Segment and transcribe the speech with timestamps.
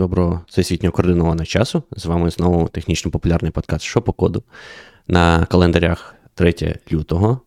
[0.00, 1.82] доброго всесвітньо координованого часу.
[1.96, 4.42] З вами знову технічно популярний подкаст «Що по коду»
[5.08, 6.54] на календарях 3
[6.92, 7.40] лютого.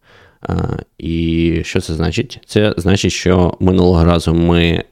[0.97, 2.39] І що це значить?
[2.45, 4.83] Це значить, що минулого разу ми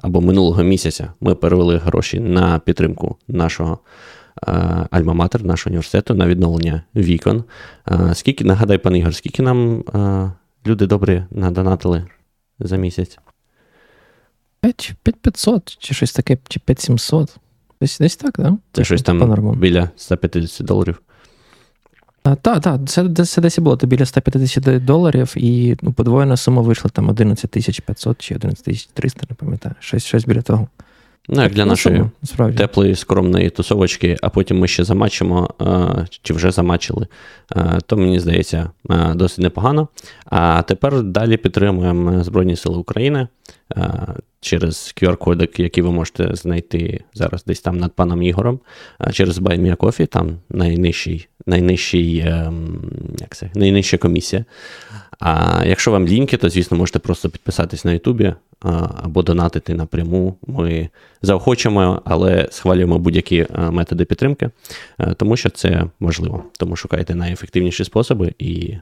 [0.00, 3.78] або минулого місяця ми перевели гроші на підтримку нашого
[4.90, 7.44] альма-матер, нашого університету, на відновлення вікон.
[8.12, 9.84] Скільки, нагадай, пан Ігор, скільки нам
[10.66, 12.06] люди добрі надонатили
[12.58, 13.18] за місяць?
[14.72, 17.36] 5500 чи щось таке, чи 5700.
[17.80, 18.56] Десь десь так, да?
[18.72, 21.02] Це щось там біля 150 доларів.
[22.22, 26.62] Так, так, це, це десь і було то біля 150 доларів, і ну, подвоєна сума
[26.62, 27.50] вийшла там 11
[27.86, 29.74] 500 чи 11 300, не пам'ятаю.
[29.80, 30.68] Щось щось біля того.
[31.28, 32.58] Ну, як для ну, нашої справді.
[32.58, 35.50] теплої, скромної тусовочки, а потім ми ще замачимо,
[36.22, 37.06] чи вже замачили,
[37.86, 38.70] то мені здається
[39.14, 39.88] досить непогано.
[40.24, 43.28] А тепер далі підтримуємо Збройні Сили України
[44.40, 48.60] через QR-кодик, який ви можете знайти зараз десь там над паном Ігорем,
[49.12, 52.80] через BuyMeACoffee, там найнижчий, найнижчий, ем,
[53.20, 54.44] як це, найнижча комісія.
[55.20, 58.34] А якщо вам лінки, то, звісно, можете просто підписатись на Ютубі
[59.02, 60.36] або донатити напряму.
[60.46, 60.88] Ми
[61.22, 64.50] заохочуємо, але схвалюємо будь-які методи підтримки,
[65.16, 66.44] тому що це можливо.
[66.58, 68.74] Тому шукайте найефективніші способи і.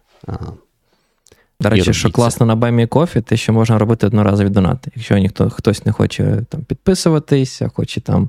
[1.60, 4.90] До речі, що класно на Баймі Кофі, те, що можна робити одноразові донати.
[4.94, 8.28] Якщо ніхто хтось не хоче там підписуватись, а хоче там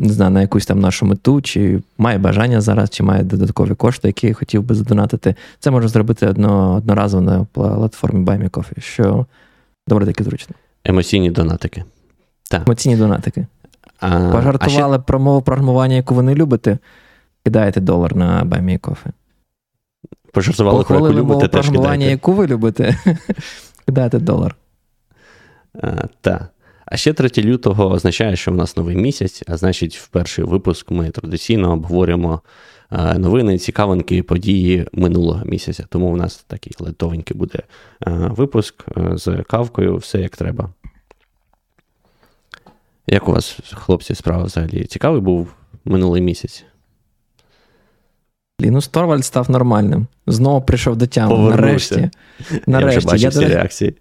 [0.00, 4.08] не знаю, на якусь там нашу мету, чи має бажання зараз, чи має додаткові кошти,
[4.08, 9.26] які хотів би задонатити, це можна зробити одно, одноразово на платформі BuyMeCoffee, що
[9.88, 10.54] доволі таки зручно.
[10.84, 11.84] Емоційні донатики.
[12.50, 12.62] Так.
[12.66, 13.46] Емоційні донатики.
[14.00, 15.04] А, Пожартували а ще...
[15.06, 16.78] про мову програмування, яку ви не любите,
[17.44, 19.12] кидаєте долар на BuyMeCoffee.
[20.32, 22.96] Пожартували про яку любите, теж програмування, яку ви любите,
[23.86, 24.56] кидаєте долар.
[26.20, 26.50] Так.
[26.86, 30.90] А ще 3 лютого означає, що в нас новий місяць, а значить, в перший випуск
[30.90, 32.40] ми традиційно обговорюємо
[32.92, 35.86] е, новини, цікавинки, події минулого місяця.
[35.88, 40.70] Тому у нас такий летовенький буде е, випуск е, з кавкою, все як треба.
[43.06, 44.84] Як у вас, хлопці, справа взагалі?
[44.84, 45.48] Цікавий був
[45.84, 46.64] минулий місяць?
[48.62, 50.06] Лінус Торвальд став нормальним.
[50.26, 51.50] Знову прийшов до тями.
[51.50, 52.10] Нарешті.
[52.66, 52.94] Нарешті.
[52.94, 53.94] Я вже бачив Я, всі реакції.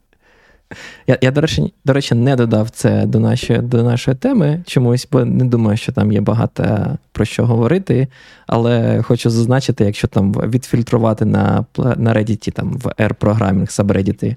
[1.08, 5.08] Я, я до речі, до речі, не додав це до нашої до нашої теми чомусь,
[5.12, 8.08] бо не думаю, що там є багато про що говорити.
[8.48, 14.36] Але хочу зазначити, якщо там відфільтрувати на на Reddit, там в R-програмінг сабреддіти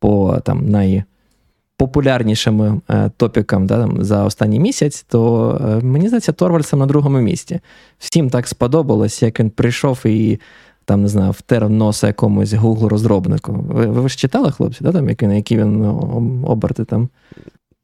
[0.00, 6.80] по там найпопулярнішим е, топікам да, там, за останній місяць, то е, мені здається, Торвальсом
[6.80, 7.60] на другому місці.
[7.98, 10.38] Всім так сподобалось, як він прийшов і
[10.84, 13.52] там, не знаю, втер носа якомусь Google розробнику.
[13.52, 17.08] Ви ви ж читали, хлопці, да, там, які, які він ну, оберти там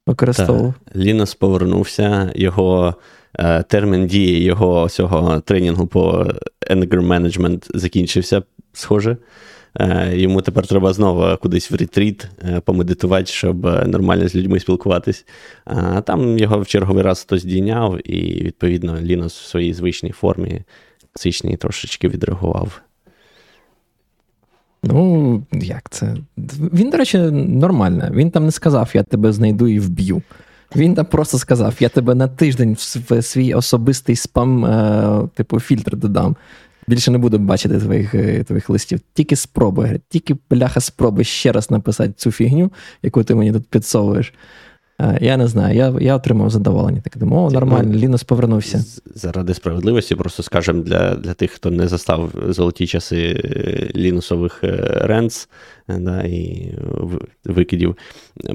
[0.06, 0.74] використовував?
[0.96, 2.94] Лінус повернувся, його
[3.34, 6.26] е, термін дії його цього тренінгу по
[6.70, 9.16] Anger Management закінчився, схоже.
[9.80, 15.26] Е, йому тепер треба знову кудись в ретріт е, помедитувати, щоб нормально з людьми спілкуватись.
[15.64, 20.62] А там його в черговий раз хтось дійняв, і, відповідно, Лінус в своїй звичній формі,
[21.16, 22.80] звичній трошечки відреагував.
[24.82, 26.16] Ну, як це?
[26.72, 28.08] Він, до речі, нормально.
[28.12, 30.22] Він там не сказав, я тебе знайду і вб'ю.
[30.76, 32.76] Він там просто сказав: я тебе на тиждень
[33.10, 36.36] в свій особистий спам, е, типу, фільтр додам.
[36.86, 39.00] Більше не буду бачити твоїх е, твоїх листів.
[39.14, 42.70] Тільки спробуй, тільки бляха спробуй ще раз написати цю фігню,
[43.02, 44.34] яку ти мені тут підсовуєш.
[45.00, 47.00] Е, я не знаю, я я отримав задоволення.
[47.00, 48.84] Так думаю, о, нормально, Лінус повернувся.
[49.14, 54.76] Заради справедливості, просто скажемо для для тих, хто не застав золоті часи е, лінусових е,
[55.02, 55.48] ренц
[55.88, 56.72] да, і
[57.44, 57.96] викидів.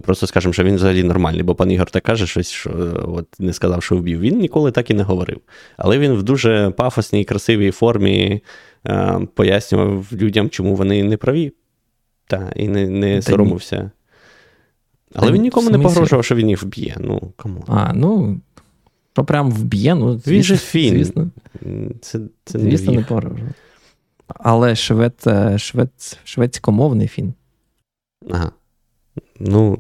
[0.02, 2.72] Просто скажемо, що він взагалі нормальний, бо пан Ігор так каже, щось, що
[3.08, 4.20] от не сказав, що вбив.
[4.20, 5.40] Він ніколи так і не говорив.
[5.78, 8.42] Але він в дуже пафосній, красивій формі
[8.88, 11.54] е, пояснював людям, чому вони не праві.
[12.28, 13.92] Та, і не не соромився.
[15.16, 16.96] Але він нікому не погрожував, що він їх вб'є.
[17.00, 17.64] Ну, кому.
[17.68, 18.40] А, ну.
[19.14, 20.14] Що прям вб'є, ну.
[20.14, 20.96] Звісно, він же фін.
[20.96, 21.30] Звісно,
[22.02, 23.50] це, це звісно не, не погрожував.
[24.28, 25.92] Але швед, е, швед,
[26.24, 27.34] шведськомовний фін.
[28.30, 28.52] Ага.
[29.40, 29.80] Ну.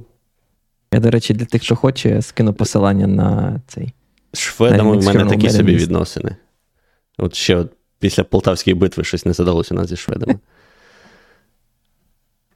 [0.93, 3.93] Я, до речі, для тих, хто хоче, скину посилання на цей.
[4.33, 6.35] З шведами в мене такі собі відносини.
[7.17, 10.39] От ще от після Полтавської битви щось не задалося у нас зі шведами.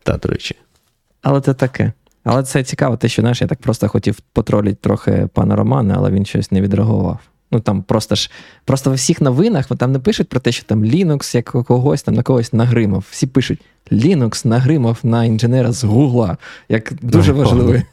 [0.03, 0.56] Та, до речі.
[1.21, 1.94] Але це таке.
[2.24, 6.12] Але це цікаво, те, що знаєш, я так просто хотів потролити трохи пана Романа, але
[6.12, 7.19] він щось не відреагував.
[7.51, 8.31] Ну там просто ж
[8.66, 12.16] просто в всіх новинах там не пишуть про те, що там Linux як когось там
[12.16, 13.06] на когось нагримав.
[13.10, 13.62] Всі пишуть
[13.92, 16.38] Linux нагримав на інженера з Гугла.
[16.69, 17.83] Як дуже важливе,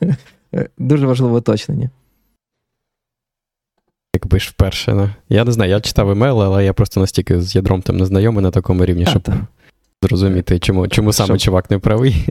[0.78, 1.90] дуже важливе уточнення.
[4.14, 4.94] якби ж вперше.
[4.94, 5.14] Не?
[5.28, 8.42] Я не знаю, я читав емейл, але я просто настільки з ядром там не знайомий
[8.42, 9.46] на такому рівні, а, щоб та.
[10.02, 11.38] зрозуміти, чому чому саме щоб...
[11.38, 12.26] чувак не правий.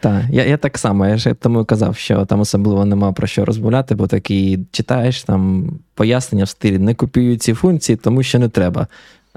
[0.00, 3.44] Так, я я так само, я ж тому казав, що там особливо нема про що
[3.44, 8.48] розмовляти, бо такі читаєш там пояснення в стилі не копіюю ці функції, тому що не
[8.48, 8.86] треба.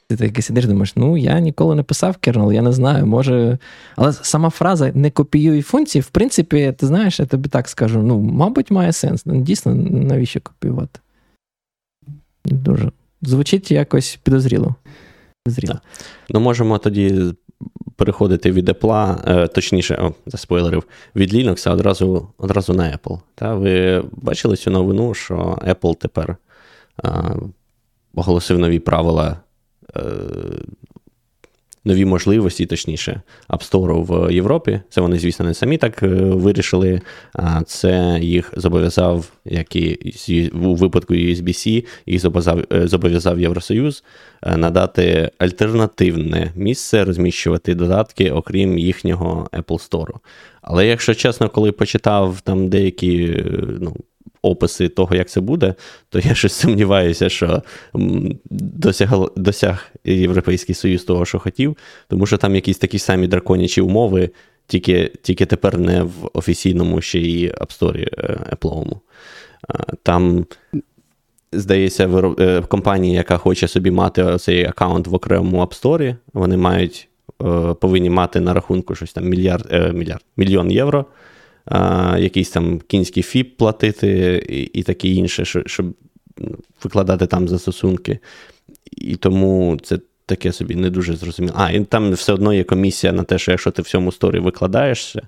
[0.08, 3.58] Ти такий сидиш, думаєш, ну я ніколи не писав кернел, я не знаю, може.
[3.96, 8.20] Але сама фраза не копіюй функції, в принципі, ти знаєш, я тобі так скажу: ну,
[8.20, 9.26] мабуть, має сенс.
[9.26, 11.00] Ну, дійсно, навіщо копіювати?
[12.46, 12.92] Дуже.
[13.22, 14.76] Звучить якось підозріло.
[15.44, 15.80] Підозріло.
[16.30, 17.34] Ну, можемо тоді
[17.96, 20.84] переходити від Apple, е, точніше, о, заспойлерив,
[21.16, 23.20] від Linux одразу одразу на Apple.
[23.36, 25.36] Та Ви бачили цю новину, що
[25.68, 26.38] Apple тепер
[27.04, 27.36] а,
[28.14, 29.38] оголосив нові правила
[29.96, 30.02] Е,
[31.86, 34.82] нові можливості, точніше, App Store в Європі.
[34.90, 37.02] Це вони, звісно, не самі так е, вирішили.
[37.34, 44.04] А це їх зобов'язав, як і у випадку USB-C, їх зобов'язав, е, зобов'язав Євросоюз
[44.58, 50.14] надати альтернативне місце розміщувати додатки, окрім їхнього Apple Store.
[50.62, 53.44] Але якщо чесно, коли почитав там деякі
[53.80, 53.96] ну,
[54.42, 55.76] описи того, як це буде,
[56.10, 57.64] то я щось сумніваюся, що
[58.50, 61.78] досяг, досяг Європейський Союз того, що хотів,
[62.08, 64.30] тому що там якісь такі самі драконячі умови,
[64.68, 69.00] тільки тільки тепер не в офіційному ще й App Store е, Apple.
[70.04, 70.46] Там,
[71.54, 77.08] здається, е, компанія, яка хоче собі мати цей аккаунт в окремому App Store, вони мають.
[77.44, 81.06] Е, повинні мати на рахунку щось там мільярд, мільярд мільйон євро
[82.20, 85.86] якийсь там кінський ФІП платити і і таке інше, щоб
[86.84, 88.20] викладати там застосунки.
[88.92, 91.56] І тому це таке собі не дуже зрозуміло.
[91.58, 94.40] А, і там все одно є комісія на те, що якщо ти в цьому сторі
[94.40, 95.22] викладаєшся,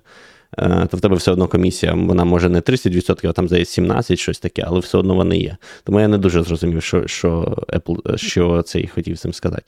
[0.58, 4.18] е, то в тебе все одно комісія, вона може не 30%, а там здається 17,
[4.18, 5.56] щось таке, але все одно вони є.
[5.84, 9.62] Тому я не дуже зрозумів, що що Apple, що цей хотів цим сказати.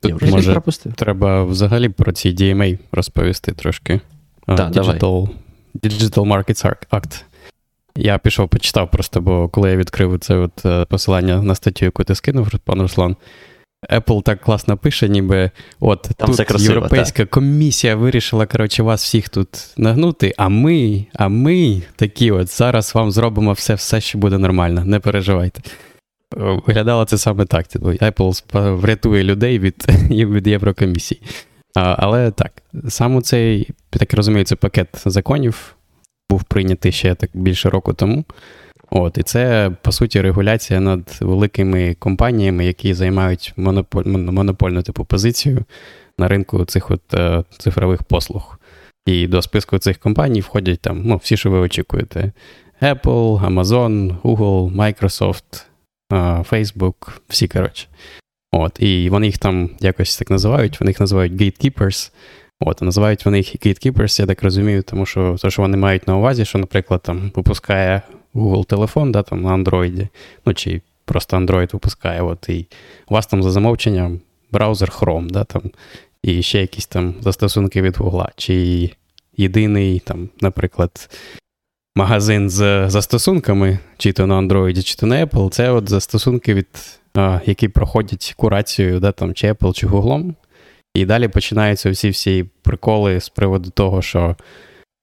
[0.00, 0.62] Тут, може,
[0.96, 4.00] Треба взагалі про ці DMA розповісти трошки.
[4.46, 5.28] Да, Digital давай.
[5.82, 7.22] Digital Markets Act.
[7.96, 12.04] Я пішов, почитав просто, бо коли я відкрив це от е, посилання на статтю, яку
[12.04, 13.16] ти скинув, пан Руслан.
[13.90, 17.30] Apple так класно пише, ніби от Там тут красиво, Європейська так.
[17.30, 23.10] комісія вирішила, коротше, вас всіх тут нагнути, а ми, а ми такі от зараз вам
[23.10, 25.60] зробимо все, все, що буде нормально, не переживайте.
[26.36, 27.66] Виглядало це саме так.
[27.66, 31.20] Типу, Apple врятує людей від від Єврокомісії.
[31.74, 32.52] Але так,
[32.88, 35.74] саме цей, так розумію, це пакет законів
[36.30, 38.24] був прийнятий ще так більше року тому.
[38.90, 45.64] От, І це, по суті, регуляція над великими компаніями, які займають монополь, монопольну типу позицію
[46.18, 48.58] на ринку цих от е, цифрових послуг.
[49.06, 52.32] І до списку цих компаній входять там, ну, всі, що ви очікуєте:
[52.82, 55.64] Apple, Amazon, Google, Microsoft,
[56.12, 56.16] е,
[56.50, 57.86] Facebook, всі, коротше.
[58.52, 62.12] От, І вони їх там якось так називають, вони їх називають gatekeepers.
[62.60, 66.16] От, називають вони їх gatekeepers, я так розумію, тому що то, що вони мають на
[66.16, 68.02] увазі, що, наприклад, там випускає
[68.34, 70.08] Google телефон да, там, на Android,
[70.46, 72.66] ну чи просто Android випускає, от, і
[73.08, 74.20] у вас там за замовченням
[74.52, 75.62] браузер Chrome, да, там,
[76.22, 78.90] і ще якісь там застосунки від Google, чи
[79.36, 81.10] єдиний, там, наприклад,
[81.96, 87.00] магазин з застосунками, чи то на Android, чи то на Apple, це от застосунки від
[87.44, 90.34] які проходять курацію, да, там, чи Apple, чи Google.
[90.94, 94.36] І далі починаються всі всі приколи з приводу того, що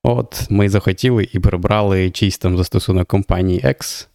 [0.03, 4.07] от ми захотіли і прибрали чийсь там застосунок компанії X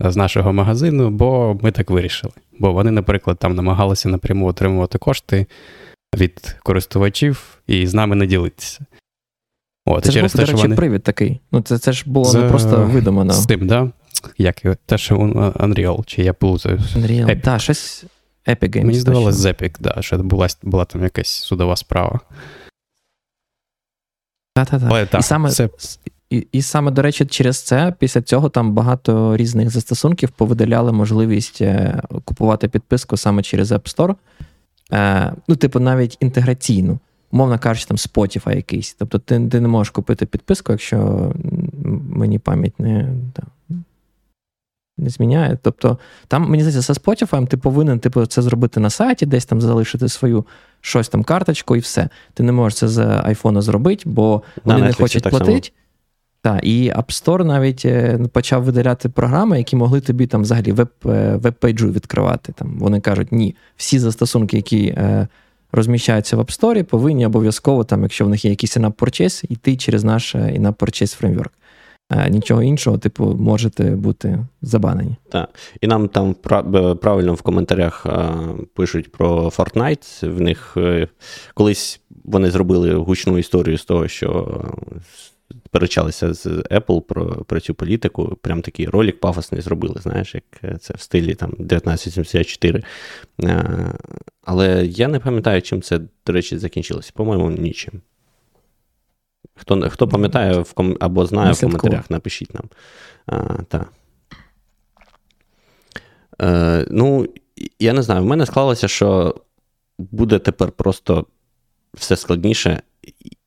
[0.00, 2.32] з нашого магазину, бо ми так вирішили.
[2.58, 5.46] Бо вони, наприклад, там намагалися напряму отримувати кошти
[6.16, 8.86] від користувачів і з нами не ділитися.
[9.86, 10.76] От, це через ж був, те, до речі, вони...
[10.76, 11.40] привід такий.
[11.52, 12.34] Ну, Це це ж було з...
[12.34, 13.32] не просто видумано.
[13.32, 13.90] З тим, да?
[14.38, 16.78] Як його, те, що Unreal, чи я плутаю.
[16.78, 18.04] Unreal, так, щось
[18.46, 18.84] Epic Games.
[18.84, 22.20] Мені здавалось, з Epic, да, що була була там якась судова справа.
[24.54, 25.20] Так-так-так.
[25.20, 25.68] І саме, це...
[26.30, 31.60] і, і саме, до речі, через це, після цього там багато різних застосунків повидаляли можливість
[31.60, 34.14] е, купувати підписку саме через App Store.
[34.92, 36.98] Е, Ну, типу, навіть інтеграційну.
[37.32, 38.94] Мовно кажучи, там Spotify якийсь.
[38.98, 41.32] Тобто ти ти не можеш купити підписку, якщо
[42.08, 43.12] мені пам'ять не.
[43.36, 43.42] Да
[44.98, 45.58] не зміняє.
[45.62, 45.98] Тобто,
[46.28, 50.08] там, мені здається, з Spotify ти повинен типу, це зробити на сайті, десь там залишити
[50.08, 50.46] свою
[50.80, 52.08] щось там карточку і все.
[52.34, 55.70] Ти не можеш це з айфона зробити, бо вони на не хочуть платити.
[56.40, 60.88] Так, і App Store навіть е, почав видаляти програми, які могли тобі там взагалі веб,
[61.06, 62.52] е, веб-пейджу відкривати.
[62.52, 65.28] Там Вони кажуть, ні, всі застосунки, які е,
[65.72, 70.04] розміщаються в App Store, повинні обов'язково, там, якщо в них є якийсь purchase, йти через
[70.04, 71.50] наш purchase framework.
[72.08, 75.16] А нічого іншого, типу, можете бути забанені.
[75.28, 75.48] Так.
[75.80, 76.34] І нам там
[77.00, 78.06] правильно в коментарях
[78.74, 80.30] пишуть про Fortnite.
[80.30, 80.76] В них
[81.54, 84.60] колись вони зробили гучну історію з того, що
[85.66, 88.38] сперечалися з Apple про про цю політику.
[88.42, 92.82] Прям такий ролик пафосний зробили, знаєш, як це в стилі там 1974.
[94.44, 97.12] Але я не пам'ятаю, чим це, до речі, закінчилося.
[97.14, 98.00] По-моєму, нічим.
[99.56, 100.96] Хто хто пам'ятає в ком...
[101.00, 102.64] або знає в коментарях, напишіть нам.
[103.26, 103.86] А, та.
[106.42, 107.26] Е, Ну,
[107.78, 109.34] я не знаю, в мене склалося, що
[109.98, 111.26] буде тепер просто
[111.94, 112.82] все складніше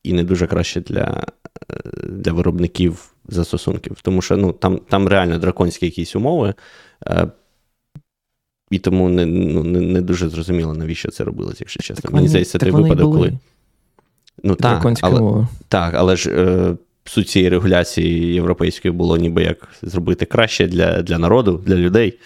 [0.02, 1.24] і не дуже краще для
[2.02, 4.00] для виробників застосунків.
[4.02, 6.54] Тому що ну, там там реально драконські якісь умови,
[7.06, 7.26] е,
[8.70, 12.02] і тому не ну, не, не дуже зрозуміло, навіщо це робилось, якщо чесно.
[12.02, 13.38] Так Мені здається, той випадок, коли.
[14.42, 20.24] Ну, так, але, так, але ж е, суть цієї регуляції європейської було ніби як зробити
[20.24, 22.18] краще для для народу, для людей.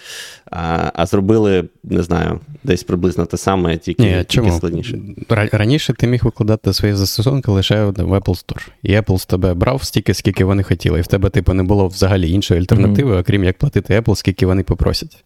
[0.50, 4.98] А а зробили, не знаю, десь приблизно те саме, тільки Ні, тільки складніше.
[5.28, 8.68] Раніше ти міг викладати свої застосунки лише в Apple Store.
[8.82, 10.98] І Apple з тебе брав стільки, скільки вони хотіли.
[10.98, 13.20] І в тебе, типу, не було взагалі іншої альтернативи, mm-hmm.
[13.20, 15.24] окрім як платити Apple, скільки вони попросять.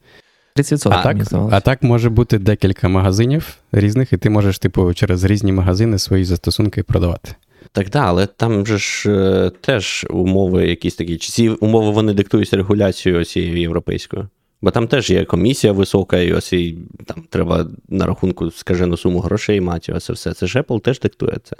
[0.58, 1.16] 30%, а, так,
[1.52, 6.24] а так може бути декілька магазинів різних, і ти можеш, типу, через різні магазини свої
[6.24, 7.34] застосунки продавати.
[7.72, 11.16] Так, так, але там же ж е, теж умови якісь такі.
[11.16, 14.28] Чи ці умови вони диктуються регуляцією цією європейською?
[14.62, 19.20] Бо там теж є комісія висока, і ось і там треба на рахунку скажену суму
[19.20, 20.32] грошей мати, ось все.
[20.32, 21.56] Це ж Apple теж диктує це.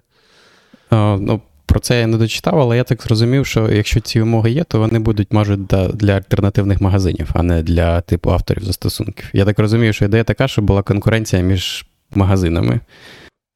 [0.91, 1.41] А, ну,
[1.79, 4.79] Про це я не дочитав, але я так зрозумів, що якщо ці умови є, то
[4.79, 9.31] вони будуть, можуть, для альтернативних магазинів, а не для типу авторів застосунків.
[9.33, 12.81] Я так розумію, що ідея така, щоб була конкуренція між магазинами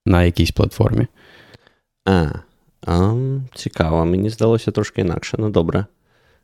[0.07, 1.07] на якійсь платформі.
[2.05, 2.27] А,
[2.87, 3.15] а
[3.55, 5.37] цікаво, мені здалося трошки інакше.
[5.41, 5.87] Ну, добре.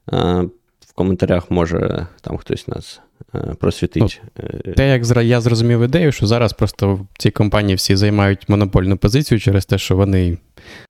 [0.07, 0.41] А,
[0.81, 3.01] В коментарях може там хтось нас
[3.35, 4.21] е, просвітить.
[4.37, 9.41] Ну, те, як я зрозумів ідею, що зараз просто ці компанії всі займають монопольну позицію
[9.41, 10.39] через те, що вони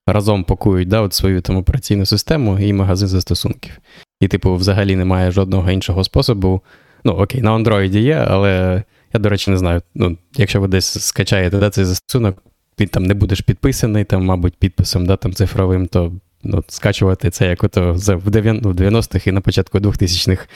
[0.07, 3.79] разом пакують да, от свою там операційну систему і магазин застосунків.
[4.21, 6.61] І, типу, взагалі немає жодного іншого способу.
[7.05, 8.83] Ну, окей, на Android є, але
[9.13, 9.83] я, до речі, не знаю.
[9.95, 12.43] Ну, Якщо ви десь скачаєте да, цей застосунок,
[12.77, 17.47] ти там не будеш підписаний, там, мабуть, підписом да, там, цифровим, то ну, скачувати це
[17.49, 20.47] як ото в 90-х ну, і на початку 2000-х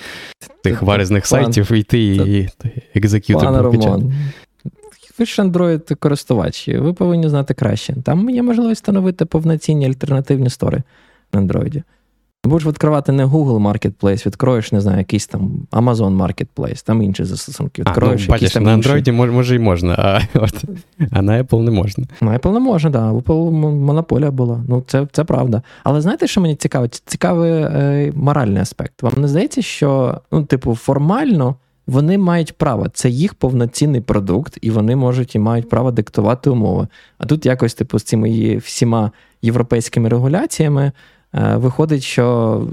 [0.62, 2.48] тих warez них сайтів йти і
[2.94, 3.70] executor
[5.18, 7.94] Ви ж Android користувачі, ви повинні знати краще.
[8.04, 10.82] Там є можливість встановити повноцінні альтернативні store и
[11.32, 11.82] на Android.
[12.44, 17.82] Будеш відкривати не Google Marketplace, відкроєш, не знаю, якийсь там Amazon Marketplace, там інші застосунки.
[17.82, 20.64] Відкроєш а, ну, якісь там На Android може, може і можна, а от,
[21.10, 22.04] а на Apple не можна.
[22.20, 23.02] На Apple не можна, так.
[23.02, 23.12] Да.
[23.12, 24.64] Apple монополія була.
[24.68, 25.62] Ну, це це правда.
[25.84, 26.88] Але знаєте, що мені цікаво?
[26.88, 29.02] Цікавий е, моральний аспект.
[29.02, 31.56] Вам не здається, що, ну, типу, формально
[31.92, 32.88] вони мають право.
[32.88, 36.88] Це їх повноцінний продукт, і вони можуть і мають право диктувати умови.
[37.18, 39.10] А тут якось, типу, з цими всіма
[39.42, 40.92] європейськими регуляціями.
[41.34, 42.66] Е, виходить, що,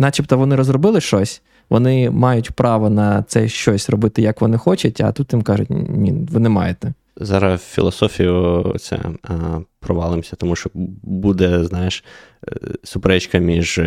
[0.00, 5.12] начебто, вони розробили щось, вони мають право на це щось робити, як вони хочуть, а
[5.12, 6.92] тут їм кажуть, ні, ви не маєте.
[7.16, 10.70] Зараз в філософію це а, провалимося, тому що
[11.02, 12.04] буде, знаєш,
[12.48, 13.78] е, суперечка між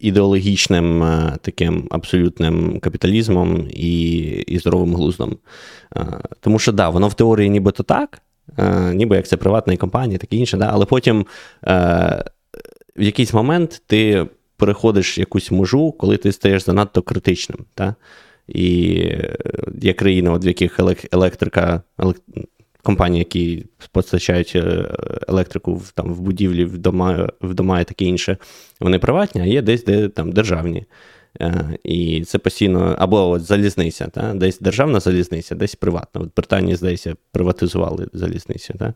[0.00, 1.04] ідеологічним
[1.40, 5.36] таким абсолютним капіталізмом і і здоровим глуздом.
[6.40, 8.22] Тому що да, воно в теорії нібито так,
[8.94, 11.26] ніби як це приватна компанія, таке інше, да, але потім
[12.96, 14.26] в якийсь момент ти
[14.56, 17.58] переходиш якусь межу, коли ти стаєш занадто критичним.
[17.74, 17.94] Та?
[18.48, 19.36] І е,
[19.82, 20.80] є країни, от в яких
[21.12, 22.16] електрика, елек...
[22.82, 24.90] компанії, які постачають е,
[25.28, 28.36] електрику там, в будівлі, в дома, в дома і таке інше,
[28.80, 30.84] вони приватні, а є десь, де там державні.
[31.40, 34.34] Е, і це постійно, або от залізниця, та?
[34.34, 36.20] десь державна залізниця, десь приватна.
[36.20, 38.74] От Британії, здається, приватизували залізницю.
[38.78, 38.94] Та?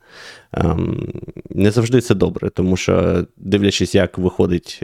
[0.52, 1.12] Ем,
[1.50, 4.82] не завжди це добре, тому що, дивлячись, як виходить.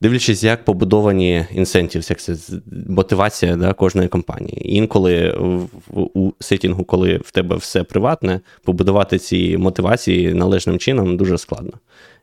[0.00, 2.36] Е, дивлячись, як побудовані інсентів, як це
[2.88, 4.76] мотивація да, кожної компанії.
[4.76, 5.34] інколи
[5.94, 11.72] у сетінгу, коли в тебе все приватне, побудувати ці мотивації належним чином дуже складно.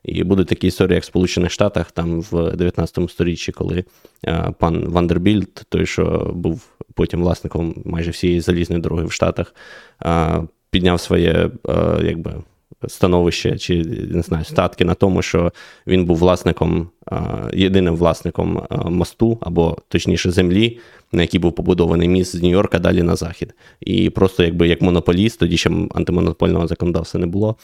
[0.04, 3.84] І будуть такі історії, як в Сполучених Штатах, там в 19 сторіччі, коли
[4.24, 6.62] а, пан Вандербільд, той, що був
[6.94, 9.54] потім власником майже всієї залізної дороги в Штатах,
[9.98, 12.34] а, підняв своє а, якби.
[12.86, 15.52] Становище чи не знаю, статки на тому, що
[15.86, 16.88] він був власником,
[17.52, 20.78] єдиним власником мосту, або точніше землі,
[21.12, 23.54] на якій був побудований міст з Нью-Йорка далі на захід.
[23.80, 27.56] І просто якби як монополіст, тоді ще антимонопольного законодавства не було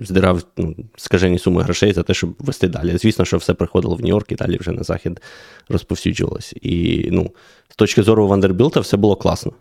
[0.00, 2.98] здирав ну, скажені суми грошей за те, щоб вести далі.
[2.98, 5.20] Звісно, що все приходило в Нью-Йорк і далі вже на захід
[5.68, 6.54] розповсюджувалось.
[6.62, 7.30] І ну,
[7.68, 9.52] з точки зору Вандербілта все було класно.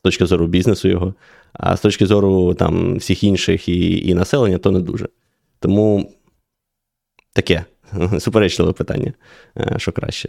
[0.00, 1.14] З точки зору бізнесу його,
[1.54, 5.08] а з точки зору там, всіх інших і, і населення, то не дуже.
[5.60, 6.12] Тому
[7.32, 7.64] таке
[8.18, 9.12] суперечливе питання,
[9.58, 10.28] е, що краще.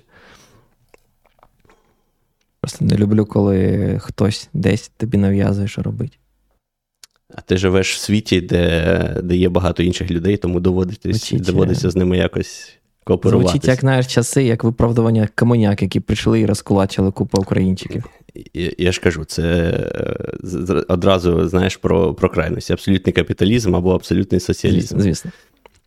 [2.60, 6.20] Просто не люблю, коли хтось десь тобі нав'язує, що робить.
[7.36, 11.96] А ти живеш в світі, де де є багато інших людей, тому доводиться доводиться з
[11.96, 13.51] ними якось кооперуватися.
[13.51, 18.03] Звучить, як знаєш, часи, як виправдування комуняк, які прийшли і розкулачили купу українчиків.
[18.77, 22.73] Я, ж кажу, це е, одразу знаєш про про крайності.
[22.73, 24.99] Абсолютний капіталізм або абсолютний соціалізм.
[24.99, 25.31] Звісно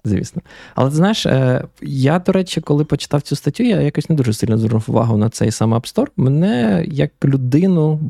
[0.04, 0.42] звісно.
[0.74, 4.58] Але знаєш, е, я, до речі, коли почитав цю статтю, я якось не дуже сильно
[4.58, 6.08] звернув увагу на цей сам App Store.
[6.16, 8.00] Мене як людину,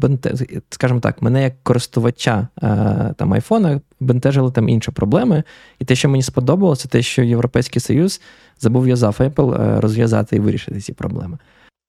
[0.71, 5.43] скажімо так, мене як користувача е, там айфона бентежили там інші проблеми.
[5.79, 8.21] І те, що мені сподобалося, те, що Європейський Союз
[8.61, 11.39] зобов'язав Apple розв'язати і вирішити ці проблеми.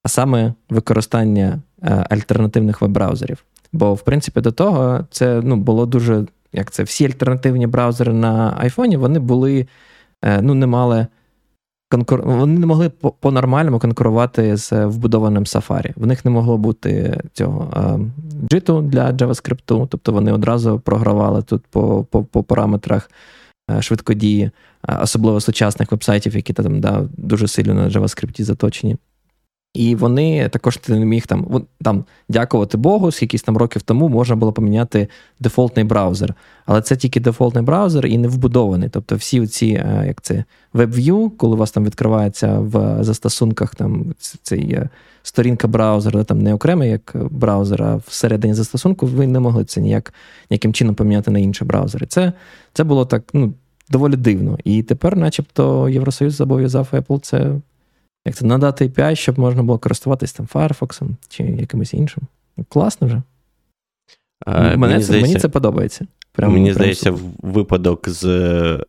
[0.04, 3.44] А саме використання альтернативних веб-браузерів.
[3.72, 6.26] Бо, в принципі, до того це ну, було дуже.
[6.54, 9.68] Як це всі альтернативні браузери на айфоні, вони були
[10.22, 11.08] Е, ну, не мали
[11.90, 12.22] конкур...
[12.26, 12.90] вони не могли
[13.20, 15.94] по-нормальному конкурувати з вбудованим Safari.
[15.96, 17.72] В них не могло бути цього
[18.50, 23.12] JIT для JavaScript, тобто вони одразу програвали тут по по, по параметрах
[23.72, 24.52] е, швидкодії,
[25.02, 28.98] особливо сучасних вебсайтів, які там да, дуже сильно на JavaScript заточені.
[29.74, 34.36] І вони також ти не міг там там дякувати Богу, скількись там років тому можна
[34.36, 35.08] було поміняти
[35.40, 36.34] дефолтний браузер.
[36.66, 38.90] Але це тільки дефолтний браузер і не вбудований.
[38.90, 44.14] Тобто всі ці, е, як це, WebView, коли у вас там відкривається в застосунках там
[44.44, 44.90] цей е,
[45.24, 50.14] сторінка браузера, там не окремо як браузер, а всередині застосунку, ви не могли це ніяк
[50.50, 52.06] ніяким чином поміняти на інші браузери.
[52.06, 52.34] Це
[52.74, 53.54] це було так ну,
[53.90, 54.58] доволі дивно.
[54.64, 57.52] І тепер, начебто, Євросоюз зобов'язав Apple це
[58.30, 62.24] як це надати API, щоб можна було користуватись там Firefox чи якимось іншим.
[62.70, 63.22] Класно вже.
[64.46, 66.08] А, мене, мені, це, здається, мені це подобається.
[66.32, 67.52] Прямо, Мені прямо здається, супер.
[67.52, 68.84] випадок з uh,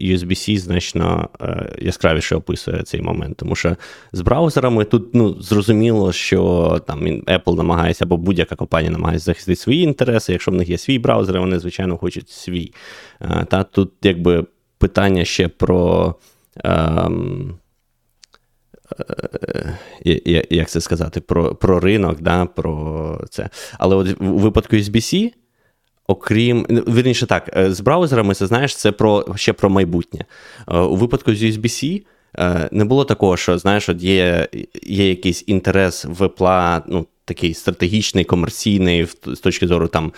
[0.00, 3.36] USB-C значно uh, яскравіше описує цей момент.
[3.36, 3.76] Тому що
[4.12, 9.82] з браузерами тут ну, зрозуміло, що там Apple намагається або будь-яка компанія намагається захистити свої
[9.82, 10.32] інтереси.
[10.32, 12.72] Якщо в них є свій браузер, вони, звичайно, хочуть свій.
[13.20, 14.46] Uh, та тут якби
[14.78, 16.14] питання ще про.
[16.64, 17.61] Um, Е,
[20.50, 23.48] як це сказати, про про ринок, да, про це.
[23.78, 25.32] Але от у випадку USB-C,
[26.06, 26.66] окрім.
[26.68, 30.24] Ну, вірніше так, е, з браузерами це знаєш, це про, ще про майбутнє.
[30.68, 32.02] Е, у випадку з USB-C.
[32.70, 34.48] Не було такого, що знаєш, от є
[34.82, 40.12] є якийсь інтерес випла, ну, такий стратегічний, комерційний, з точки зору там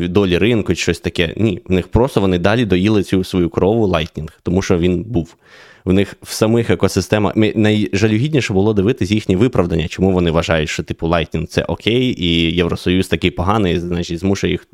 [0.00, 1.34] долі ринку чи щось таке.
[1.36, 5.36] Ні, в них просто вони далі доїли цю свою корову Lightning, тому що він був
[5.86, 11.06] в них в самих екосистемах найжалюгідніше було дивитися їхні виправдання, чому вони вважають, що типу
[11.06, 14.66] Lightning це окей, і Євросоюз такий поганий, значить, змушує їх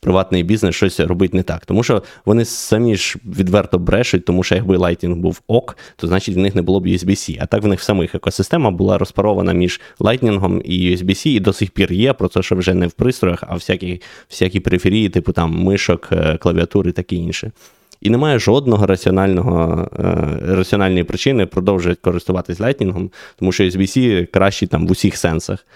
[0.00, 1.66] приватний бізнес щось робити не так.
[1.66, 6.36] Тому що вони самі ж відверто брешуть, тому що якби Lightning був ок, то значить
[6.36, 7.36] в них не було б USB-C.
[7.40, 11.52] А так в них в самих екосистема була розпарована між Lightning і USB-C, і до
[11.52, 15.32] сих пір є, про це, що вже не в пристроях, а всякі всякі периферії, типу
[15.32, 17.52] там мишок, е, клавіатури і таке інше
[18.00, 24.86] і немає жодного раціонального е, раціональної причини продовжувати користуватись Lightning, тому що SBC кращий там
[24.86, 25.66] в усіх сенсах.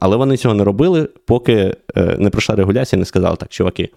[0.00, 3.88] Але вони цього не робили, поки е, не пройшла регуляція, не сказали так, чуваки,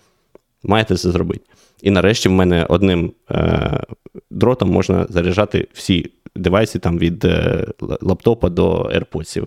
[0.63, 1.45] маєте це зробити.
[1.81, 3.83] І нарешті в мене одним е,
[4.31, 7.27] дротом можна заряджати всі девайси там від
[8.01, 9.45] лаптопа до AirPods.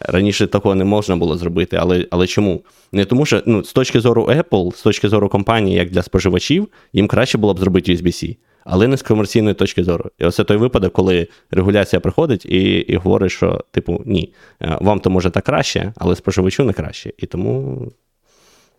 [0.00, 2.60] Раніше такого не можна було зробити, але але чому?
[2.92, 6.68] Не тому, що ну, з точки зору Apple, з точки зору компанії, як для споживачів,
[6.92, 10.10] їм краще було б зробити USB-C, але не з комерційної точки зору.
[10.18, 15.00] І оце той випадок, коли регуляція приходить і і говорить, що, типу, ні, е, вам
[15.00, 17.12] то може так краще, але споживачу не краще.
[17.18, 17.86] І тому.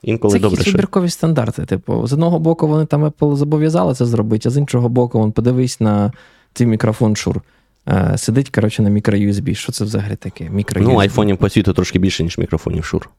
[0.04, 1.66] Інколи це добре, якісь вибіркові стандарти.
[1.66, 5.32] Типу, з одного боку, вони там Apple зобов'язали це зробити, а з іншого боку, вон,
[5.32, 6.12] подивись на
[6.54, 7.42] цей мікрофон Шур.
[7.88, 9.56] Е, сидить, коротше, на мікро-USB.
[9.56, 10.50] Що це взагалі таке?
[10.50, 13.10] Мікро Ну, айфонів по світу трошки більше, ніж мікрофонів Шур.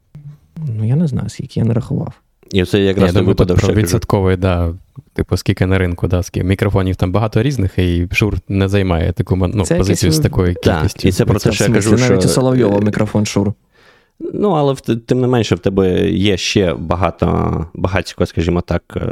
[0.57, 2.13] Ну, я не знаю, скільки я не рахував.
[2.51, 4.75] І це якраз я не випадок, про відсотковий, да,
[5.13, 9.37] типу, скільки на ринку, да, скільки мікрофонів там багато різних, і Шур не займає таку
[9.37, 10.15] ну, позицію якісь...
[10.15, 10.99] з такою кількістю.
[10.99, 12.09] Так, І це про те, що я кажу, що...
[12.09, 13.53] навіть у Соловйова мікрофон Шур.
[14.21, 14.75] Ну, але
[15.07, 19.11] тим не менше, в тебе є ще багато, багатько, скажімо так, е,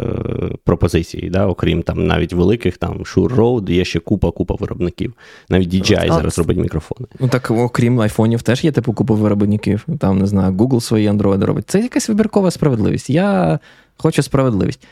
[0.65, 1.47] пропозицій, да?
[1.47, 5.15] окрім там навіть великих, там Shure Road, є ще купа-купа виробників.
[5.49, 7.07] Навіть DJI а, зараз робить мікрофони.
[7.21, 9.87] Ну так, окрім айфонів, теж є типу купа виробників.
[9.99, 11.65] Там, не знаю, Google свої Android робить.
[11.71, 13.11] Це якась вибіркова справедливість.
[13.11, 13.59] Я
[14.03, 14.87] Хочу справедливість.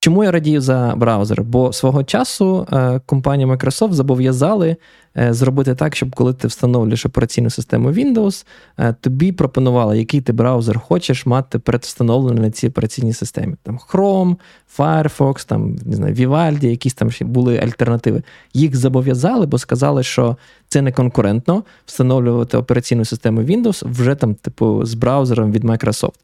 [0.00, 1.42] Чому я радію за браузер?
[1.42, 4.76] Бо свого часу е, компанія Microsoft зобов'язали
[5.16, 8.46] е, зробити так, щоб коли ти встановлюєш операційну систему Windows,
[8.78, 13.54] е, тобі пропонували, який ти браузер хочеш мати предвстановлений на цій операційній системі.
[13.62, 14.36] Там Chrome,
[14.78, 18.22] Firefox, там не знаю, Vivaldi, якісь там ще були альтернативи.
[18.54, 20.36] Їх зобов'язали, бо сказали, що
[20.68, 26.18] це не конкурентно встановлювати операційну систему Windows вже там, типу, з браузером від Microsoft.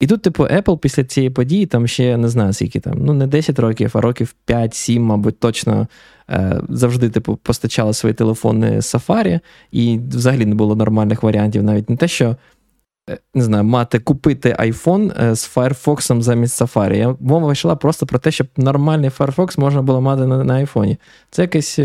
[0.00, 3.26] І тут, типу, Apple після цієї події, там ще не знаю, скільки там, ну не
[3.26, 5.88] 10 років, а років 5-7, мабуть, точно
[6.30, 11.96] е, завжди, типу, постачали свої телефони Safari, і взагалі не було нормальних варіантів, навіть не
[11.96, 12.36] те, що.
[13.10, 16.96] Е, не знаю, мати купити iPhone е, з Firefox замість Safari.
[16.96, 20.96] Я Мова йшла просто про те, щоб нормальний Firefox можна було мати на на iPhone.
[21.30, 21.78] Це якесь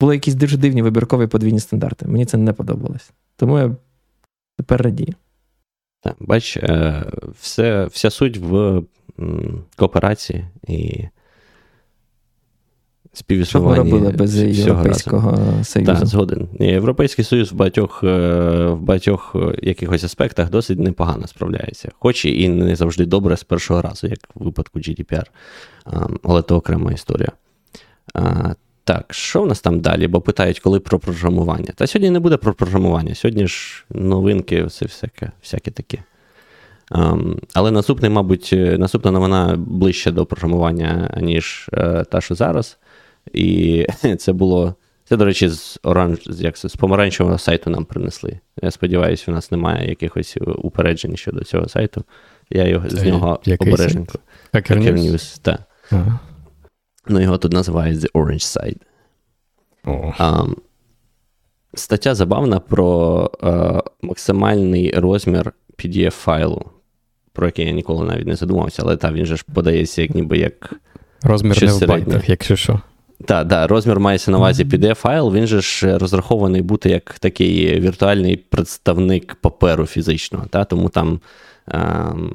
[0.00, 2.06] були якісь дуже дивні вибіркові подвійні стандарти.
[2.06, 3.10] Мені це не подобалось.
[3.36, 3.76] Тому я
[4.56, 5.14] тепер радію.
[6.00, 7.04] Так, Бач, е,
[7.40, 8.82] все, вся суть в
[9.76, 11.04] кооперації і
[13.12, 15.64] співіснуванні Що ми робили без Європейського разом.
[15.64, 15.92] Союзу?
[15.92, 16.48] Так, згоден.
[16.60, 22.48] Європейський Союз в багатьох е, в багатьох е, якихось аспектах досить непогано справляється, хоч і
[22.48, 25.24] не завжди добре з першого разу, як в випадку GDPR,
[26.22, 27.32] але це окрема історія.
[28.88, 30.08] Так, що в нас там далі?
[30.08, 31.72] Бо питають, коли про програмування.
[31.74, 33.14] Та сьогодні не буде про програмування.
[33.14, 35.98] Сьогодні ж новинки, все всяке всяке таке.
[36.90, 42.78] Um, але наступний, мабуть, наступна новина ближче до програмування, ніж uh, та, що зараз.
[43.32, 43.86] І
[44.18, 44.74] це було.
[45.04, 48.38] Це, до речі, з оранж, як це, з помаранчевого сайту нам принесли.
[48.62, 52.04] Я сподіваюся, у нас немає якихось упереджень щодо цього сайту.
[52.50, 54.18] Я його з нього обережненько.
[54.52, 54.92] Hacker?
[54.92, 55.60] News, так.
[55.90, 56.18] Ага.
[57.08, 58.78] Ну, його тут називають The Orange Side.
[59.84, 60.16] Oh.
[60.16, 60.56] Um,
[61.74, 66.64] стаття забавна про uh, максимальний розмір PDF-файлу,
[67.32, 70.38] про який я ніколи навіть не задумався, але так, він же ж подається як ніби
[70.38, 70.74] як.
[71.22, 72.80] Розмір не в байтах, якщо що.
[73.24, 78.36] Так, так, розмір мається на увазі PDF-файл, він же ж розрахований бути як такий віртуальний
[78.36, 80.46] представник паперу фізичного.
[80.46, 80.64] Та?
[80.64, 81.20] Тому там.
[81.68, 82.30] Um,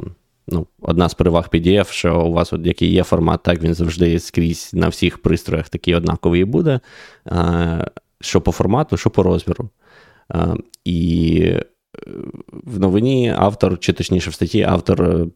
[0.47, 4.19] ну, одна з переваг PDF, що у вас, от який є формат, так він завжди
[4.19, 6.79] скрізь на всіх пристроях такий однаковий буде.
[8.21, 9.69] Що по формату, що по розміру.
[10.85, 11.65] І е,
[12.49, 15.27] в новині автор, чи точніше в статті, автор е,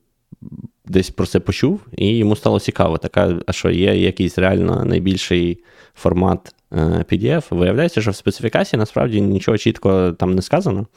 [0.86, 5.64] десь про це почув, і йому стало цікаво, така, а що є якийсь реально найбільший
[5.96, 6.78] формат е,
[7.12, 7.44] PDF.
[7.50, 10.88] Виявляється, що в специфікації насправді нічого чітко там не сказано.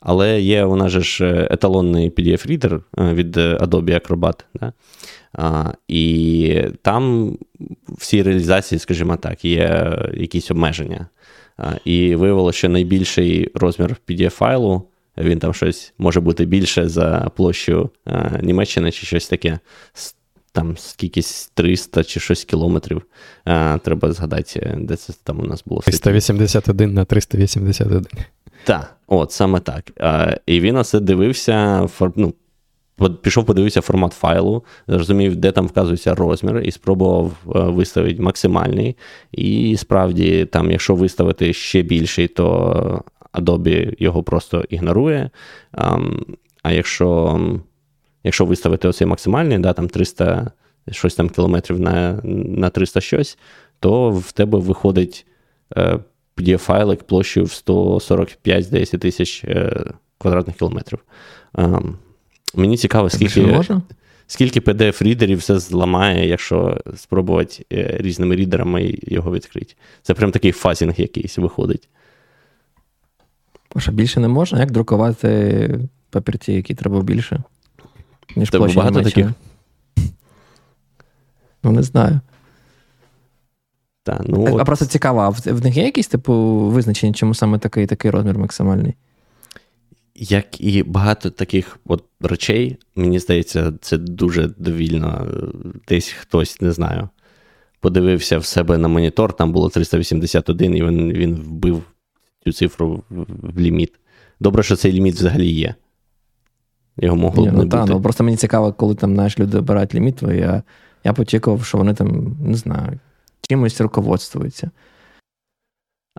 [0.00, 4.44] Але є у нас же ж е, еталонний PDF-рідер е, від Adobe Acrobat.
[4.54, 4.72] Да?
[5.32, 7.32] А, І там
[7.88, 11.06] в цій реалізації, скажімо так, є якісь обмеження.
[11.56, 14.82] А, І виявилося, що найбільший розмір PDF-файлу.
[15.18, 19.58] Він там щось може бути більше за площу а, Німеччини чи щось таке.
[20.52, 23.02] Там скількись 300 чи щось кілометрів.
[23.44, 25.80] А, Треба згадати, де це там у нас було.
[25.80, 28.06] 381 на 381.
[28.64, 29.90] Так, от саме так.
[30.00, 32.34] А, І він оце дивився, ну,
[33.22, 38.96] пішов, подивився формат файлу, зрозумів, де там вказується розмір, і спробував е, виставити максимальний.
[39.32, 45.30] І справді, там, якщо виставити ще більший, то Adobe його просто ігнорує.
[45.72, 45.98] А,
[46.62, 47.40] а якщо
[48.24, 50.50] якщо виставити оцей максимальний, да, там 300
[50.90, 53.38] щось там кілометрів на на 300 щось,
[53.80, 55.26] то в тебе виходить.
[56.38, 59.84] PDF-файлик площею в 145 здається, тисяч е,
[60.18, 60.98] квадратних кілометрів.
[61.58, 61.96] Ем,
[62.54, 63.60] мені цікаво, скільки
[64.26, 69.74] скільки PDF-рідерів все зламає, якщо спробувати е, різними рідерами його відкрити.
[70.02, 71.88] Це прям такий фазінг якийсь виходить.
[73.76, 74.60] Що більше не можна?
[74.60, 77.42] Як друкувати папірці, які треба більше?
[78.36, 79.30] ніж Тебе багато таких?
[81.62, 82.20] Ну, не знаю.
[84.08, 84.66] Та, ну, А от...
[84.66, 88.94] просто цікаво, а в них є якісь типу визначення, чому саме такий такий розмір максимальний?
[90.14, 95.26] Як і багато таких от речей, мені здається, це дуже довільно.
[95.88, 97.08] Десь хтось, не знаю,
[97.80, 101.82] подивився в себе на монітор, там було 381, і він він вбив
[102.44, 103.92] цю цифру в ліміт.
[104.40, 105.74] Добре, що цей ліміт взагалі є.
[106.96, 107.84] Його могло б ну, не та.
[107.84, 110.62] Ну, Просто мені цікаво, коли там знаєш, люди обирають ліміт, я
[111.04, 112.98] я почекав, що вони там, не знаю,
[113.50, 114.70] чимось руководствуються.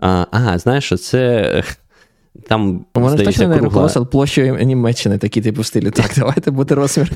[0.02, 1.64] А, Ага, знаєш, що це.
[2.48, 5.90] Там, Вони ж точно не руководствували площею Німеччини, такі типу в стилі.
[5.90, 7.10] Так, давайте бути розмір.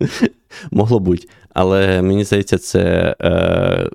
[0.70, 1.28] Могло бути.
[1.54, 3.90] Але мені здається, це, е,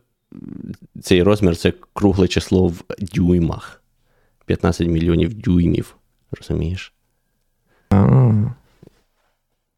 [1.01, 3.81] цей розмір це кругле число в дюймах.
[4.45, 5.95] 15 мільйонів дюймів.
[6.31, 6.93] Розумієш?
[7.89, 8.53] А-а-а.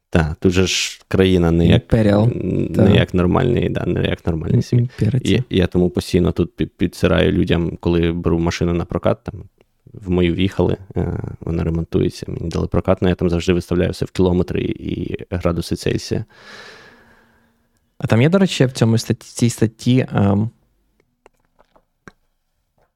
[0.10, 4.91] Так, тут же ж країна не як не як нормальний, да, не як нормальний світ.
[5.24, 9.43] І, я тому постійно тут підсираю людям, коли беру машину на прокат, там
[9.93, 12.26] в мою в'їхали, е, вона ремонтується.
[12.28, 16.26] Мені дали прокат, але я там завжди виставляю все в кілометри і градуси Цельсія.
[17.98, 20.50] А там є, до речі, в цьому статті, цій статті ем,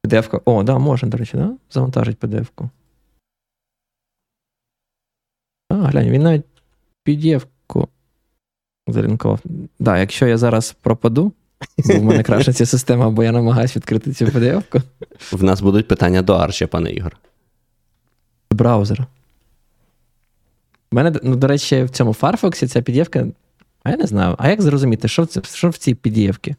[0.04, 0.40] PDF-ка.
[0.44, 1.56] О, да, можна, до речі, да?
[1.70, 2.70] завантажити PDF-ку.
[5.68, 6.44] А, глянь, він навіть
[7.06, 7.88] PDF-ку
[8.86, 9.40] залінкував.
[9.40, 11.32] Так, да, якщо я зараз пропаду,
[11.86, 14.82] бо в мене крашиться система, бо я намагаюся відкрити цю PDF-ку.
[15.32, 17.16] В нас будуть питання до Арчі, пане Ігор.
[18.50, 19.06] Браузер.
[20.92, 23.26] У мене, ну, до речі, в цьому Firefox ця PDF-ка.
[23.82, 24.34] А я не знаю.
[24.38, 26.54] А як зрозуміти, що в, це, що в цій PDF-ці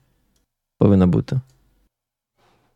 [0.80, 1.42] повинна бути?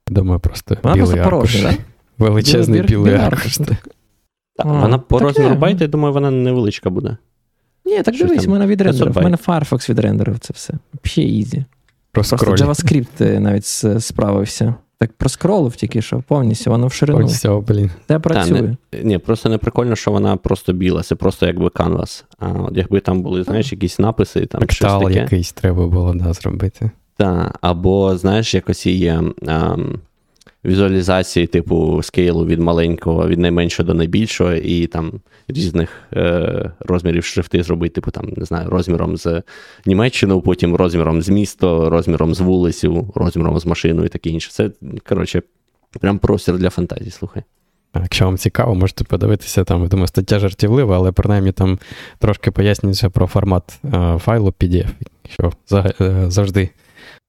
[0.07, 1.79] Думаю, просто Вона білий просто порожня, так?
[2.17, 3.59] Величезний білий, білий аркуш.
[4.63, 7.17] Вона по розміру байта, я думаю, вона невеличка буде.
[7.87, 9.13] Ні, так Щось дивись, в мене відрендерив.
[9.13, 10.73] В мене Firefox відрендерив це все.
[11.05, 11.65] Взагалі ізі.
[12.11, 13.65] Просто JavaScript е, навіть
[14.03, 14.75] справився.
[14.99, 17.25] Так проскролив тільки що повністю, воно в ширину.
[17.25, 17.91] Ось цього, блін.
[18.07, 18.75] Це працює.
[18.89, 22.25] Та, не, ні, просто не прикольно, що вона просто біла, це просто якби канвас.
[22.39, 25.19] А от якби там були, знаєш, якісь написи, там Актал щось таке.
[25.19, 26.91] якийсь треба було да, зробити.
[27.17, 29.21] Так, або, знаєш, якось є.
[29.47, 29.77] А,
[30.67, 35.11] візуалізації, типу скейлу від маленького, від найменшого до найбільшого, і там
[35.47, 39.43] різних е, розмірів шрифти зробити, типу там, не знаю, розміром з
[39.85, 44.51] Німеччини, потім розміром з міста, розміром з вулицю, розміром з машиною і таке інше.
[44.51, 44.71] Це,
[45.09, 45.41] коротше,
[45.99, 47.43] прям простір для фантазії, слухай.
[47.95, 51.79] Якщо вам цікаво, можете подивитися там, я думаю, стаття жартівлива, але принаймні там
[52.19, 54.87] трошки пояснюється про формат е, файлу PDF,
[55.29, 55.51] що
[56.01, 56.69] е, завжди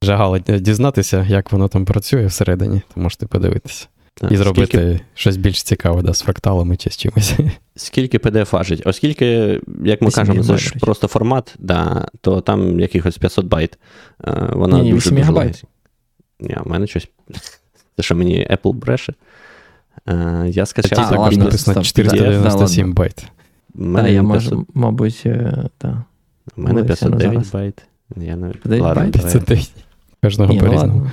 [0.02, 3.88] жагало дізнатися, як воно там працює всередині, то можете подивитися.
[4.20, 5.00] Так, і зробити скільки...
[5.14, 7.34] щось більш цікаве, да, з фракталами чи з чимось.
[7.76, 8.82] Скільки PDF важить?
[8.84, 13.78] Оскільки, як ми кажемо, це ж просто формат, да, то там якихось 500 байт.
[14.24, 15.62] Е, вона Ні, дуже мегабайт.
[16.40, 17.08] Ні, в мене щось.
[17.96, 19.14] Це що мені Apple бреше.
[20.06, 21.00] Е, я скачав.
[21.00, 23.26] А, також написано 497 байт.
[23.94, 25.26] Так, я можу, мабуть,
[25.78, 25.96] так.
[26.56, 27.82] У мене 509 байт.
[28.16, 28.62] Я навіть...
[28.62, 29.70] 509.
[30.22, 31.10] Кожного Ні, по-різному.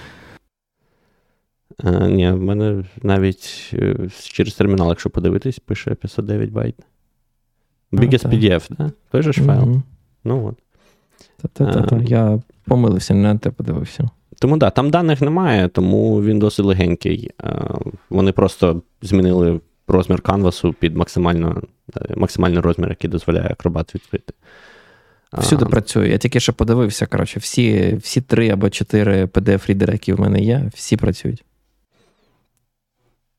[1.84, 6.76] А, ні, в мене навіть е, через термінал, якщо подивитись, пише 509 байт.
[7.92, 8.92] Biggest PDF, да?
[9.12, 9.62] Той же ж файл.
[9.62, 9.82] Mm-hmm.
[10.24, 10.56] Ну от.
[11.42, 14.10] Та-та-та, Я помилився, не на те подивився.
[14.40, 17.32] Тому так, да, там даних немає, тому він досить легенький.
[18.10, 21.62] Вони просто змінили розмір канвасу під максимально,
[22.16, 24.34] максимальний розмір, який дозволяє акробат відкрити.
[25.38, 26.10] Всюди працює.
[26.10, 27.06] Я тільки що подивився.
[27.06, 31.44] коротше, Всі всі три або чотири PDF-рідери, які в мене є, всі працюють.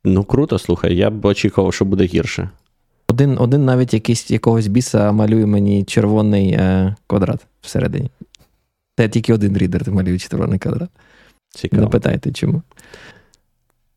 [0.05, 2.51] Ну, круто, слухай, я б очікував, що буде гірше.
[3.09, 8.11] Один один навіть якийсь якогось біса малює мені червоний е, квадрат всередині.
[8.99, 10.91] Це тільки один рідер малює червоний квадрат.
[11.49, 11.83] Цікаво.
[11.83, 12.63] Не питайте чому.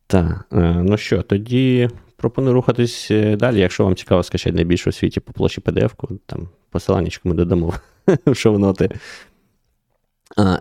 [0.07, 3.60] Так, е, ну що, тоді пропоную рухатись е, далі.
[3.60, 7.73] Якщо вам цікаво скачати найбільшу у світі по площі PDF-ку, там посиланнячку ми додамо
[8.25, 8.89] в шоу-ноти.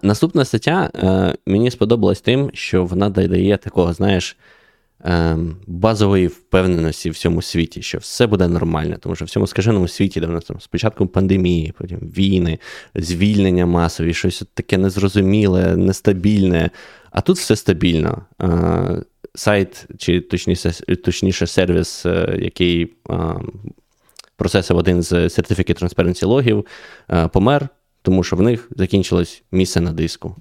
[0.02, 4.36] Наступна стаття е, мені сподобалась тим, що вона додає такого, знаєш,
[5.04, 9.88] е, базової впевненості в всьому світі, що все буде нормально, тому що в цьому скаженому
[9.88, 12.58] світі, де в нас там спочатку пандемії, потім війни,
[12.94, 16.70] звільнення масові, щось таке незрозуміле, нестабільне,
[17.10, 18.22] а тут все стабільно.
[19.38, 20.72] Сайт, чи точніше,
[21.04, 22.06] точніше сервіс,
[22.38, 22.92] який
[24.38, 26.66] процесив один з Certificate Transparency логів,
[27.10, 27.68] е, помер,
[28.02, 30.36] тому що в них закінчилось місце на диску.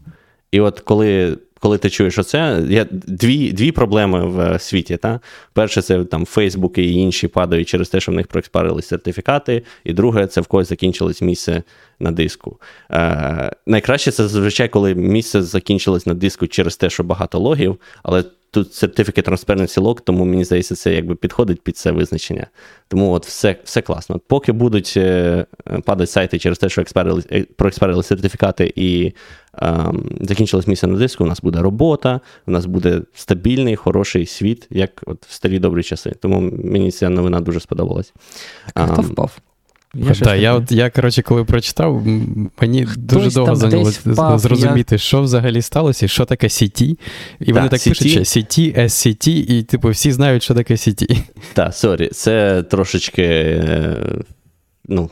[0.51, 4.97] І от коли коли ти чуєш оце, є дві дві проблеми в світі.
[4.97, 5.19] Та?
[5.53, 9.93] Перше, це там Фейсбук і інші падають через те, що в них проекспарили сертифікати, і
[9.93, 11.63] друге, це в когось закінчилось місце
[11.99, 12.60] на диску.
[12.91, 18.23] Е, Найкраще це зазвичай, коли місце закінчилось на диску через те, що багато логів, але
[18.51, 22.47] тут Certificate Transparency Log, тому мені здається, це якби підходить під це визначення.
[22.88, 24.15] Тому от все все класно.
[24.15, 25.45] От Поки будуть е,
[25.86, 29.13] падати сайти через те, що експерили, е, проексперили сертифікати і
[29.62, 29.86] е,
[30.21, 35.03] закінчилось місце на диску, у нас буде робота, у нас буде стабільний, хороший світ, як
[35.05, 36.15] от в старі добрі часи.
[36.21, 38.13] Тому мені ця новина дуже сподобалась.
[38.73, 39.39] А хто впав?
[39.93, 42.06] Я да, я, от, я, коротше, коли прочитав,
[42.62, 45.00] мені Хтось дуже довго зайняло зрозуміти, я...
[45.00, 46.97] що взагалі сталося, і що таке CT.
[47.39, 51.23] І вони так пишуть, що CT, SCT, і типу всі знають, що таке CT.
[51.54, 53.97] Так, сорі, це трошечки е,
[54.86, 55.10] ну,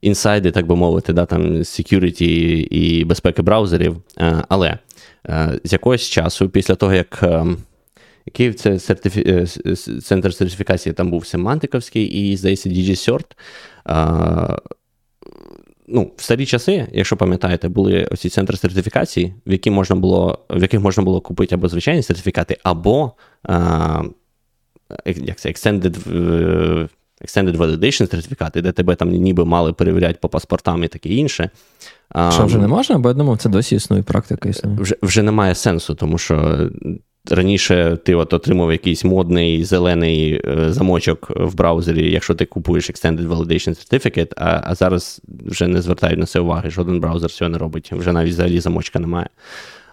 [0.00, 2.22] інсайди, так би мовити, да, там security
[2.70, 3.96] і безпеки браузерів.
[4.18, 4.78] Е, але
[5.28, 7.24] е, з якогось часу, після того, як.
[8.28, 9.46] Який це сертифі...
[10.02, 13.24] центр сертифікації там був Семантиковський і, здається, DigiCert,
[15.88, 20.62] ну, в старі часи, якщо пам'ятаєте, були оці центри сертифікації, в які можна було, в
[20.62, 24.02] яких можна було купити або звичайні сертифікати, або а,
[25.06, 25.98] як це, extended,
[27.24, 31.50] extended validation сертифікати, де тебе там ніби мали перевіряти по паспортам і таке інше.
[32.30, 34.48] Що вже не можна, бо я думав, це досі існує практика.
[34.48, 34.76] існує.
[34.80, 36.68] Вже вже немає сенсу, тому що
[37.30, 43.28] раніше ти от отримав якийсь модний зелений е, замочок в браузері, якщо ти купуєш Extended
[43.28, 46.70] Validation Certificate, а а зараз вже не звертають на це уваги.
[46.70, 47.92] Жоден браузер цього не робить.
[47.92, 49.28] Вже навіть взагалі замочка немає.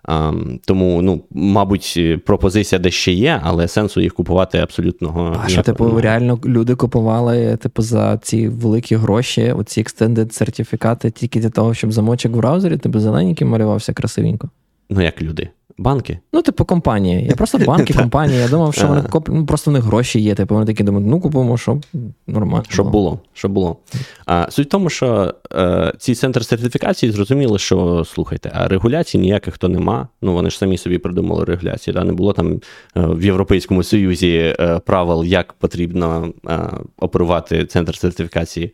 [0.08, 5.40] Um, тому, ну, мабуть, пропозиція де ще є, але сенсу їх купувати абсолютно.
[5.46, 6.04] А що, типу, немає.
[6.04, 11.92] реально люди купували типу, за ці великі гроші, оці екстендед сертифікати тільки для того, щоб
[11.92, 14.50] замочок в браузері, типу зелененький малювався красивенько.
[14.90, 15.50] Ну, як люди.
[15.78, 16.20] Банки?
[16.34, 17.26] Ну, типу, компанії.
[17.30, 18.40] Я просто банки, компанії.
[18.40, 19.30] Я думав, що вони коп...
[19.30, 20.36] ну, просто в них гроші є.
[20.36, 21.86] Типу, вони такі думають, ну купимо, щоб
[22.28, 22.66] нормально.
[22.70, 23.20] Щоб було.
[23.34, 23.78] Щоб було.
[24.26, 29.58] А, Суть в тому, що е, ці центри сертифікації зрозуміли, що слухайте, а регуляцій ніяких
[29.58, 30.08] то нема.
[30.22, 31.94] Ну, вони ж самі собі придумали регуляції.
[31.94, 32.04] Да?
[32.04, 32.60] Не було там е,
[32.96, 36.60] в Європейському Союзі е, правил, як потрібно е,
[36.98, 38.74] оперувати центр сертифікації.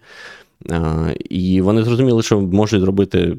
[0.72, 3.38] Е, і вони зрозуміли, що можуть зробити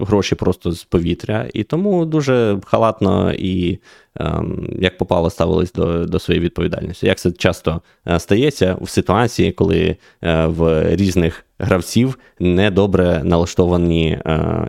[0.00, 3.78] гроші просто з повітря, і тому дуже халатно і
[4.20, 7.06] ем, як попало ставились до до своєї відповідальності.
[7.06, 14.18] Як це часто е, стається в ситуації, коли е, в різних гравців недобре налаштовані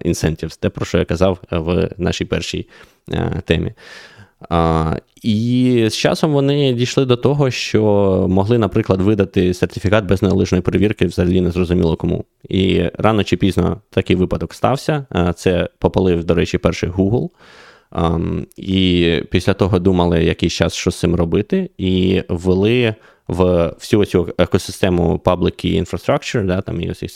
[0.04, 2.68] інсентівс, те, про що я казав в нашій першій
[3.12, 3.74] е, темі.
[5.22, 7.82] І з часом вони дійшли до того, що
[8.30, 12.26] могли, наприклад, видати сертифікат без належної перевірки, взагалі не зрозуміло кому.
[12.50, 15.06] І рано чи пізно такий випадок стався.
[15.36, 17.30] Це попалив, до речі, перший Google.
[17.92, 22.96] Um, і після того думали якийсь час, що з цим робити, і ввели
[23.28, 27.12] в всю цю екосистему Public Key Infrastructure, да, там і усіх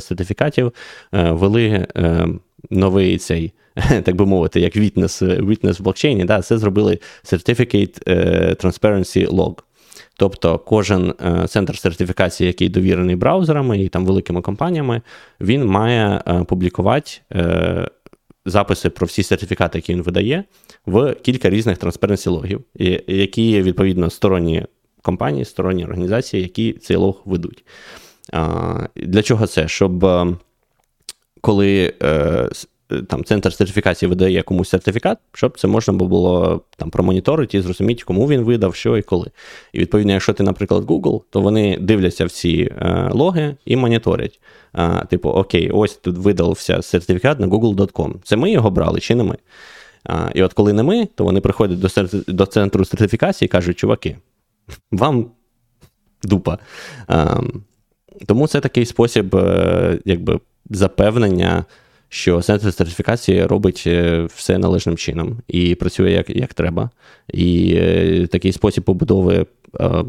[0.00, 0.72] сертифікатів,
[1.14, 2.28] е, ввели е,
[2.70, 3.52] новий цей.
[4.04, 9.58] так би мовити, як witness, witness в блокчейні, да, це зробили Certificate е, Transparency Log.
[10.16, 15.02] Тобто кожен е, центр сертифікації, який довірений браузерами і там великими компаніями,
[15.40, 17.10] він має е, публікувати
[18.46, 20.44] записи про всі сертифікати, які він видає,
[20.86, 22.64] в кілька різних транспаренсі логів,
[23.06, 24.66] які відповідно сторонні
[25.02, 27.64] компанії, сторонні організації, які цей лог ведуть.
[28.96, 29.68] Для чого це?
[29.68, 30.06] Щоб
[31.40, 31.94] коли
[33.08, 38.28] там центр сертифікації видає комусь сертифікат, щоб це можна було там промоніторити і зрозуміти, кому
[38.28, 39.30] він видав, що і коли.
[39.72, 44.40] І відповідно, якщо ти, наприклад, Google, то вони дивляться всі е, логи і моніторять.
[44.74, 48.14] Е, типу, окей, ось тут видався сертифікат на google.com.
[48.24, 49.36] Це ми його брали чи не ми?
[50.10, 51.88] Е, і от коли не ми, то вони приходять до
[52.28, 54.16] до центру сертифікації і кажуть, чуваки,
[54.92, 55.30] вам
[56.22, 56.58] дупа.
[57.10, 57.26] Е,
[58.26, 61.64] тому це такий спосіб, е, якби запевнення
[62.08, 66.90] що центр сертифікації робить е, все належним чином і працює як як треба.
[67.32, 69.46] І е, такий спосіб побудови
[69.80, 70.04] е,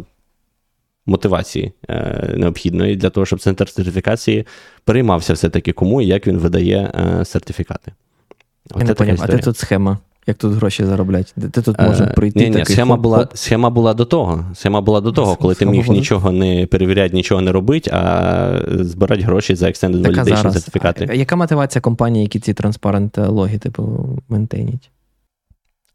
[1.05, 1.71] мотивації
[2.33, 4.47] необхідної для того, щоб центр сертифікації
[4.83, 6.91] переймався все-таки кому і як він видає
[7.25, 7.91] сертифікати.
[8.75, 9.97] Я не поняв, а де тут схема?
[10.29, 11.31] Як тут гроші заробляти?
[11.35, 12.39] Де тут може е, прийти?
[12.39, 14.45] Ні, ні, такий схема хоп, була схема була до того.
[14.53, 15.99] Схема була до того, коли ти міг буде?
[15.99, 21.07] нічого не перевіряти, нічого не робити, а збирати гроші за Extended так, Validation сертифікати.
[21.09, 24.89] А яка мотивація компанії, які ці транспарент логи, типу, ментейніть?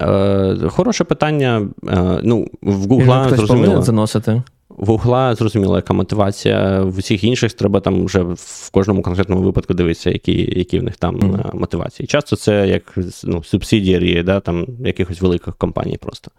[0.02, 1.68] Е, Хороше питання.
[1.88, 3.82] Е, ну, В Google зрозуміло.
[3.82, 4.42] заносити.
[4.68, 6.82] В Гугла зрозуміло, яка мотивація.
[6.82, 10.96] В усіх інших треба там вже в кожному конкретному випадку дивитися, які які в них
[10.96, 11.56] там mm.
[11.56, 12.06] мотивації.
[12.06, 16.30] Часто це як ну, субсидіарі да, там, якихось великих компаній просто.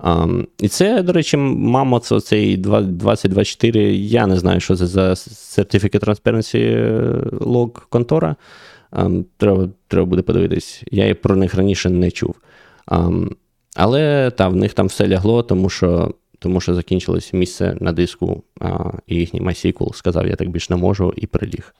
[0.00, 3.96] Um, і це, до речі, мамо, цей 2024.
[3.96, 8.36] Я не знаю, що це за Certificate Transparency е, Log контора.
[8.92, 10.82] Um, треба треба буде подивитись.
[10.90, 12.34] Я про них раніше не чув.
[12.88, 13.30] Um,
[13.76, 18.42] але та, в них там все лягло, тому що тому що закінчилось місце на диску,
[18.60, 21.74] а, і їхній MySQL сказав, я так більше не можу, і приліг.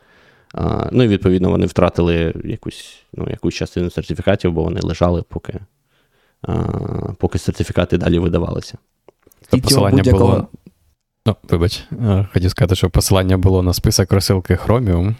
[0.54, 5.61] А, Ну і відповідно вони втратили якусь ну, якусь частину сертифікатів, бо вони лежали, поки
[6.42, 6.54] а,
[7.18, 8.78] поки сертифікати далі видавалися.
[9.50, 10.48] Це посилання було.
[11.26, 11.84] Ну, вибач,
[12.32, 15.14] хотів сказати, що посилання було на список розсилки Chromium.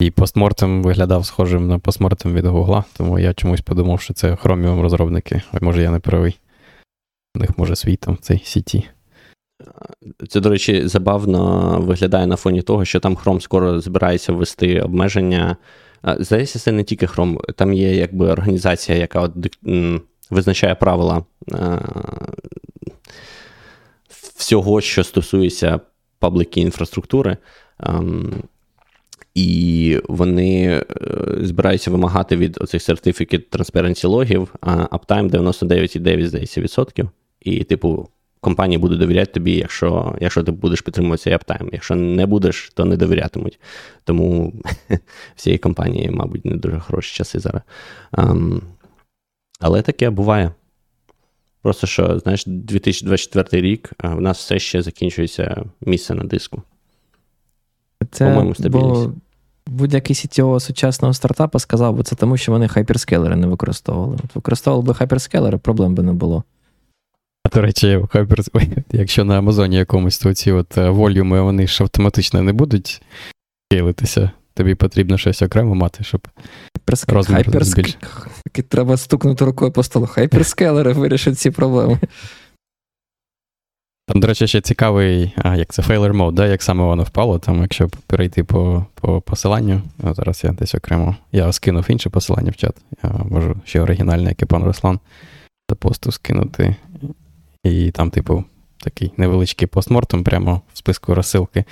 [0.00, 4.80] І постмортем виглядав схожим на постмортем від Гугла, тому я чомусь подумав, що це Chromium
[4.80, 6.38] розробники, а може я не правий.
[7.34, 8.84] У них може свій там цей сіті.
[10.28, 15.56] Це, до речі, забавно виглядає на фоні того, що там Chrome скоро збирається ввести обмеження.
[16.18, 19.32] Здається, це не тільки Chrome, там є якби організація, яка от
[20.30, 21.24] визначає правила
[24.36, 25.80] всього, що стосується
[26.18, 27.36] пабліки інфраструктури.
[29.34, 30.84] І вони е,
[31.40, 37.10] збираються вимагати від оцих сертифікат Transparency логів, а Uptime 99,9, здається, відсотків.
[37.44, 38.08] І, типу,
[38.40, 41.68] компанії будуть довіряти тобі, якщо якщо ти будеш підтримувати цей аптайм.
[41.72, 43.60] Якщо не будеш, то не довірятимуть.
[44.04, 44.52] Тому
[45.36, 47.62] всієї компанії, мабуть, не дуже хороші часи зараз.
[48.12, 48.60] Um,
[49.60, 50.52] але таке буває.
[51.62, 56.62] Просто що, знаєш, 2024 рік в нас все ще закінчується місце на диску.
[58.10, 59.06] Це По-моєму, стабільність.
[59.06, 59.12] Бо
[59.66, 64.18] будь-який CTO сучасного стартапа сказав би це тому, що вони хайперскелери не використовували.
[64.24, 66.44] От Використовували би хайперскелери, проблем би не було.
[67.52, 68.00] До речі,
[68.92, 73.02] якщо на Амазоні якомусь то ці от е, волюми, вони ж автоматично не будуть
[73.66, 76.28] скейлитися, тобі потрібно щось окремо мати, щоб
[77.08, 78.06] розмір збільшити.
[78.68, 80.06] Треба стукнути рукою по столу.
[80.06, 81.98] Хайперскелери вирішать ці проблеми.
[84.06, 87.38] Там, до речі, ще цікавий, а, як це failure mode, да, як саме воно впало,
[87.38, 91.16] там, якщо перейти по по посиланню, а зараз я десь окремо.
[91.32, 92.76] Я скинув інше посилання в чат.
[93.02, 95.00] Я можу ще оригінальне, як і пан Руслан,
[95.68, 96.76] до посту скинути.
[97.64, 98.44] І там, типу,
[98.78, 101.64] такий невеличкий постмортом прямо в списку розсилки.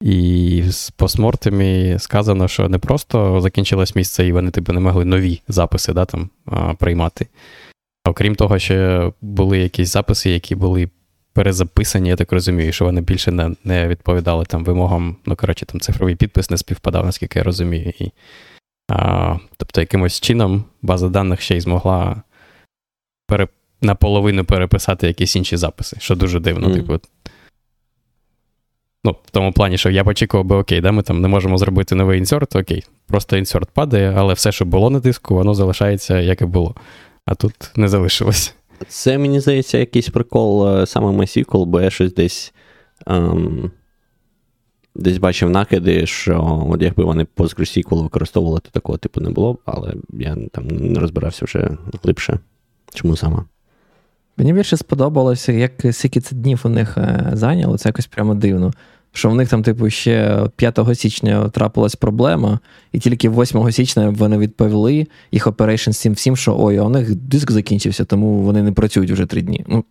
[0.00, 5.42] І з постмортами сказано, що не просто закінчилось місце, і вони типу, не могли нові
[5.48, 6.30] записи да, там,
[6.78, 7.26] приймати.
[8.06, 10.88] Окрім того, що були якісь записи, які були
[11.32, 15.16] перезаписані, я так розумію, що вони більше не не відповідали там вимогам.
[15.26, 17.92] Ну, коротше, там цифровий підпис не співпадав, наскільки я розумію.
[17.98, 18.12] І,
[18.90, 22.22] а, Тобто, якимось чином база даних ще й змогла
[23.26, 23.48] пере,
[23.84, 26.68] наполовину переписати якісь інші записи, що дуже дивно.
[26.68, 26.74] Mm.
[26.74, 27.00] Типу,
[29.06, 31.58] Ну, в тому плані, що я б очікував би, окей, да, ми там не можемо
[31.58, 36.20] зробити новий інсерт, окей, просто інсерт падає, але все, що було на диску, воно залишається,
[36.20, 36.74] як і було.
[37.26, 38.54] А тут не залишилось.
[38.88, 42.54] Це, мені здається, якийсь прикол е, саме MySQL, бо я щось десь
[43.06, 43.70] ем,
[44.94, 49.94] десь бачив накиди, що от якби вони PostgreSQL використовували, то такого типу не було, але
[50.12, 52.38] я там не розбирався вже глибше.
[52.94, 53.44] Чому саме?
[54.36, 58.72] Мені більше сподобалося, як скільки це днів у них е, зайняло, це якось прямо дивно.
[59.12, 62.58] Що в них там, типу, ще 5 січня трапилась проблема,
[62.92, 67.14] і тільки 8 січня вони відповіли їх operation всім всім, що ой, а у них
[67.14, 69.64] диск закінчився, тому вони не працюють вже три дні.
[69.68, 69.84] Ну,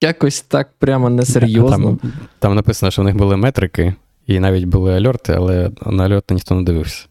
[0.00, 1.98] якось так прямо несерйозно.
[2.02, 3.94] Там, там написано, що в них були метрики,
[4.26, 7.06] і навіть були альорти, але на альорти ніхто не дивився.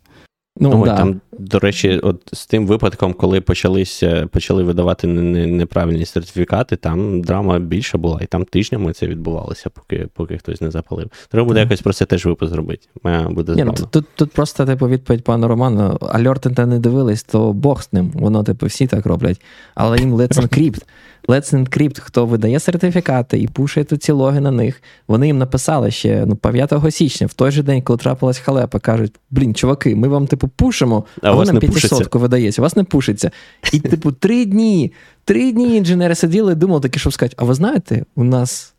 [0.59, 0.97] Ну, ну да.
[0.97, 7.59] Там, до речі, от з тим випадком, коли почалися, почали видавати неправильні сертифікати, там драма
[7.59, 11.09] більша була, і там тижнями це відбувалося, поки поки хтось не запалив.
[11.29, 12.87] Треба буде якось про це теж випуск зробити.
[13.29, 17.83] Буде Ні, ну, Тут тут просто типу, відповідь пану Роману: альорти не дивились, то Бог
[17.83, 18.11] з ним.
[18.13, 19.41] Воно, типу, всі так роблять.
[19.75, 20.81] Але їм Let's Encrypt.
[21.28, 24.84] Let's Encrypt, хто видає сертифікати і пушає тут ці логи на них.
[25.07, 29.13] Вони їм написали ще ну, 5 січня, в той же день, коли трапилась халепа, кажуть:
[29.30, 32.84] блін, чуваки, ми вам, типу, пушимо, а, а ви нам 500 видається, у вас не
[32.84, 33.32] пушиться.
[33.74, 34.93] І, типу, три дні,
[35.26, 38.74] три дні інженери сиділи і думали такі, що сказати, а ви знаєте, у нас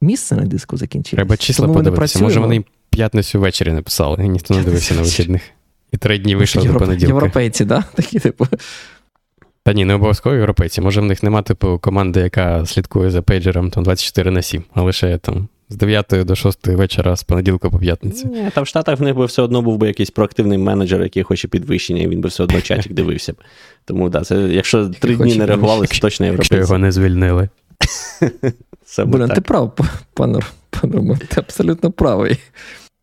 [0.00, 1.16] місце на диску закінчилось.
[1.16, 2.18] Треба числа подивитися.
[2.22, 5.42] Може, вони п'ятницю ввечері написали, і ніхто не дивився на вихідних.
[5.92, 7.14] І три дні вийшло до понеділка.
[7.14, 7.84] Європейці, да?
[7.94, 8.46] Такі, типу.
[9.64, 10.80] Та ні, не обов'язково європейці.
[10.80, 14.82] Може, в них нема типу команди, яка слідкує за пейджером там 24 на 7, а
[14.82, 18.28] лише там з 9 до 6 вечора з понеділка по п'ятницю.
[18.28, 21.22] Ні, Там в Штатах в них би все одно був би якийсь проактивний менеджер, який
[21.22, 23.32] хоче підвищення, і він би все одно чатик дивився.
[23.32, 23.36] б.
[23.84, 26.54] Тому да, це, якщо три дні не реагували, це точно європейці.
[26.54, 27.48] Якщо його не звільнили.
[29.06, 29.76] Блин, ти прав,
[30.14, 30.40] пан
[30.82, 32.36] Роман, ти абсолютно правий.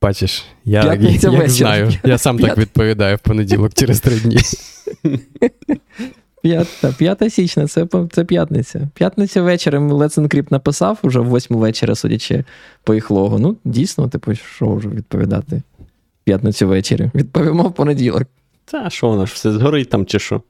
[0.01, 4.37] Бачиш, я я, знаю, я сам так відповідаю в понеділок через три дні.
[6.41, 8.87] П'ята, 5 січня, це це п'ятниця.
[8.93, 12.43] П'ятниця вечором Let's Encrypt написав уже в 8 вечора, судячи
[12.83, 13.39] по їх логу.
[13.39, 15.61] Ну, дійсно, типу, що вже відповідати?
[16.23, 17.11] П'ятницю ввечері.
[17.15, 18.23] Відповімо в понеділок.
[18.65, 20.41] Та, що воно ж все згорить там чи що?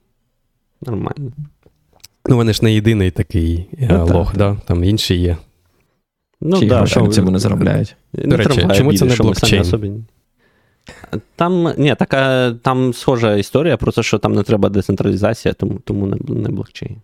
[0.82, 1.32] Нормально.
[2.28, 4.36] Ну, вони ж не єдиний такий е, ну, лог, так.
[4.38, 4.56] да?
[4.66, 5.36] там інші є.
[6.40, 7.96] Ну, Чи да, що на цьому не заробляють.
[8.12, 10.04] До речі, чому це не блокчейн?
[11.36, 16.16] Там ні, така там схожа історія, просто що там не треба децентралізація, тому тому не,
[16.28, 16.96] не блокчейн.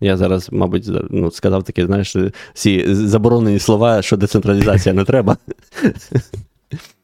[0.00, 2.16] Я зараз, мабуть, ну, сказав таке, знаєш,
[2.54, 5.36] всі заборонені слова, що децентралізація не треба.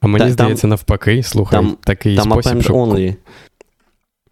[0.01, 2.75] А мені Та, здається, там, навпаки, слухай, там, такий там спосіб, що...
[2.75, 3.15] only.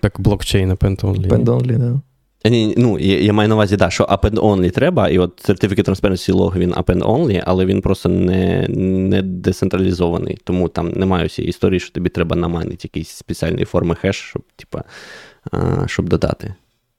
[0.00, 1.28] Так блокчейн append only.
[1.28, 2.00] Append only, да.
[2.44, 6.32] Ні, ну, Я я маю на увазі, да, що append-only треба, і от Certificate Transparency
[6.32, 10.38] Log він append-only, але він просто не не децентралізований.
[10.44, 14.82] Тому там немає усієї історії, що тобі треба намайнити якісь спеціальні форми хеш, щоб типа,
[15.86, 16.54] щоб додати.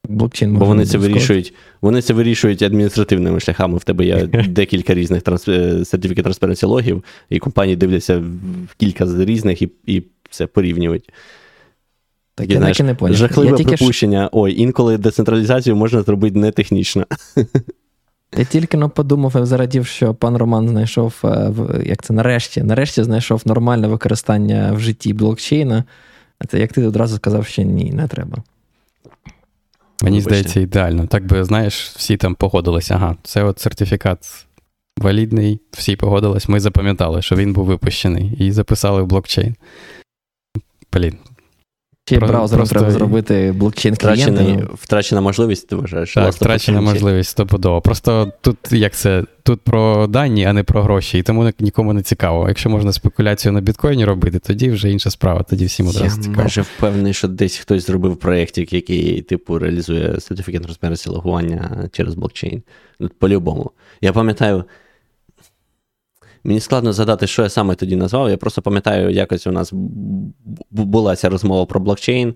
[0.08, 3.78] Блокчейн Бо вони це вирішують вони це вирішують адміністративними шляхами.
[3.78, 5.48] В тебе є декілька різних транс...
[5.48, 11.06] Certificate Transparency логів, і компанії дивляться в кілька з різних і і це порівнювати.
[12.36, 13.18] Так, я знаєш, не поняв.
[13.18, 14.24] Жахливе я припущення.
[14.24, 14.30] Ж...
[14.32, 17.06] Ой, інколи децентралізацію можна зробити не технічно.
[18.38, 21.54] Я тільки но подумав і зарадів, що пан Роман знайшов, е,
[21.86, 25.84] як це нарешті, нарешті знайшов нормальне використання в житті блокчейна.
[26.40, 28.38] А це як ти одразу сказав, що ні, не треба.
[30.04, 30.30] Мені Вибачте.
[30.30, 31.08] здається, ідеально.
[31.08, 32.96] Так би, знаєш, всі там погодилися.
[32.96, 34.46] Ага, це от сертифікат
[34.98, 39.56] валідний, всі погодились, ми запам'ятали, що він був випущений, і записали в блокчейн.
[40.94, 41.18] Блін,
[42.06, 42.76] Ще Про, браузером просто...
[42.76, 44.68] треба зробити блокчейн клієнта.
[44.74, 46.14] Втрачена можливість, ти вважаєш?
[46.14, 47.82] Так, втрачена можливість стопудово.
[47.82, 52.02] Просто тут як це, тут про дані, а не про гроші, і тому нікому не
[52.02, 52.48] цікаво.
[52.48, 56.38] Якщо можна спекуляцію на біткоїні робити, тоді вже інша справа, тоді всім одразу цікаво.
[56.38, 62.16] Я майже впевнений, що десь хтось зробив проєктик, який, типу, реалізує сертифікат розмірності логування через
[62.16, 62.64] блокчейн.
[63.20, 63.72] По-любому.
[64.02, 64.64] Я пам'ятаю.
[66.44, 68.30] Мені складно згадати, що я саме тоді назвав.
[68.30, 69.74] Я просто пам'ятаю, якось у нас
[70.72, 72.36] була ця розмова про блокчейн,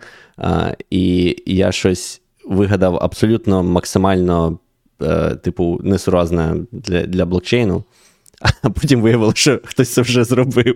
[0.89, 4.59] і я щось вигадав абсолютно максимально,
[5.01, 7.83] е, типу, несуразне для для блокчейну,
[8.61, 10.75] а потім виявилося, що хтось це вже зробив.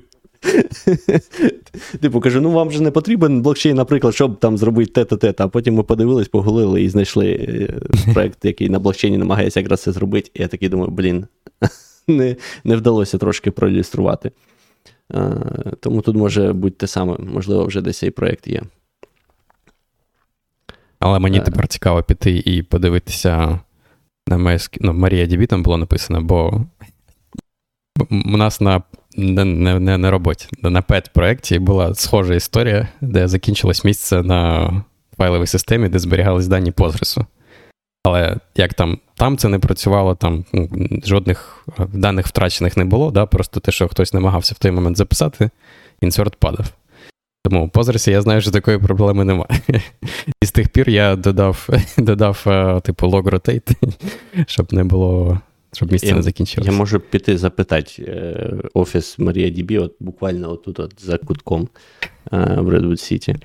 [2.02, 5.48] Типу, кажу, ну вам же не потрібен блокчейн, наприклад, щоб там зробити те-то, те А
[5.48, 7.80] потім ми подивились, погулили і знайшли е,
[8.14, 10.32] проект, який на блокчейні намагається якраз це зробити.
[10.34, 11.26] І я такий думаю, блін,
[12.08, 14.32] не не вдалося трошки проілюструвати.
[15.10, 15.30] А,
[15.80, 18.62] Тому тут може бути те саме, можливо, вже десь цей проєкт є.
[21.00, 23.60] Але мені а, тепер цікаво піти і подивитися
[24.28, 24.78] на MSQ.
[24.82, 26.66] Ну, Марія Дібі там було написано, бо
[28.10, 28.82] у нас на
[29.18, 34.72] не, не, не на роботі, на пет-проєкті була схожа історія, де закінчилось місце на
[35.18, 37.26] файловій системі, де зберігались дані Postgres.
[38.04, 40.70] Але як там там це не працювало, там ну,
[41.06, 43.26] жодних е, даних втрачених не було, да?
[43.26, 45.50] просто те, що хтось намагався в той момент записати,
[46.02, 46.66] інсерт падав.
[47.44, 49.62] Тому по Postgres я знаю, що такої проблеми немає.
[50.42, 53.96] І з тих пір я додав додав е, типу log rotate,
[54.48, 55.40] щоб не було,
[55.74, 56.72] щоб місце я, не закінчилося.
[56.72, 61.68] Я можу піти запитати е, офіс MariaDB, от буквально отут от за кутком
[62.32, 63.36] в Redwood City.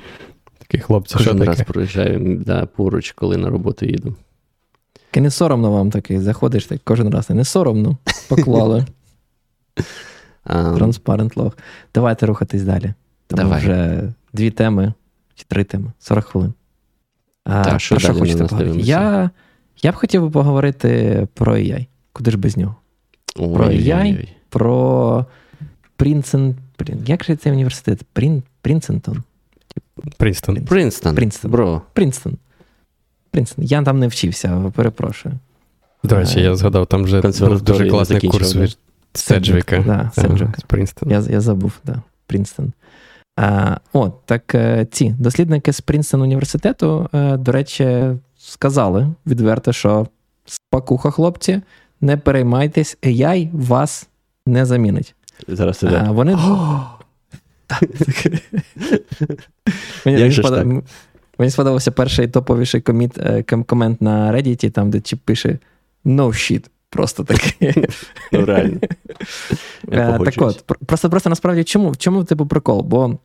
[0.59, 4.17] Такий хлопці, що раз проїжджаю да, поруч, коли на роботу їду.
[5.17, 7.31] І не соромно вам такий, заходиш так кожен раз.
[7.31, 7.99] Не соромно.
[8.29, 8.87] Поклали.
[10.45, 11.57] Транспарент лог.
[11.95, 12.95] Давайте рухатись далі.
[13.27, 13.61] Тому Давай.
[13.61, 14.03] вже
[14.33, 14.93] дві теми
[15.35, 16.53] чи три теми, 40 хвилин.
[17.45, 18.79] А, так, що, що хочете поговорити?
[18.81, 19.31] Я
[19.83, 21.87] я б хотів би поговорити про AI.
[22.13, 22.77] Куди ж без нього?
[23.37, 24.29] Ой, про AI, ой, ой.
[24.49, 25.27] про
[25.97, 26.57] Принцен.
[27.07, 28.03] Як же цей університет?
[28.13, 28.43] Прін...
[28.61, 29.23] Принцентон?
[30.17, 30.65] Принстон.
[30.65, 31.15] Принстон.
[31.15, 31.51] Принстон.
[31.51, 31.83] Бро.
[31.93, 32.39] Принстон.
[33.37, 33.65] Принстон.
[33.65, 35.35] Я там не вчився, перепрошую.
[36.05, 38.79] До речі, я згадав, там вже був дуже класний курс від
[39.13, 39.85] Седжвіка.
[39.87, 40.55] Да, Седжвіка.
[40.67, 41.11] Принстон.
[41.11, 42.73] Я я забув, да, Принстон.
[43.37, 48.03] А, О, так е, ці дослідники з Принстон університету, е, до речі,
[48.39, 50.07] сказали відверто, що
[50.47, 51.61] спакуха, хлопці,
[52.01, 54.09] не переймайтесь, AI вас
[54.47, 55.15] не замінить.
[55.49, 56.03] Зараз іде.
[56.07, 56.37] А, Вони.
[60.07, 60.83] Мені Мені
[61.51, 65.59] сподобався перший топовіший коміт, е, комент на Reddit, там, де Чіп пише
[66.05, 66.65] no shit.
[66.91, 67.75] Просто таке.
[68.33, 68.81] Ну, реально.
[69.93, 72.83] Е, так от, просто просто насправді чому в чому типу прикол?
[72.83, 73.19] Бо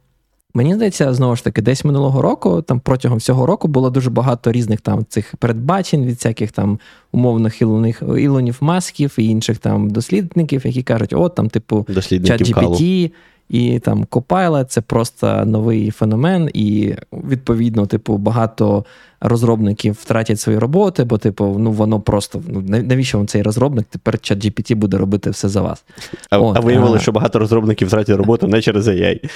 [0.53, 4.51] мені здається, знову ж таки, десь минулого року, там протягом всього року було дуже багато
[4.51, 6.79] різних там цих передбачень від всяких там
[7.11, 11.85] умовних ілонів, ілонів масків і інших там дослідників, які кажуть, от там, типу,
[12.23, 13.11] чат GPT,
[13.51, 18.85] і там Copilot— це просто новий феномен, і відповідно, типу, багато
[19.21, 23.85] розробників втратять свої роботи, бо, типу, ну воно просто ну навіщо вам цей розробник?
[23.89, 25.83] Тепер чат GPT буде робити все за вас.
[26.29, 26.99] А От, а виявили, а...
[26.99, 29.29] що багато розробників втратять роботу не через AI.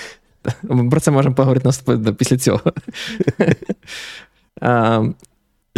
[0.63, 1.69] Ми про це можемо поговорити
[2.17, 2.61] після цього.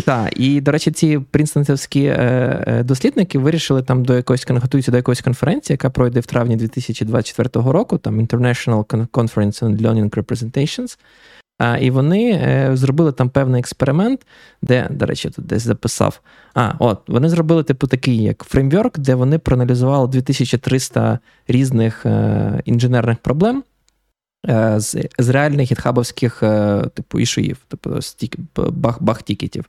[0.05, 4.97] Так, і, до речі, ці принстонцівські е, е, дослідники вирішили там до якоїсь готуються до
[4.97, 10.97] якоїсь конференції, яка пройде в травні 2024 року, там International Conference on Learning Representations.
[11.57, 14.25] А, І вони е, зробили там певний експеримент,
[14.61, 16.21] де, до речі, тут десь записав.
[16.53, 22.05] А, от, вони зробили, типу, такий як фреймворк, де вони проаналізували 2300 різних
[22.65, 23.63] інженерних проблем.
[24.49, 27.99] Е, з з реальних гітхабовських е, типу ішуїв, тобто
[28.99, 29.65] бах-тікетів.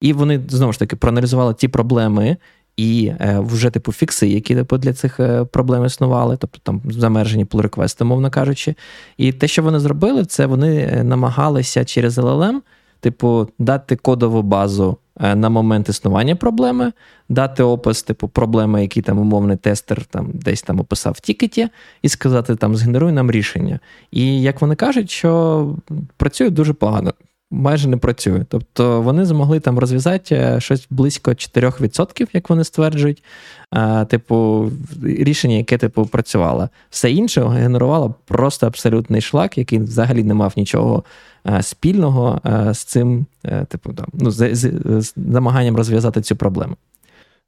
[0.00, 2.36] І вони знову ж таки проаналізували ті проблеми
[2.76, 5.20] і е, вже типу фікси, які типу, для цих
[5.52, 8.74] проблем існували, тобто там замержені pull реквести мовно кажучи.
[9.16, 12.60] І те, що вони зробили, це вони намагалися через LLM,
[13.00, 16.92] типу, дати кодову базу на момент існування проблеми,
[17.28, 21.68] дати опис, типу, проблеми, які там умовний тестер там десь там описав в тікеті,
[22.02, 23.80] і сказати, там, згенеруй нам рішення.
[24.10, 25.74] І як вони кажуть, що
[26.16, 27.14] працює дуже погано.
[27.54, 28.44] Майже не працює.
[28.48, 33.22] Тобто вони змогли там розв'язати е, щось близько 4%, як вони стверджують.
[33.70, 34.70] А, Типу,
[35.02, 36.68] рішення, яке типу працювало.
[36.90, 41.04] Все інше генерувало просто абсолютний шлак, який взагалі не мав нічого
[41.48, 44.72] Е, спільного е, з цим, е, типу, там, ну, з, з,
[45.02, 46.76] з намаганням розв'язати цю проблему.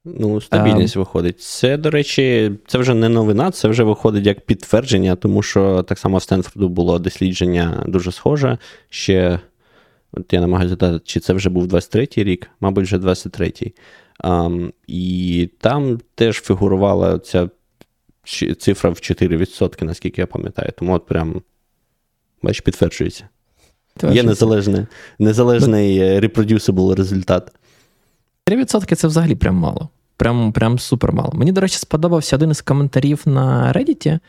[0.05, 1.41] Ну, стабільність а, виходить.
[1.41, 5.99] Це, до речі, це вже не новина, це вже виходить як підтвердження, тому що так
[5.99, 8.57] само в Стенфорду було дослідження дуже схоже.
[8.89, 9.39] Ще,
[10.15, 13.73] от я намагаюся задати, чи це вже був 23-й рік, мабуть, вже 23-й.
[14.23, 17.49] Um, і там теж фігурувала ця
[18.57, 20.71] цифра в 4%, наскільки я пам'ятаю.
[20.77, 21.41] Тому от прям,
[22.43, 23.29] бач, підтверджується.
[24.11, 24.85] Є незалежний
[25.19, 27.51] незалежний reproducible результат.
[28.45, 29.89] 3% це взагалі прям мало.
[30.17, 31.31] Прям прям супер мало.
[31.33, 34.19] Мені, до речі, сподобався один із коментарів на Reddit,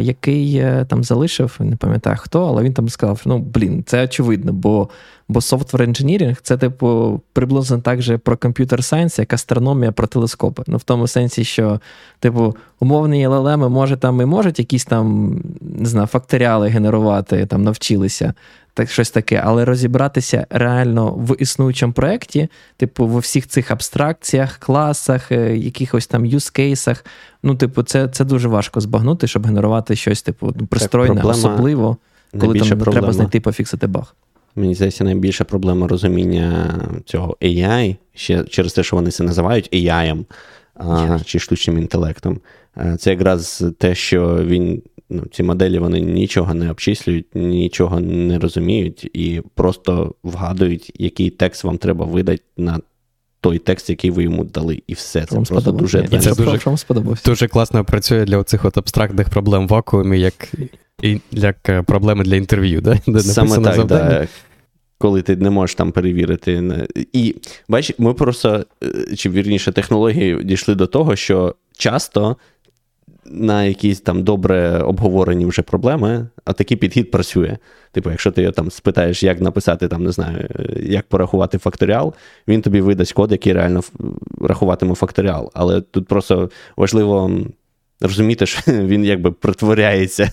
[0.00, 4.52] який е, там залишив, не пам'ятаю хто, але він там сказав: ну, блін, це очевидно,
[4.52, 4.88] бо
[5.28, 10.62] бо software engineering це, типу, приблизно так же про computer science, як астрономія про телескопи.
[10.66, 11.80] Ну, в тому сенсі, що,
[12.20, 18.34] типу, умовні LLM, може, там і можуть якісь там, не знаю, факторіали генерувати, там навчилися
[18.74, 25.32] так щось таке, але розібратися реально в існуючому проєкті, типу, в всіх цих абстракціях, класах,
[25.32, 27.04] е, якихось там юзкейсах.
[27.42, 31.96] Ну, типу, це це дуже важко збагнути, щоб генерувати щось, типу, пристройне, особливо,
[32.40, 32.92] коли там проблема.
[32.92, 34.14] треба знайти пофіксити баг.
[34.56, 36.74] Мені здається, найбільша проблема розуміння
[37.04, 40.24] цього AI, ще через те, що вони це називають AI
[41.24, 42.40] чи штучним інтелектом.
[42.76, 48.38] Е, це якраз те, що він ну, ці моделі вони нічого не обчислюють, нічого не
[48.38, 52.80] розуміють і просто вгадують, який текст вам треба видати на
[53.40, 55.24] той текст, який ви йому дали, і все.
[55.24, 56.60] Це вам просто дуже і це дуже,
[57.24, 60.34] дуже класно працює для оцих от абстрактних проблем в вакуумі, як
[61.30, 62.98] як е, проблеми для інтерв'ю, да?
[63.06, 64.26] де Саме так, да.
[64.98, 66.86] Коли ти не можеш там перевірити.
[67.12, 67.36] І
[67.68, 72.36] бач, ми просто, е, чи вірніше, технології дійшли до того, що часто
[73.26, 77.56] на якісь там добре обговорені вже проблеми, а такий підхід працює.
[77.92, 80.48] Типу, якщо ти там спитаєш, як написати, там, не знаю,
[80.82, 82.14] як порахувати факторіал,
[82.48, 83.80] він тобі видасть код, який реально
[84.40, 85.50] рахуватиме факторіал.
[85.54, 87.40] Але тут просто важливо.
[88.06, 90.30] Розуміти, що він якби притворяється.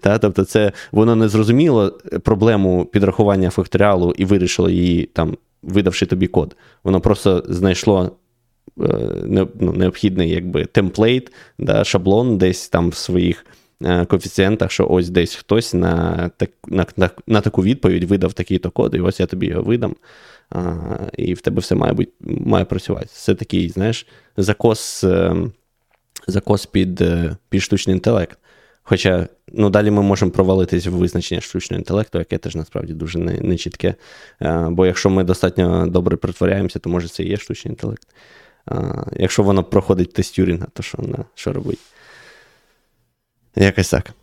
[0.00, 0.18] Та?
[0.18, 6.56] Тобто, це воно не зрозуміло проблему підрахування факторіалу і вирішило її, там, видавши тобі код.
[6.84, 8.12] Воно просто знайшло
[8.80, 13.46] Е, ну, необхідний якби темплейт, да, шаблон десь там в своїх
[13.82, 18.70] е, коефіцієнтах, що ось десь хтось на так, на, на, на таку відповідь видав такий-то
[18.70, 19.96] код, і ось я тобі його видам.
[20.50, 20.74] А,
[21.16, 23.06] І в тебе все має бути, має працювати.
[23.10, 25.36] Це такий, знаєш, закос е,
[26.26, 27.02] закос під
[27.48, 28.38] під штучний інтелект.
[28.82, 33.94] Хоча ну, далі ми можемо провалитись в визначення штучного інтелекту, яке теж насправді дуже нечітке.
[34.40, 38.08] Не Бо якщо ми достатньо добре притворяємося, то може це і є штучний інтелект.
[38.66, 41.78] А, Якщо воно проходить тест Тюрінга, то що вона що робить?
[43.56, 44.14] Якось так.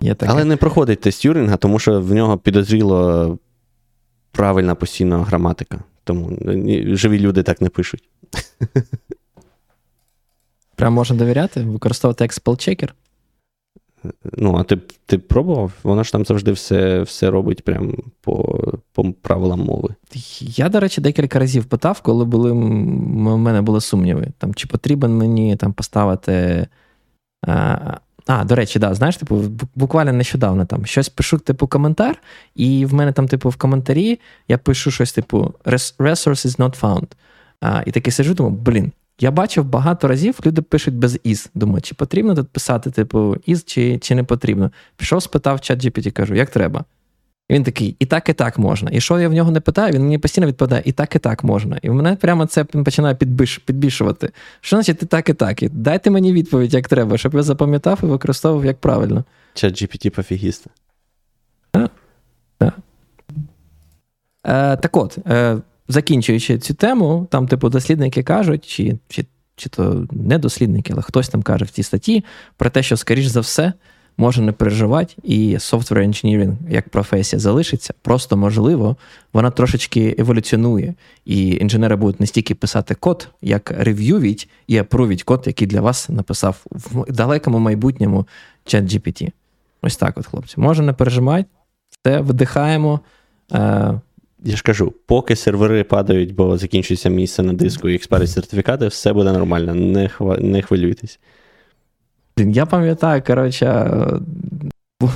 [0.00, 3.38] Є Але не проходить тест Тюрінга, тому що в нього підозріло
[4.32, 5.82] правильна постійна граматика.
[6.04, 6.38] Тому
[6.96, 8.08] живі люди так не пишуть.
[10.74, 12.94] Прям можна довіряти, використовувати як spellchecker?
[14.32, 15.72] Ну, а ти ти пробував?
[15.82, 18.60] Вона ж там завжди все все робить прям по
[18.92, 19.94] по правилам мови.
[20.40, 22.56] Я, до речі, декілька разів питав, коли були в
[23.38, 24.28] мене були сумніви.
[24.38, 26.66] Там, Чи потрібен мені там поставити.
[27.46, 29.44] А, а, до речі, да, знаєш, типу,
[29.74, 32.22] буквально нещодавно там щось пишу, типу, коментар,
[32.54, 37.06] і в мене там, типу, в коментарі я пишу щось, типу, resource is not found.
[37.60, 41.50] А, І таки сиджу, думаю, блін, я бачив багато разів, люди пишуть без із.
[41.54, 44.70] Думаю, чи потрібно тут писати, типу, із, чи чи не потрібно.
[44.96, 46.84] Пішов, спитав чат GPT, кажу, як треба.
[47.48, 48.90] І він такий, і так, і так можна.
[48.92, 51.44] І що я в нього не питаю, він мені постійно відповідає, і так, і так
[51.44, 51.78] можна.
[51.82, 54.30] І в мене прямо це починає підбиш, підбільшувати.
[54.60, 55.62] Що значить і так, і так?
[55.62, 59.24] І Дайте мені відповідь, як треба, щоб я запам'ятав і використовував як правильно.
[59.54, 60.70] Чат GPT пофігіста.
[61.70, 61.90] Так.
[62.58, 62.74] Так.
[64.46, 65.18] Е, так от.
[65.26, 65.56] Е,
[65.88, 69.26] закінчуючи цю тему, там, типу, дослідники кажуть, чи чи,
[69.56, 72.24] чи то не дослідники, але хтось там каже в цій статті
[72.56, 73.72] про те, що, скоріш за все,
[74.16, 77.94] може не переживати, і software engineering як професія залишиться.
[78.02, 78.96] Просто можливо,
[79.32, 85.42] вона трошечки еволюціонує, і інженери будуть не стільки писати код, як рев'ювіть і апрувіть код,
[85.46, 88.26] який для вас написав в далекому майбутньому
[88.64, 89.30] чат GPT.
[89.82, 90.60] Ось так, от, хлопці.
[90.60, 91.46] Може не переживати,
[91.90, 93.00] все, видихаємо.
[93.52, 94.00] Е,
[94.44, 99.12] я ж кажу, поки сервери падають, бо закінчується місце на диску і експерт сертифікати, все
[99.12, 100.36] буде нормально, не хва...
[100.36, 101.18] не хвилюйтесь.
[102.36, 103.90] Я пам'ятаю, коротше,
[105.00, 105.12] був,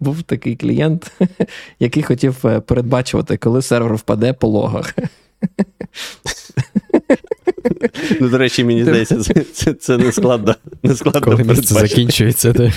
[0.00, 1.12] був, такий клієнт,
[1.80, 4.96] який хотів е, передбачувати, коли сервер впаде по логах.
[8.20, 10.54] Ну, До речі, мені здається, це це, це не складно.
[10.82, 12.52] Не складно Коли місце закінчується.
[12.52, 12.72] так.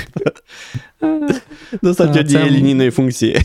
[1.82, 3.41] Достатньо однієї лінійної функції.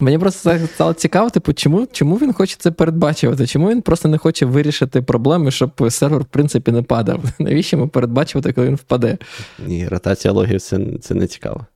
[0.00, 3.46] Мені просто стало цікаво, типу, чому чому він хоче це передбачувати?
[3.46, 7.20] Чому він просто не хоче вирішити проблеми, щоб сервер, в принципі, не падав?
[7.38, 9.18] Навіщо йому передбачувати, коли він впаде?
[9.66, 11.66] Ні, ротація логів це це не цікаво.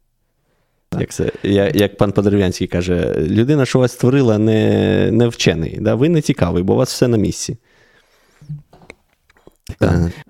[0.99, 5.79] Як це, як, як пан Подерев'янський каже, людина, що вас створила, не не вчений.
[5.81, 5.95] Да?
[5.95, 7.57] Ви не цікавий, бо у вас все на місці.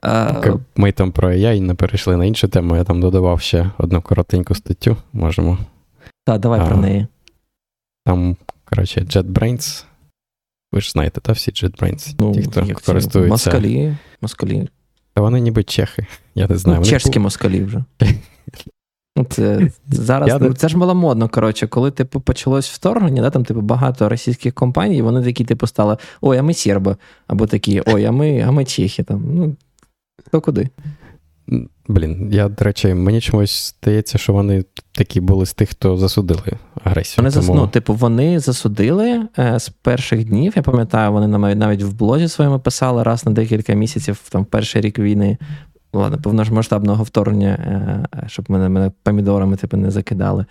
[0.03, 0.43] А,
[0.76, 2.76] Ми там про AI не перейшли на іншу тему.
[2.76, 4.97] Я там додавав ще одну коротеньку статтю.
[5.12, 5.59] Можемо.
[6.24, 7.07] Так, давай а, про неї.
[8.09, 9.85] Там, коротше, JetBrains.
[10.73, 12.15] Ви ж знаєте, та всі JetBrains?
[12.19, 13.51] Ну, Ті, хто користуються.
[13.51, 13.97] Москалі.
[14.21, 14.69] Москалі.
[15.15, 16.07] Та вони ніби чехи.
[16.35, 16.79] Я не знаю.
[16.81, 17.85] Ну, чешські москалі вже.
[19.31, 20.53] Це зараз Я...
[20.53, 25.03] це ж було модно, коротше, коли типу почалось вторгнення, да, там типу багато російських компаній,
[25.03, 26.97] вони такі, типу, стали: ой, а ми серби,
[27.27, 29.03] або такі, ой, а ми а ми чехи.
[29.03, 29.23] Там.
[29.35, 29.57] Ну,
[30.27, 30.69] хто куди.
[31.88, 36.53] Блін, я, до речі, мені чомусь здається, що вони такі були з тих, хто засудили
[36.84, 37.24] агресію.
[37.24, 37.55] Вони тому...
[37.55, 40.53] ну, типу, вони засудили е, з перших днів.
[40.57, 44.99] Я пам'ятаю, вони навіть в блозі своєму писали раз на декілька місяців, там перший рік
[44.99, 45.38] війни
[45.92, 47.51] ладно, повномасштабного вторгнення,
[48.14, 50.44] е, щоб мене мене помідорами типу, не закидали.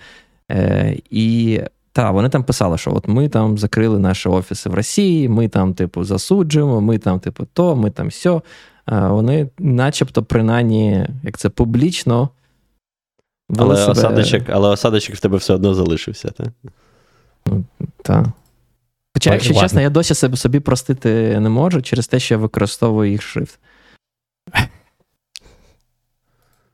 [0.51, 5.29] Е, І так, вони там писали, що от ми там закрили наші офіси в Росії,
[5.29, 8.41] ми там, типу, засуджуємо, ми там, типу, то, ми там все.
[8.87, 12.29] Вони, начебто, принаймні, як це публічно.
[13.57, 13.91] Але себе...
[13.91, 16.47] осадочок але осадочок в тебе все одно залишився, так?
[17.47, 17.63] Ну,
[18.03, 18.25] так.
[19.13, 19.65] Хоча, якщо Ладно.
[19.65, 23.59] чесно, я досі себе собі простити не можу через те, що я використовую їх шрифт.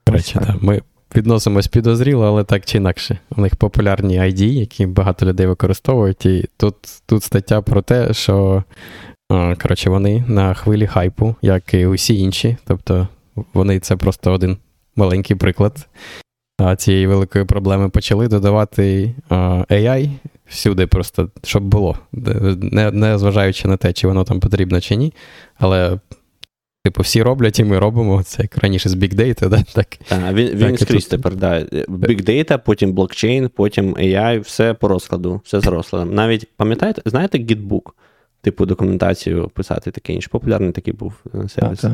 [0.07, 0.61] Речі, так.
[0.61, 0.81] Ми
[1.15, 3.17] відносимось підозріло, але так чи інакше.
[3.29, 6.25] У них популярні ID, які багато людей використовують.
[6.25, 8.63] І тут тут стаття про те, що
[9.61, 12.57] коротше, вони на хвилі хайпу, як і усі інші.
[12.67, 13.07] Тобто
[13.53, 14.57] вони це просто один
[14.95, 15.87] маленький приклад
[16.77, 20.09] цієї великої проблеми почали додавати AI
[20.47, 25.13] всюди, просто щоб було, не, не зважаючи на те, чи воно там потрібно чи ні.
[25.57, 25.99] Але
[26.85, 28.23] Типу, всі роблять, і ми робимо.
[28.23, 29.63] Це як раніше з Big Data, да?
[29.73, 29.87] так?
[30.09, 31.59] А, він він скрізь тепер, да.
[31.87, 36.13] Big Data, потім блокчейн, потім AI, все по розкладу, все з розкладом.
[36.13, 37.91] Навіть пам'ятаєте, знаєте, Gitbook?
[38.43, 40.29] Типу документацію писати таке інше.
[40.31, 41.79] Популярний такий був е, сервіс.
[41.79, 41.91] Так,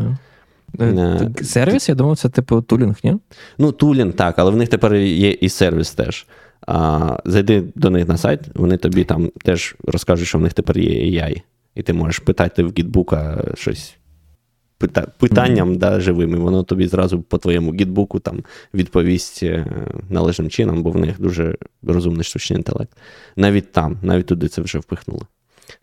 [0.78, 0.82] так.
[0.82, 3.16] Е, сервіс, я думав, це типу тулінг, ні?
[3.58, 6.28] Ну, тулінг, так, але в них тепер є і сервіс теж.
[6.68, 10.78] А, Зайди до них на сайт, вони тобі там теж розкажуть, що в них тепер
[10.78, 11.42] є AI.
[11.76, 13.96] І ти можеш питати в гітбука щось
[14.78, 15.78] пита, питанням mm-hmm.
[15.78, 18.44] да, живим, і воно тобі зразу по твоєму гітбуку там
[18.74, 19.66] відповість е,
[20.10, 22.98] належним чином, бо в них дуже розумний штучний інтелект.
[23.36, 25.26] Навіть там, навіть туди це вже впихнули.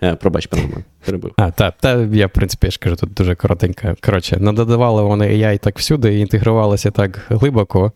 [0.03, 0.62] Е, пробач, пане
[1.05, 1.32] перебив.
[1.37, 3.95] А, так, та я, в принципі, я ж кажу, тут дуже коротенько.
[4.01, 7.93] Коротше, надодавали вони AI так всюди і інтегрувалися так глибоко,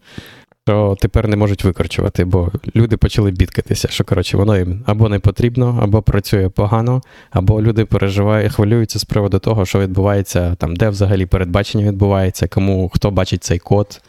[0.68, 5.18] що тепер не можуть викорчувати, бо люди почали бідкатися, що коротше, воно їм або не
[5.18, 10.88] потрібно, або працює погано, або люди переживають, хвилюються з приводу того, що відбувається, там, де
[10.88, 14.01] взагалі передбачення відбувається, кому хто бачить цей код.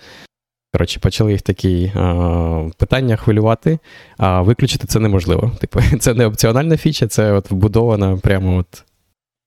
[0.74, 3.80] Коротше, почали їх такі а, питання хвилювати,
[4.18, 5.52] а виключити це неможливо.
[5.60, 8.84] Типу, це не опціональна фіча, це от вбудована, прямо от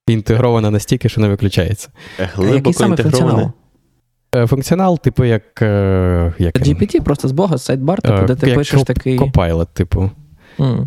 [0.06, 1.88] інтегрована настільки, що не виключається.
[2.18, 3.52] Глибоко інтегрована.
[4.34, 5.62] Е, функціонал, типу, як.
[5.62, 9.18] Е, як GPT просто з Бога, сайт-бар, типу, е, де ти пишеш такий.
[9.18, 10.10] Copilot, типу.
[10.58, 10.86] Mm.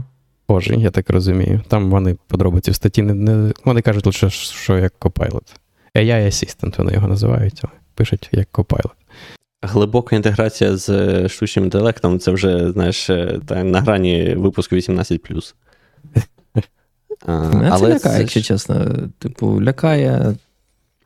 [0.49, 1.61] Боже, я так розумію.
[1.67, 5.55] Там вони подробиці в статті не, не вони кажуть лише, що як Copilot.
[5.95, 8.91] AI Assistant вони його називають, але пишуть як Copilot.
[9.61, 13.09] Глибока інтеграція з штучним інтелектом це вже, знаєш,
[13.49, 15.29] на грані випуску 18.
[17.27, 18.19] Мене це лякає, це...
[18.19, 18.95] якщо чесно.
[19.19, 20.35] Типу, лякає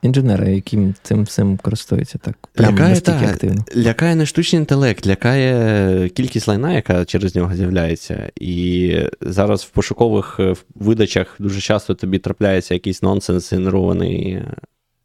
[0.01, 2.35] інженери, яким цим всім користуються так.
[2.53, 3.65] Прямо лякає, настільки та, активно.
[3.75, 8.31] Лякає не штучний інтелект, лякає кількість лайна, яка через нього з'являється.
[8.35, 14.41] І зараз в пошукових е, видачах дуже часто тобі трапляється якийсь нонсенс генерований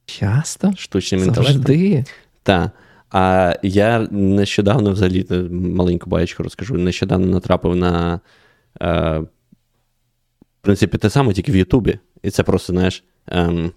[0.07, 0.73] Часто?
[0.77, 2.05] штучним інтелектом.
[2.43, 2.71] Так.
[3.11, 6.75] А я нещодавно взагалі маленьку баєчку розкажу.
[6.75, 8.21] Нещодавно натрапив на.
[8.83, 11.99] Е, в принципі, те саме, тільки в Ютубі.
[12.23, 13.05] І це просто, знаєш.
[13.27, 13.73] Ем,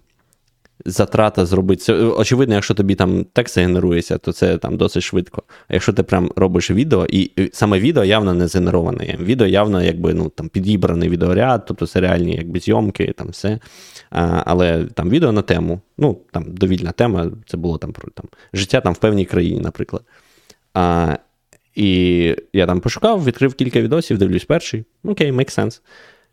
[0.86, 1.94] затрата зробити це.
[1.94, 5.42] Очевидно, якщо тобі там текст генерується, то це там досить швидко.
[5.68, 9.16] А якщо ти прям робиш відео, і саме відео явно не згенероване.
[9.20, 13.58] Відео явно якби ну там підібраний відеоряд, тобто це реальні якби зйомки, там все.
[14.10, 18.26] А, Але там відео на тему, ну там довільна тема, це було там про там
[18.52, 20.02] життя там в певній країні, наприклад.
[20.74, 21.16] А,
[21.74, 24.84] І я там пошукав, відкрив кілька відосів, дивлюсь перший.
[25.04, 25.80] Окей, make sense.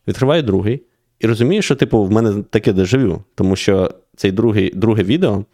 [0.07, 0.83] Відкриваю другий.
[1.19, 5.45] І розумію, що, типу, в мене таке дежавю, тому що цей другий, друге відео,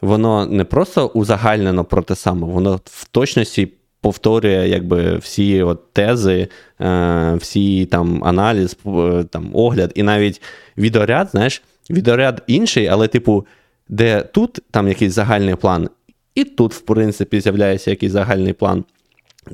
[0.00, 6.48] воно не просто узагальнено про те саме, воно в точності повторює якби всі от тези,
[6.80, 10.42] е, всі там аналіз, е, там огляд, і навіть
[10.78, 13.46] відеоряд, знаєш, відеоряд інший, але, типу,
[13.88, 15.88] де тут там якийсь загальний план,
[16.34, 18.84] і тут, в принципі, з'являється якийсь загальний план.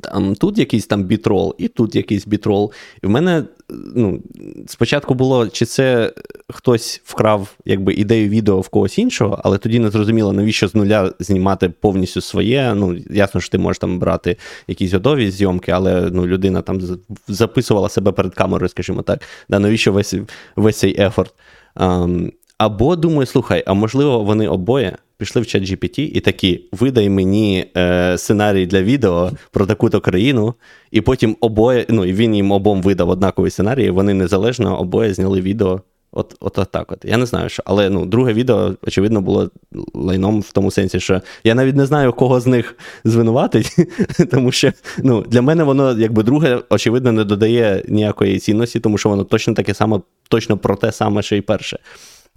[0.01, 2.71] Там, Тут якийсь там бітрол, і тут якийсь бітрол.
[3.03, 4.19] І в мене ну,
[4.67, 6.13] спочатку було, чи це
[6.49, 11.13] хтось вкрав якби, ідею відео в когось іншого, але тоді не зрозуміло, навіщо з нуля
[11.19, 12.73] знімати повністю своє.
[12.75, 14.37] Ну, Ясно, що ти можеш там брати
[14.67, 16.81] якісь готові зйомки, але ну, людина там
[17.27, 19.21] записувала себе перед камерою, скажімо так.
[19.49, 20.15] Да, Навіщо весь
[20.55, 21.33] весь цей ефорт?
[21.75, 27.09] Um, або думаю, слухай, а можливо, вони обоє пішли в чат GPT і такі: видай
[27.09, 30.53] мені е, сценарій для відео про таку-то країну,
[30.91, 35.13] і потім обоє, ну і він їм обом видав однаковий сценарій, і вони незалежно обоє
[35.13, 35.81] зняли відео.
[36.11, 37.05] От от, от так от.
[37.05, 37.63] Я не знаю, що.
[37.65, 39.49] Але ну, друге відео, очевидно, було
[39.93, 43.75] лайном в тому сенсі, що я навіть не знаю, кого з них звинуватить,
[44.31, 44.71] тому що
[45.03, 49.53] ну, для мене воно, якби друге, очевидно, не додає ніякої цінності, тому що воно точно
[49.53, 49.99] таке саме,
[50.29, 51.79] точно про те саме, що і перше.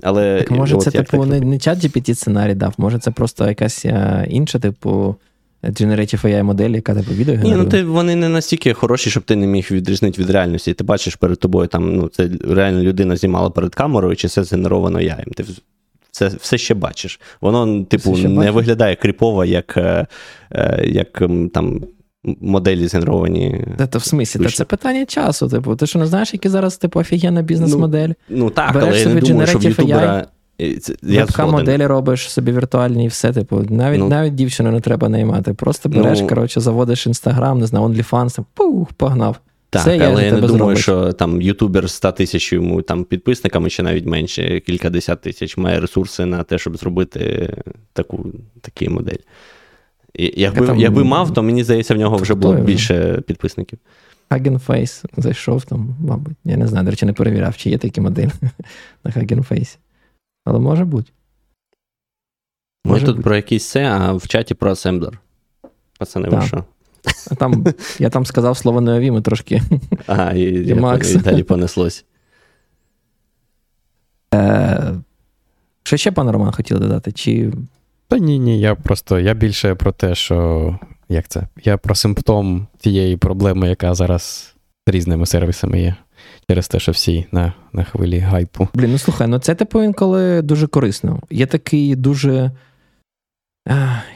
[0.02, 3.48] Але так, може, от це типу не, не чат GPT сценарій дав, може, це просто
[3.48, 5.16] якась а, інша, типу.
[5.62, 7.56] Generative AI модель, яка типу відео генерує?
[7.56, 10.74] Ні, ну ти вони не настільки хороші, щоб ти не міг відрізнити від реальності.
[10.74, 15.00] Ти бачиш перед тобою, там ну це реально людина знімала перед камерою, чи це згенеровано
[15.00, 15.26] яєм.
[15.36, 15.44] Ти
[16.10, 17.20] це все ще бачиш.
[17.40, 18.54] Воно, типу, не бачиш?
[18.54, 20.06] виглядає кріпово, як е,
[20.52, 21.22] е, як
[21.52, 21.80] там
[22.24, 23.66] моделі згенеровані.
[23.76, 25.48] Та, то в смислі, та це питання часу.
[25.48, 28.08] Типу, ти що не знаєш, які зараз типу офігенна бізнес-модель?
[28.08, 30.26] Ну, ну так, Береш але я не думаю, що в ютубера...
[31.02, 35.54] Вебкам-моделі робиш собі віртуальні і все, типу, навіть ну, навіть дівчину не треба наймати.
[35.54, 39.36] Просто береш, ну, коротше, заводиш інстаграм, не знаю, OnlyFans, пух, погнав.
[39.70, 40.78] Так, Все, але я, я не думаю, зробить.
[40.78, 45.56] що там ютубер з 100 тисяч йому там підписниками, чи навіть менше, кілька десят тисяч,
[45.56, 47.54] має ресурси на те, щоб зробити
[47.92, 48.26] таку
[48.60, 49.18] такі модель.
[50.14, 50.78] Якби там...
[50.78, 53.78] якби мав, то мені здається, в нього вже було більше підписників.
[54.30, 56.36] Hagenface зайшов там, мабуть.
[56.44, 58.30] Я не знаю, до речі, не перевіряв, чи є такі моделі
[59.04, 59.78] на Hagenface.
[60.44, 61.12] Але може бути.
[62.84, 63.24] Ми може тут бути.
[63.24, 65.20] про якийсь це, а в чаті про асемблер.
[65.98, 66.64] Пацани, ви що?
[67.30, 67.64] А там,
[67.98, 69.62] Я там сказав слово неові, ми трошки.
[70.06, 71.14] Ага, і, і, Макс.
[71.14, 72.04] і далі понеслось.
[74.34, 74.94] Е,
[75.82, 77.12] Що ще, пане Роман, хотіли додати?
[77.12, 77.52] Чи
[78.10, 81.42] та ні, ні, я просто я більше про те, що як це?
[81.64, 84.54] Я про симптом тієї проблеми, яка зараз
[84.88, 85.94] з різними сервісами є.
[86.48, 88.68] Через те, що всі на на хвилі гайпу.
[88.74, 91.20] Блін, ну слухай, ну це типу інколи дуже корисно.
[91.30, 92.50] Є такий дуже.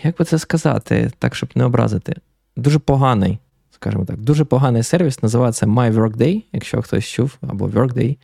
[0.03, 2.16] Як би це сказати, так, щоб не образити,
[2.57, 3.38] дуже поганий,
[3.70, 8.16] скажімо так, дуже поганий сервіс, називається MyWorkday, якщо хтось чув, або Workday.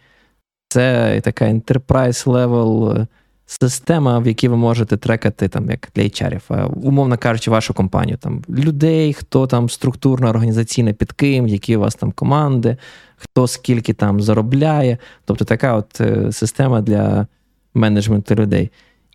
[0.68, 3.06] Це така enterprise level
[3.50, 8.16] система, в якій ви можете трекати, там, як для HR, умовно кажучи, вашу компанію.
[8.16, 12.76] Там Людей, хто там структурно, організаційно під ким, які у вас там команди,
[13.16, 14.98] хто скільки там заробляє.
[15.24, 17.26] Тобто така от е, система для
[17.74, 18.70] менеджменту людей.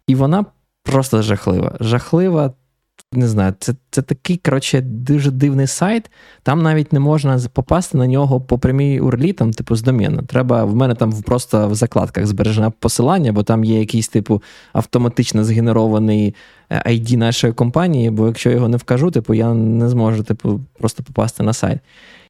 [0.08, 0.46] І вона
[0.84, 1.78] просто жахлива.
[1.80, 2.54] Жахлива
[3.18, 6.12] не знаю, це це такий, коротше, дуже дивний сайт.
[6.44, 10.22] Там навіть не можна попасти на нього по прямій URL, там, типу, з доміну.
[10.22, 14.42] Треба в мене там просто в закладках збережене посилання, бо там є якийсь, типу,
[14.74, 16.36] автоматично згенерований
[16.70, 21.04] ID е, нашої компанії, бо якщо його не вкажу, типу, я не зможу типу, просто
[21.04, 21.80] попасти на сайт.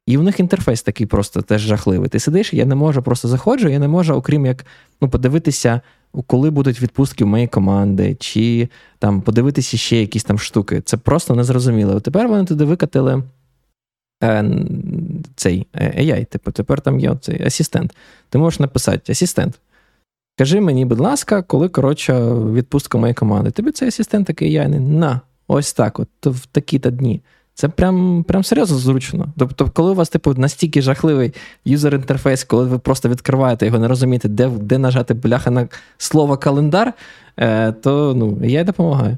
[0.05, 2.09] І в них інтерфейс такий просто теж жахливий.
[2.09, 4.65] Ти сидиш, я не можу просто заходжу, я не можу, окрім як
[5.01, 5.81] ну, подивитися
[6.23, 10.81] коли будуть відпустки в моїй команди, чи там подивитися ще якісь там штуки.
[10.81, 11.99] Це просто незрозуміло.
[11.99, 13.23] Тепер вони туди викатили
[14.23, 14.45] е,
[15.35, 16.25] цей е, AI.
[16.25, 17.95] Типу, тепер там є цей асистент.
[18.29, 19.59] Ти можеш написати: асистент.
[20.37, 23.51] Кажи мені, будь ласка, коли коротше, відпустка моєї команди.
[23.51, 27.21] Тобі цей асистент такий не на, ось так, от в такі-то дні.
[27.55, 29.27] Це прям прям серйозно зручно.
[29.37, 31.33] Тобто, коли у вас типу настільки жахливий
[31.65, 36.93] юзер-інтерфейс, коли ви просто відкриваєте його, не розумієте, де де нажати бляха на слово календар,
[37.37, 39.17] е, то ну, я й допомагаю.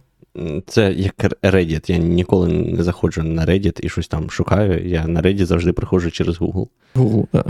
[0.68, 1.92] Це як Reddit.
[1.92, 4.88] Я ніколи не заходжу на Reddit і щось там шукаю.
[4.88, 6.68] Я на Reddit завжди приходжу через Google.
[6.96, 7.48] Google, так.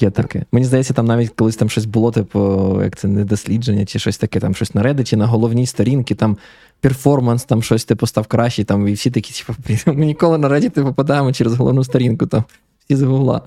[0.00, 0.44] Є таке.
[0.52, 4.18] Мені здається, там навіть колись там щось було, типу, як це не дослідження, чи щось
[4.18, 6.36] таке, там щось на Reddit, на головній сторінці, там
[6.80, 9.58] перформанс, там щось типу став кращий, там, і всі такі, типу,
[9.98, 12.44] ми ніколи на Reddit попадаємо через головну сторінку, там
[12.78, 13.42] всі з гугла.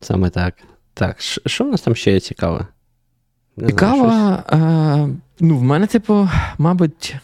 [0.00, 0.54] Саме так.
[0.94, 1.16] Так,
[1.46, 2.66] що в нас там ще є цікаве?
[3.66, 4.06] Цікаво,
[4.46, 5.08] а,
[5.40, 7.16] ну, в мене, типу, мабуть.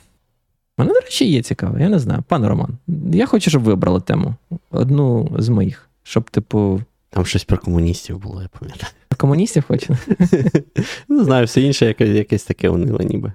[0.78, 2.24] В мене, до речі, є цікаво, я не знаю.
[2.28, 2.78] Пане Роман,
[3.12, 4.34] я хочу, щоб ви обрали тему.
[4.70, 5.88] Одну з моїх.
[6.02, 6.80] Щоб, типу.
[7.14, 8.92] Там щось про комуністів було, я пам'ятаю.
[9.08, 9.96] Про комуністів хочу?
[11.08, 13.32] Не знаю, все інше яке, якесь таке униле ніби.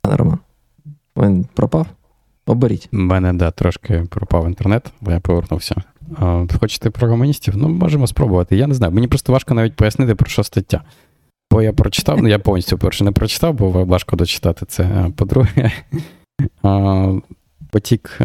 [0.00, 0.38] Пане Роман.
[1.16, 1.86] Він пропав?
[2.46, 2.88] Оберіть.
[2.92, 5.74] У мене, да, трошки пропав інтернет, бо я повернувся.
[6.16, 7.56] А, Хочете про комуністів?
[7.56, 8.56] Ну, можемо спробувати.
[8.56, 8.92] Я не знаю.
[8.92, 10.82] Мені просто важко навіть пояснити, про що стаття.
[11.50, 15.10] Бо я прочитав, ну я повністю перше не прочитав, бо важко дочитати це.
[15.16, 15.72] По-друге,
[17.70, 18.18] потік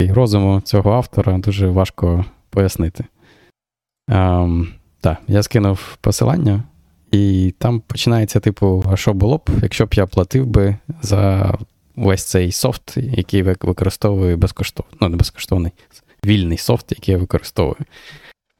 [0.00, 3.04] розуму цього автора дуже важко пояснити.
[5.00, 6.62] Так, я скинув посилання,
[7.10, 11.54] і там починається, типу, а що було б, якщо б я платив би за
[11.96, 14.92] весь цей софт, який використовую безкоштовно.
[15.00, 15.72] Ну, не безкоштовний,
[16.24, 17.76] вільний софт, який я використовую.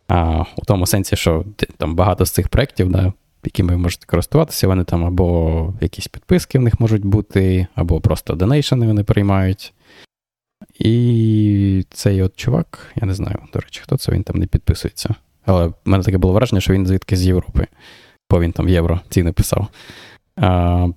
[0.09, 1.45] А, У тому сенсі, що
[1.77, 3.13] там багато з цих проєктів, да,
[3.45, 8.35] якими ви можете користуватися, вони там або якісь підписки в них можуть бути, або просто
[8.35, 9.73] донейшени вони приймають.
[10.79, 15.15] І цей от чувак, я не знаю, до речі, хто це він там не підписується.
[15.45, 17.67] Але в мене таке було враження, що він звідки з Європи,
[18.31, 19.69] бо він там євро ціни писав.
[20.37, 20.89] А,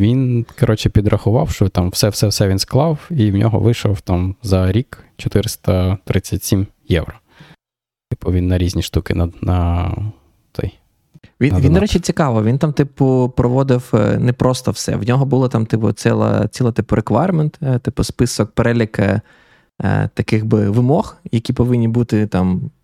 [0.00, 5.04] Він, коротше, підрахував, що там все-все-все він склав, і в нього вийшов там за рік
[5.16, 7.14] 437 євро.
[8.10, 9.90] Типу, він на різні штуки на на
[11.40, 12.42] він, він, до речі, цікаво.
[12.42, 14.96] Він там, типу, проводив е, не просто все.
[14.96, 19.20] В нього було там, типу, ціла, ціла типу, реквайрмент, типу, список перелік е,
[20.14, 22.70] таких би вимог, які повинні бути там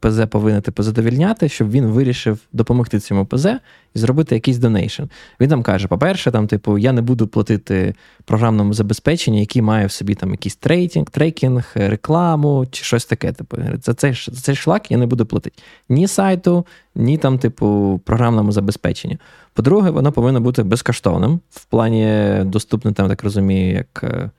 [0.00, 3.46] ПЗ повинен типу, задовільняти, щоб він вирішив допомогти цьому ПЗ
[3.94, 5.02] і зробити якийсь donation.
[5.40, 7.94] Він там каже: по-перше, там, типу, я не буду платити
[8.24, 13.32] програмному забезпеченню, який має в собі там якийсь трейдинг, tracking, рекламу чи щось таке.
[13.32, 18.00] Типу, За цей за цей шлак я не буду платити ні сайту, ні там, типу,
[18.04, 19.18] програмному забезпеченню.
[19.52, 24.30] По-друге, воно повинно бути безкоштовним в плані доступним, там так розумію, як е,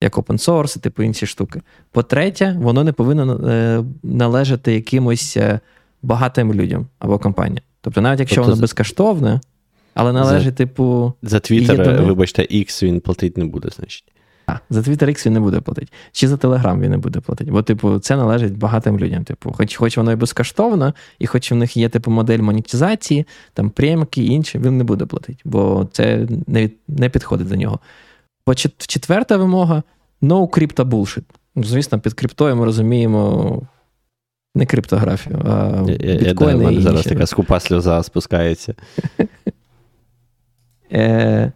[0.00, 1.62] як open source, типу інші штуки.
[1.90, 5.60] По-третє, воно не повинно е, належати якимось е,
[6.02, 7.62] багатим людям або компаніям.
[7.80, 9.40] Тобто, навіть якщо тобто, воно безкоштовне,
[9.94, 11.12] але належить, за, типу.
[11.22, 14.04] За Twitter, вибачте, X він платити не буде, значить.
[14.46, 15.92] А, за Twitter X він не буде платити.
[16.12, 17.50] Чи за Telegram він не буде платити.
[17.50, 19.24] Бо, типу, це належить багатим людям.
[19.24, 23.70] Типу, хоч хоч воно і безкоштовно, і хоч в них є типу модель монетизації, там
[23.70, 27.80] премки і інше, він не буде платити, бо це не не підходить до нього.
[28.46, 29.82] Бо четверта вимога
[30.22, 31.24] no crypto bullshit.
[31.54, 33.62] Ну, звісно, під криптою ми розуміємо
[34.54, 36.64] не криптографію, а біткоїни.
[36.64, 38.74] Я, я, я, зараз така скупа сльоза спускається.
[40.92, 41.52] Е,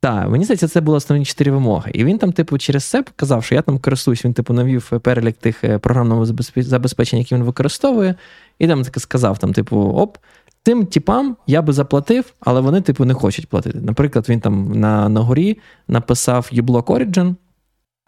[0.00, 1.90] Так, мені здається, це були основні чотири вимоги.
[1.94, 5.36] І він там, типу, через це казав, що я там користуюсь, він, типу, навів перелік
[5.36, 8.14] тих е, програмного забезпечень, які він використовує,
[8.58, 10.16] і там таки сказав: там, типу, оп,
[10.62, 13.78] Тим типам я би заплатив, але вони, типу, не хочуть платити.
[13.80, 15.58] Наприклад, він там на на горі
[15.88, 17.34] написав uBlock Origin,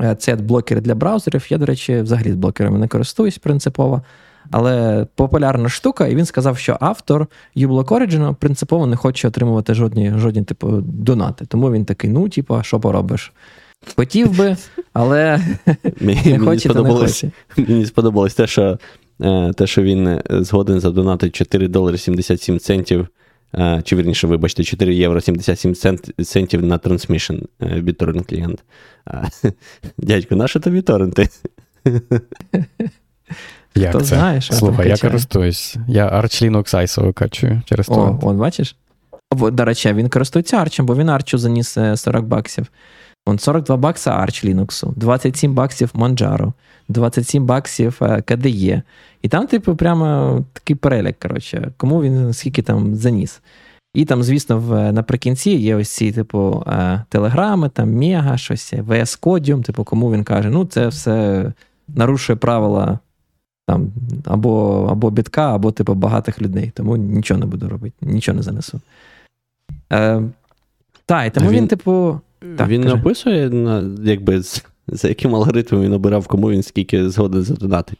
[0.02, 1.46] е, це блокери для браузерів.
[1.48, 4.02] Я, до речі, взагалі з блокерами не користуюсь принципово.
[4.50, 7.26] Але популярна штука, і він сказав, що автор
[7.56, 11.46] uBlock Origin принципово не хоче отримувати жодні жодні типу, донати.
[11.46, 13.32] Тому він такий: ну, типу, що поробиш?
[13.96, 14.56] Хотів би,
[14.92, 15.40] але
[16.00, 17.30] не хоче, не хоче.
[17.56, 18.78] Мені сподобалось те, що
[19.56, 23.08] те, що він е, згоден задонатити 4 долари 77 центів,
[23.54, 25.74] е, чи вірніше, вибачте, 4 євро 77
[26.24, 28.64] центів на Transmission BitTorrent клієнт.
[29.98, 31.28] Дядько, наше тобі торренти?
[33.74, 34.06] Як Хто це?
[34.06, 35.76] Знає, що Слухай, я користуюсь.
[35.88, 37.88] Я Arch Linux ISO викачую через.
[37.88, 38.76] О, бачиш?
[39.32, 42.66] До речі, він користується арчем, бо він арчу заніс 40 баксів.
[43.26, 46.52] Он 42 бакса Arch Linux, 27 баксів Manjaro,
[46.88, 48.82] 27 баксів KDE.
[49.22, 53.40] І там, типу, прямо такий перелік, коротше, кому він скільки там заніс.
[53.94, 56.64] І там, звісно, в, наприкінці є ось ці, типу,
[57.08, 61.52] телеграми, там Мега, щось, VS Codium, типу, кому він каже, ну, це все
[61.88, 62.98] нарушує правила
[63.66, 63.92] там,
[64.24, 66.72] або або бітка, або типу, багатих людей.
[66.74, 68.80] Тому нічого не буду робити, нічого не занесу.
[69.92, 70.22] Е,
[71.06, 72.20] Так, і тому він, він, типу.
[72.56, 73.50] Так, Він не описує,
[74.04, 74.42] якби,
[74.86, 77.98] за яким алгоритмом він обирав, кому він скільки згоден задонатить.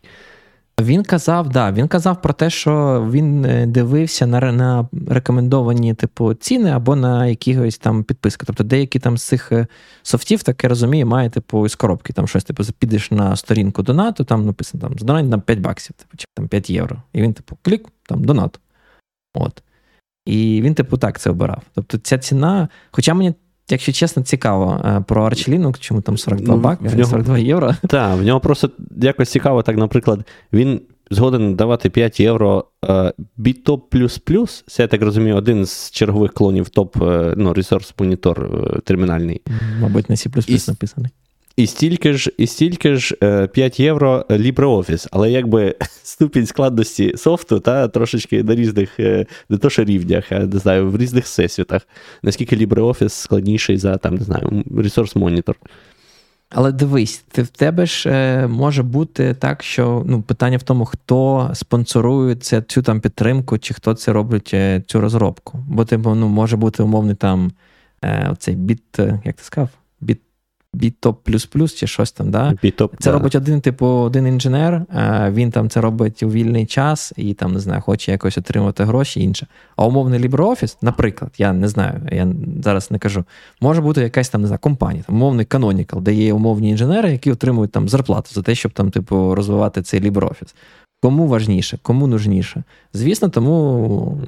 [0.80, 6.34] Він казав, да, він казав про те, що він е, дивився на на рекомендовані типу
[6.34, 8.47] ціни або на якихось там підписки.
[8.47, 9.66] Тобто деякі там з цих е,
[10.03, 14.24] софтів, так я розумію, має типу з коробки там щось, типу, підеш на сторінку донату,
[14.24, 17.03] там написано там здонать там 5 баксів, типу, чи там 5 євро.
[17.12, 18.61] І він, типу, клік, там донат.
[19.34, 19.62] От.
[20.26, 21.62] І він, типу, так це обирав.
[21.74, 23.34] Тобто ця ціна, хоча мені
[23.70, 27.74] якщо чесно, цікаво про про Linux, чому там 42 бака, в нього, 42 євро.
[27.88, 32.64] Так, в нього просто якось цікаво, так, наприклад, він згоден давати 5 євро
[33.36, 33.94] Біттоп
[34.66, 36.96] це я так розумію, один з чергових клонів топ
[37.36, 38.50] ну, ресурс монітор
[38.84, 39.42] термінальний.
[39.80, 41.10] Мабуть, на C написаний.
[41.57, 43.14] І стільки ж і стільки ж
[43.53, 49.59] 5 е, євро LibreOffice, але якби ступінь складності софту та трошечки на різних, е, не
[49.59, 51.82] то що рівнях, а не знаю, в різних всесвітах.
[52.22, 55.55] Наскільки LibreOffice складніший за там, не знаю, Resource Monitor.
[56.55, 60.84] Але дивись, ти в тебе ж е, може бути так, що ну, питання в тому,
[60.84, 64.55] хто спонсорує це, цю там підтримку, чи хто це робить
[64.86, 65.59] цю розробку.
[65.68, 67.53] Бо типу, ну, може бути умовний там
[68.30, 69.68] оцей біт, як ти сказав?
[71.52, 72.30] Плюс чи щось там.
[72.30, 72.54] да?
[72.62, 73.16] Бітоп, Це да.
[73.16, 74.86] робить один, типу, один інженер,
[75.30, 79.20] він там це робить у вільний час і там, не знаю, хоче якось отримати гроші
[79.20, 79.46] інше.
[79.76, 82.28] А умовний LibreOffice, наприклад, я не знаю, я
[82.64, 83.24] зараз не кажу,
[83.60, 87.32] може бути якась там, не знаю, компанія, там, умовний Canonical, де є умовні інженери, які
[87.32, 90.54] отримують там зарплату за те, щоб там, типу, розвивати цей LibreOffice.
[91.02, 92.62] Кому важніше, кому нужніше.
[92.92, 94.20] Звісно, тому.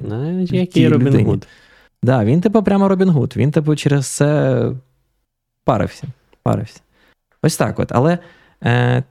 [0.51, 1.47] Який Робін Гуд.
[2.03, 3.33] Да, він, типу, прямо Робін Гуд.
[3.35, 4.71] Він, типу, через це
[5.63, 6.03] парився
[6.45, 6.81] парився.
[7.41, 7.91] Ось так от.
[7.91, 8.17] Але
[8.63, 9.03] е,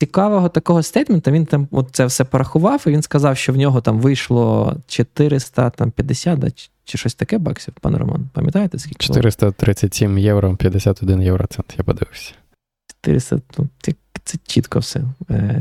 [0.00, 3.56] цікавого такого statement а він там от це все порахував, і він сказав, що в
[3.56, 8.28] нього там вийшло 450 да, чи, чи щось таке баксів, пане Роман.
[8.32, 9.06] Пам'ятаєте, скільки?
[9.06, 12.32] 437 євро, 51 євроцент, я подивився.
[13.02, 13.92] 400, ну, це,
[14.24, 15.00] це чітко все.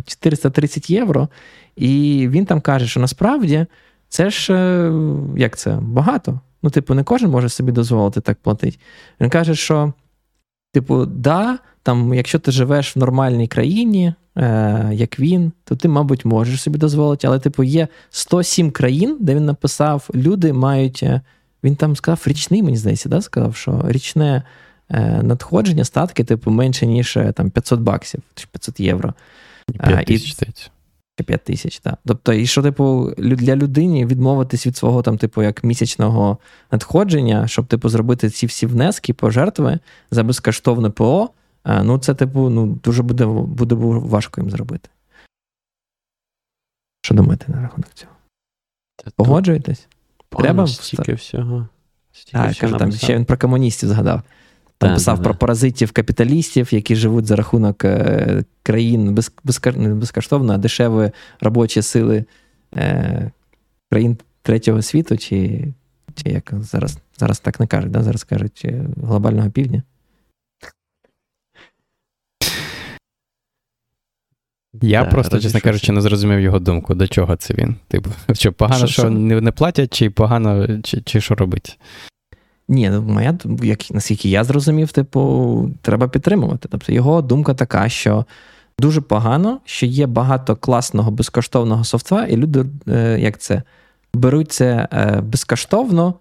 [0.05, 1.29] 430 е, євро.
[1.75, 3.65] І він там каже, що насправді
[4.09, 4.93] це ж е,
[5.37, 6.39] як це багато.
[6.63, 8.77] Ну, типу, не кожен може собі дозволити так платити.
[9.21, 9.93] Він каже, що
[10.73, 16.25] Типу, да, там, якщо ти живеш в нормальній країні, е, як він, то ти, мабуть,
[16.25, 17.27] можеш собі дозволити.
[17.27, 21.03] Але, типу, є 107 країн, де він написав, люди мають.
[21.03, 21.21] Е,
[21.63, 24.43] він там сказав річний, мені здається, да, сказав, що річне
[24.89, 28.21] е, надходження, статки, типу, менше, ніж е, там 500 баксів,
[28.51, 29.13] 500 євро.
[29.83, 30.41] 5 тисяч.
[30.41, 30.71] І,
[31.21, 31.95] 5 тисяч, так.
[32.05, 36.37] Тобто, і що, типу, для людини відмовитись від свого там, типу, як місячного
[36.71, 39.79] надходження, щоб, типу, зробити ці всі внески, пожертви
[40.11, 41.29] за безкоштовне ПО,
[41.65, 44.89] ну, це, типу, ну, дуже буде буде важко їм зробити.
[47.01, 48.11] Що думаєте на рахунок цього?
[48.95, 49.87] Та Погоджуєтесь?
[50.29, 51.67] Треба стільки всього.
[52.11, 54.21] Стільки а, всього кажу, там ще він про комуністів згадав.
[54.83, 59.31] Там да, писав да, про паразитів капіталістів, які живуть за рахунок е, країн без,
[59.75, 61.11] безкоштовно, а дешевої
[61.41, 62.25] робочі сили
[62.75, 63.31] е,
[63.91, 65.67] країн третього світу, чи
[66.15, 68.03] чи як зараз зараз так не кажуть, да?
[68.03, 69.83] зараз кажуть е, глобального півдня.
[74.81, 77.75] Я да, просто, чесно кажучи, не зрозумів його думку, до чого це він.
[77.87, 81.79] Типу, що погано, що, що не, не платять, чи погано, чи, чи що робить?
[82.67, 86.67] Ні, ну моя як наскільки я зрозумів, типу, треба підтримувати.
[86.71, 88.25] Тобто його думка така, що
[88.79, 93.61] дуже погано, що є багато класного безкоштовного софтва, і люди, е, як це,
[94.13, 96.13] беруть це е, безкоштовно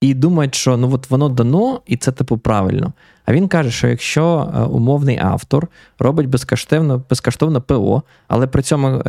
[0.00, 2.92] і думають, що ну от воно дано, і це типу правильно.
[3.24, 5.68] А він каже, що якщо е, умовний автор
[5.98, 9.02] робить безкоштовно безкоштовно ПО, але при цьому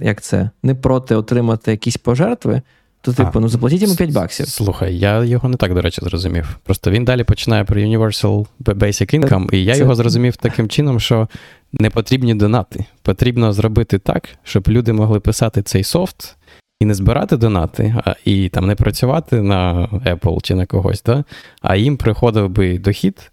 [0.00, 2.62] як це, не проти отримати якісь пожертви.
[3.04, 4.48] То, типу, ну заплатіть йому 5 баксів.
[4.48, 6.58] Слухай, я його не так, до речі, зрозумів.
[6.62, 9.80] Просто він далі починає про Universal Basic Income, і я це...
[9.80, 11.28] його зрозумів таким чином, що
[11.72, 12.84] не потрібні донати.
[13.02, 16.36] Потрібно зробити так, щоб люди могли писати цей софт
[16.80, 21.24] і не збирати донати, а, і там не працювати на Apple чи на когось, да?
[21.62, 23.32] а їм приходив би дохід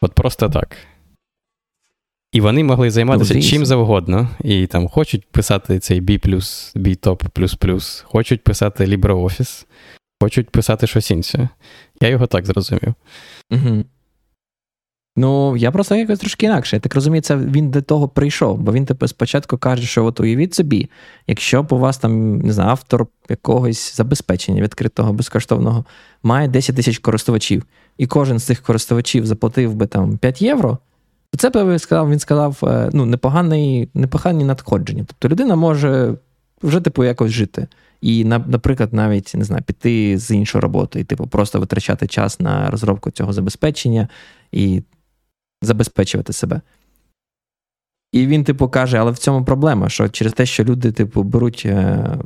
[0.00, 0.76] от просто так.
[2.32, 4.28] І вони могли займатися ну, чим завгодно.
[4.44, 6.24] І там хочуть писати цей B,
[6.76, 9.66] B-Top++, хочуть писати LibreOffice,
[10.22, 11.48] хочуть писати щось інше.
[12.00, 12.94] Я його так зрозумів.
[13.50, 13.84] Угу.
[15.16, 16.76] Ну, я просто якось трошки інакше.
[16.76, 20.20] Я так розумію, це він до того прийшов, бо він тепер спочатку каже, що от
[20.20, 20.90] уявіть собі,
[21.26, 25.84] якщо б у вас там, не знаю, автор якогось забезпечення відкритого безкоштовного
[26.22, 27.64] має 10 тисяч користувачів,
[27.98, 30.78] і кожен з цих користувачів заплатив би там 5 євро.
[31.38, 35.04] Це би сказав, він сказав, е, ну, непоганий, непогані надходження.
[35.06, 36.14] Тобто людина може
[36.62, 37.66] вже типу якось жити.
[38.00, 42.70] І, наприклад, навіть не знаю, піти з іншої роботи, і типу, просто витрачати час на
[42.70, 44.08] розробку цього забезпечення
[44.52, 44.82] і
[45.62, 46.60] забезпечувати себе.
[48.12, 51.62] І він, типу, каже, але в цьому проблема, що через те, що люди, типу, беруть
[51.66, 52.18] е,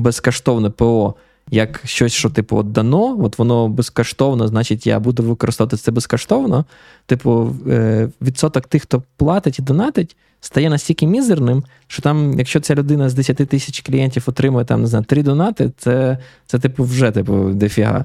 [0.00, 1.14] безкоштовне ПО
[1.50, 6.64] як щось, що, типу, от дано, от воно безкоштовно, значить, я буду використовувати це безкоштовно.
[7.06, 12.74] Типу, е, відсоток тих, хто платить і донатить, стає настільки мізерним, що там, якщо ця
[12.74, 17.10] людина з 10 тисяч клієнтів отримує там, не знаю, 3 донати, це, це типу, вже
[17.10, 18.04] типу, дефіга.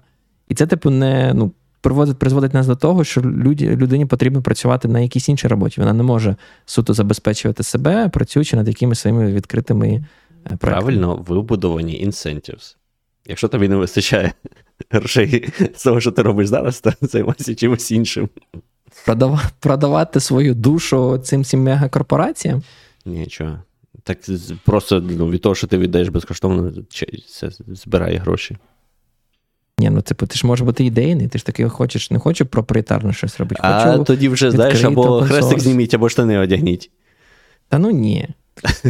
[0.50, 1.34] І це, типу, не.
[1.34, 1.52] ну,
[1.82, 5.82] Приводить, призводить нас до того, що люді, людині потрібно працювати на якійсь іншій роботі.
[5.82, 6.36] Вона не може
[6.66, 10.02] суто забезпечувати себе, працюючи над якимись своїми відкритими е,
[10.46, 10.58] проектами.
[10.58, 12.76] Правильно вибудовані incentives.
[13.26, 14.32] Якщо тобі не вистачає
[14.90, 18.30] грошей з того, що ти робиш зараз, то займайся чимось іншим.
[19.06, 19.52] Продав...
[19.60, 22.64] Продавати свою душу цим всім мегакорпораціям?
[23.06, 23.60] Нічого.
[24.04, 24.18] Так
[24.66, 26.74] просто ну, від того, що ти віддаєш безкоштовно,
[27.28, 28.58] це збирає гроші.
[29.80, 33.14] Ні, ну типу, ти ж можеш бути ідейний, ти ж таки хочеш, не хочу проприєтарно
[33.14, 33.62] щось робити.
[33.62, 36.92] Хочу а тоді вже, знаєш, або хрестик зніміть, або штани одягніть.
[37.70, 38.30] Та ну ні.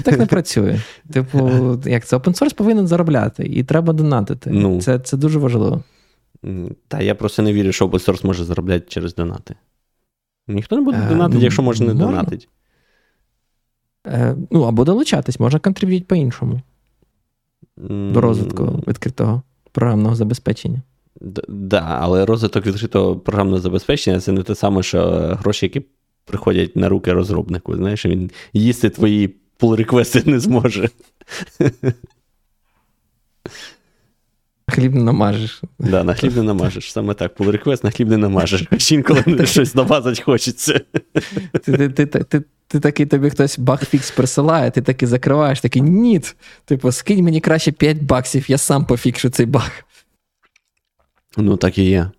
[0.03, 0.79] Так не працює.
[1.11, 1.49] Типу,
[1.85, 4.49] як це open source повинен заробляти, і треба донатити.
[4.53, 5.83] Ну, Це це дуже важливо.
[6.87, 9.55] Та я просто не вірю, що open source може заробляти через донати.
[10.47, 12.05] Ніхто не буде е, донатити, ну, якщо може не можна.
[12.05, 12.47] донатити.
[14.07, 16.61] Е, ну, або долучатись, можна контриб'юти по-іншому.
[17.87, 19.41] До розвитку відкритого
[19.71, 20.81] програмного забезпечення.
[21.35, 25.01] Так, да, але розвиток відкритого програмного забезпечення це не те саме, що
[25.39, 25.85] гроші, які
[26.25, 27.75] приходять на руки розробнику.
[27.75, 30.89] Знаєш, він їсти твої pull реквести не зможе.
[34.67, 35.61] Хліб не намажеш.
[35.79, 36.91] Да, на хліб не намажеш.
[36.91, 38.67] Саме так, pull реквест на хліб не намажеш.
[38.69, 40.81] Хоч інколи щось намазати хочеться.
[41.51, 46.21] Ти ти, ти, ти, ти такий тобі хтось багфікс присилає, ти такий закриваєш, такий ні.
[46.65, 49.71] Типу, скинь мені краще 5 баксів, я сам пофікшу цей баг.
[51.37, 52.11] Ну, так і є.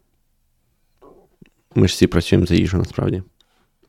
[1.75, 3.23] Ми ж всі працюємо за їжу, насправді.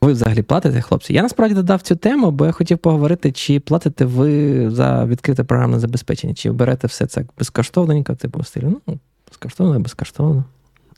[0.01, 1.13] Ви взагалі платите, хлопці?
[1.13, 5.79] Я насправді додав цю тему, бо я хотів поговорити, чи платите ви за відкрите програмне
[5.79, 8.81] забезпечення, чи берете все це безкоштовненько, типу стилю.
[8.87, 10.43] Ну, безкоштовно, безкоштовно.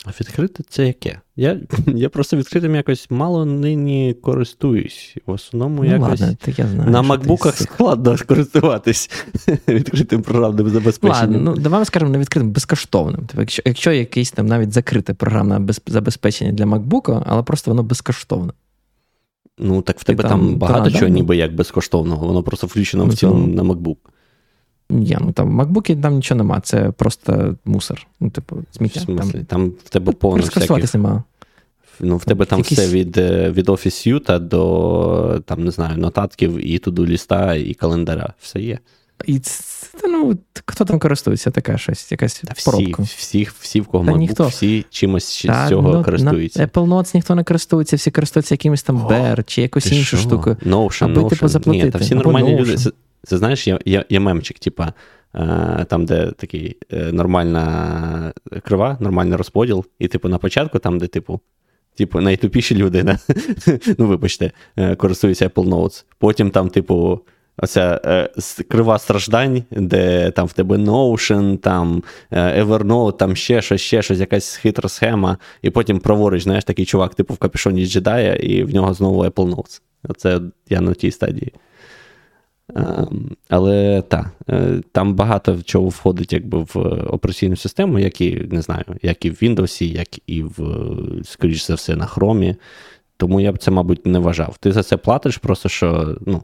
[0.05, 1.19] А відкрите це яке?
[1.35, 5.15] Я я просто відкритим якось мало нині користуюсь.
[5.25, 9.09] В основному ну, якось ладно, я знаю, на макбуках складно користуватись
[9.67, 11.33] відкритим програмним забезпеченням.
[11.33, 13.19] Ладно, ну давай ми скажемо не відкритим, безкоштовним.
[13.19, 18.53] Тобто, якщо якщо якесь там навіть закрите програмне забезпечення для макбука, але просто воно безкоштовне.
[19.59, 23.11] Ну, так в тебе там, там багато чого, ніби як безкоштовного, воно просто включено ну,
[23.11, 23.97] в цілому на MacBook.
[24.89, 28.07] Ні, ну там в MacBook там нічого нема, це просто мусор.
[28.19, 29.05] Ну, типу, сміття.
[29.05, 30.93] Там, там в тебе повно всяких...
[30.93, 31.23] нема.
[31.99, 32.79] Ну, в тебе там Якісь...
[32.79, 37.73] все від е, від Office Suite до там, не знаю, нотатків, і туду ліста, і
[37.73, 38.33] календаря.
[38.39, 38.79] Все є.
[39.25, 43.03] І це, ну, хто там користується, така щось, якась Та всі, поробка.
[43.03, 44.47] Всі, всі, в кого Та MacBook, ніхто.
[44.47, 46.59] всі чимось Та, з цього ну, користуються.
[46.59, 50.57] На Apple Notes ніхто не користується, всі користуються якимось там Bear чи якусь іншу штукою.
[50.65, 51.29] Notion, аби Notion.
[51.29, 51.85] типу заплатити.
[51.85, 52.75] Ні, та всі нормальні люди.
[52.75, 52.91] Це,
[53.23, 54.93] це знаєш, є, є, є мемчик, типа.
[55.87, 58.33] Там, де такий е, нормальна
[58.63, 61.39] крива, нормальний розподіл, і, типу, на початку, там, де, типу,
[61.95, 63.03] типу, найтупіші люди,
[63.97, 66.05] ну, вибачте, е, користуються Apple Notes.
[66.17, 67.19] Потім там, типу,
[67.61, 68.29] Оця е,
[68.69, 74.19] крива страждань, де там в тебе Notion, там е, Evernote, там ще щось, ще щось,
[74.19, 78.73] якась хитра схема, і потім праворуч, знаєш, такий чувак, типу в капюшоні джедая, і в
[78.73, 79.81] нього знову Apple Notes.
[80.03, 81.53] Оце я на тій стадії.
[82.77, 83.07] Е,
[83.49, 86.77] але так, е, там багато чого входить якби в
[87.09, 90.85] операційну систему, як і не знаю, як і в Windows, як і в,
[91.23, 92.55] скоріш за все, на Chrome.
[93.17, 94.57] Тому я б це, мабуть, не вважав.
[94.57, 96.43] Ти за це платиш, просто що, ну.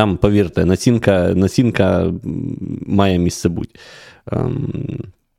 [0.00, 2.12] Там, повірте, націнка націнка
[2.86, 3.78] має місце бути.
[4.32, 4.72] Ем,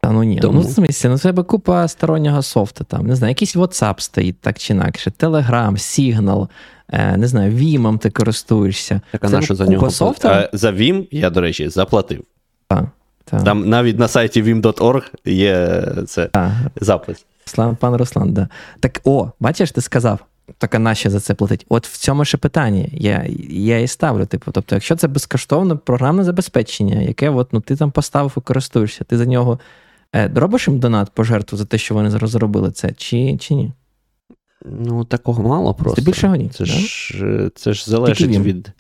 [0.01, 0.53] Та ну ні, Тому...
[0.53, 4.59] ну в смысле, ну тебе купа стороннього софту, там, не знаю, якийсь WhatsApp стоїть так
[4.59, 6.47] чи інакше, Telegram, Signal,
[6.89, 9.01] е, не знаю, Vim ти користуєшся.
[9.11, 10.27] Так, а на що за нього софту?
[10.27, 12.23] А, За Vim я, до речі, заплатив.
[12.67, 12.85] Так,
[13.25, 13.43] так.
[13.43, 16.51] Там навіть на сайті vim.org є це так.
[16.81, 17.25] запис.
[17.45, 18.47] Слава пан Руслан, да.
[18.79, 20.19] Так, о, бачиш, ти сказав,
[20.57, 21.65] так а наші за це платить?
[21.69, 22.86] От в цьому ще питання.
[22.91, 24.26] Я я і ставлю.
[24.26, 29.03] Типу, тобто, якщо це безкоштовне програмне забезпечення, яке от, ну, ти там поставив і користуєшся,
[29.03, 29.60] ти за нього
[30.15, 33.72] е, робиш їм донат пожертву за те, що вони розробили це, чи чи ні?
[34.65, 36.02] Ну, такого мало просто.
[36.02, 36.49] Це більше ні.
[36.49, 36.72] Це да?
[36.72, 38.72] ж це ж залежить від.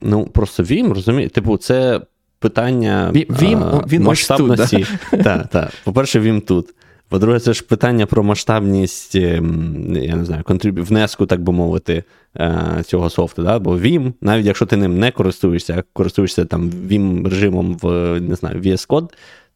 [0.00, 2.00] Ну, просто Vim, розумієте, типу, це
[2.38, 4.86] питання Vim, а, він масштабності.
[5.10, 5.72] Так, так.
[5.84, 6.74] По-перше, Vim тут.
[7.08, 10.80] По-друге, це ж питання про масштабність, ем, я не знаю, контриб...
[10.80, 12.04] внеску, так би мовити,
[12.36, 13.42] е, цього софту.
[13.42, 13.58] Да?
[13.58, 18.34] Бо Vim, навіть якщо ти ним не користуєшся, а користуєшся там Vim режимом в не
[18.34, 19.08] знаю, VS Code,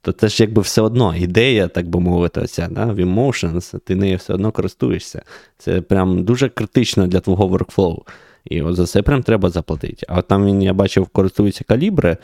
[0.02, 3.94] то це ж якби все одно ідея, так би мовити, ця, да, в Emotions, ти
[3.94, 5.22] нею все одно користуєшся.
[5.58, 8.02] Це прям дуже критично для твого workflow.
[8.44, 10.06] І от за це прям треба заплатити.
[10.08, 12.16] А от там він, я бачив, користується калібри.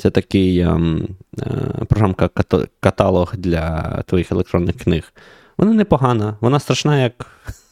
[0.00, 1.08] Це такий ем,
[1.38, 2.28] е, програмка
[2.80, 5.12] каталог для твоїх електронних книг.
[5.58, 7.26] Вона непогана, вона страшна, як.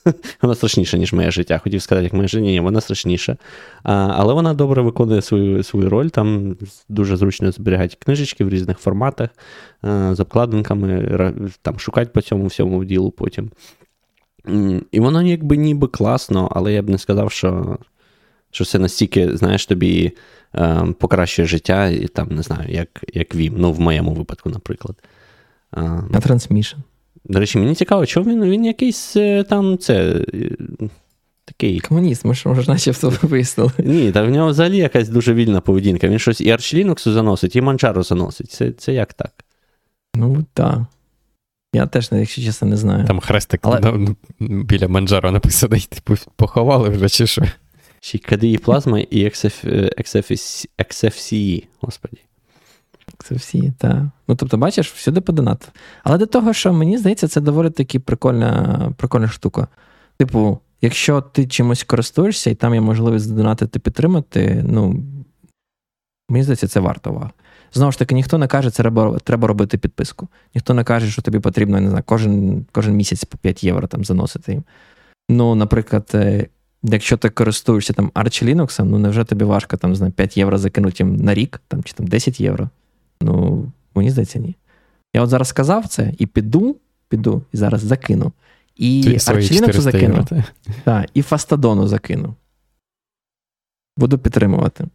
[0.43, 1.59] Вона страшніша, ніж моє життя.
[1.59, 3.37] Хотів сказати, як моє життя, ні, вона страшніша.
[3.83, 6.09] А, Але вона добре виконує свою свою роль.
[6.09, 6.57] Там
[6.89, 9.31] дуже зручно зберігати книжечки в різних форматах,
[9.83, 11.33] а, з обкладинками,
[11.63, 13.51] там шукати по цьому всьому ділу потім.
[14.91, 17.79] І воно якби ніби класно, але я б не сказав, що
[18.51, 20.13] що це настільки, знаєш, тобі
[20.55, 24.97] е, покращує життя, і там, не знаю, як як Vim, ну, в моєму випадку, наприклад.
[25.71, 25.81] А
[26.13, 26.77] Transmission?
[27.25, 30.25] До речі, мені цікаво, чому він він якийсь е, там це.
[30.35, 30.51] Е,
[31.45, 31.81] такий.
[31.81, 33.73] Комуніст, ми ж може начебто вияснили.
[33.79, 36.09] Ні, та в нього взагалі якась дуже вільна поведінка.
[36.09, 38.51] Він щось і Arch Linux заносить, і Manjaro заносить.
[38.51, 39.33] Це це як так?
[40.15, 40.79] Ну, так.
[41.75, 43.07] Я теж, якщо чесно, не знаю.
[43.07, 44.07] Там хрестик Але...
[44.41, 47.43] Біля Манджаро написаний, типу, поховали вже чи що.
[48.01, 49.25] Ще KDE Plasma і
[50.79, 52.19] XFCE, господі.
[53.19, 54.03] XFCE, так.
[54.29, 55.67] Ну, тобто, бачиш, всюди по донату.
[56.03, 59.69] Але до того, що мені здається, це доволі таки прикольна прикольна штука.
[60.17, 65.03] Типу, якщо ти чимось користуєшся, і там є можливість донатити підтримати, ну,
[66.29, 67.31] мені здається, це варто уваги.
[67.73, 70.29] Знову ж таки, ніхто не каже, це треба треба робити підписку.
[70.55, 74.05] Ніхто не каже, що тобі потрібно не знаю, кожен кожен місяць по 5 євро там
[74.05, 74.65] заносити їм.
[75.31, 76.47] Ну, наприклад, е,
[76.83, 81.05] якщо ти користуєшся там Arch Linux, ну невже тобі важко там, знаю, 5 євро закинути
[81.05, 82.69] їм на рік там, чи там 10 євро?
[83.23, 83.65] Ну,
[83.95, 84.57] мені здається, ні.
[85.15, 86.77] Я от зараз сказав це і піду,
[87.09, 88.33] піду, і зараз закину.
[88.77, 90.27] І Arch Linux закину.
[90.85, 92.35] Так, і Фастадону закину.
[93.97, 94.87] Буду підтримувати.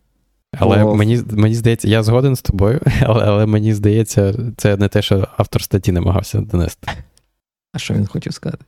[0.57, 0.95] Але О.
[0.95, 5.27] мені мені здається, я згоден з тобою, але але мені здається, це не те, що
[5.37, 6.91] автор статті намагався донести.
[7.73, 8.65] А що він хотів сказати?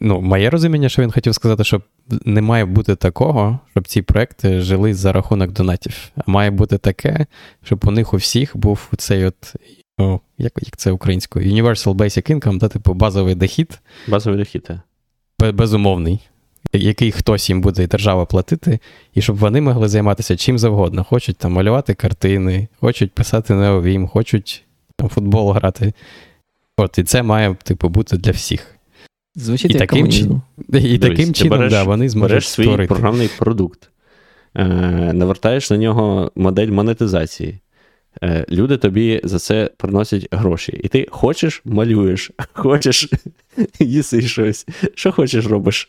[0.00, 1.82] Ну, моє розуміння, що він хотів сказати, що
[2.24, 6.10] не має бути такого, щоб ці проекти жили за рахунок донатів.
[6.16, 7.26] А має бути таке,
[7.64, 9.54] щоб у них у всіх був цей от.
[10.00, 11.52] О, як як це українською?
[11.52, 13.80] Universal Basic Income, да, типу базовий дохід.
[14.08, 15.54] Базовий дохід, так.
[15.54, 16.20] Безумовний
[16.72, 18.78] який хтось їм буде і держава платити,
[19.14, 21.04] і щоб вони могли займатися чим завгодно.
[21.04, 24.64] Хочуть там малювати картини, хочуть писати неовім, хочуть
[24.96, 25.92] там футбол грати.
[26.76, 28.77] От, І це має типу, бути для всіх.
[29.38, 30.40] Звучить і як таким, чин...
[30.72, 32.88] і таким чином береш, да, вони зможуть береш свій створити.
[32.88, 33.90] програмний продукт,
[34.54, 34.66] е,
[35.12, 37.58] навертаєш на нього модель монетизації.
[38.22, 40.80] Е, Люди тобі за це приносять гроші.
[40.84, 43.10] І ти хочеш малюєш, хочеш
[43.78, 44.66] їси щось.
[44.94, 45.88] Що хочеш робиш?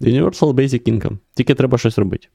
[0.00, 1.18] Universal Basic Income.
[1.34, 2.28] Тільки треба щось робити.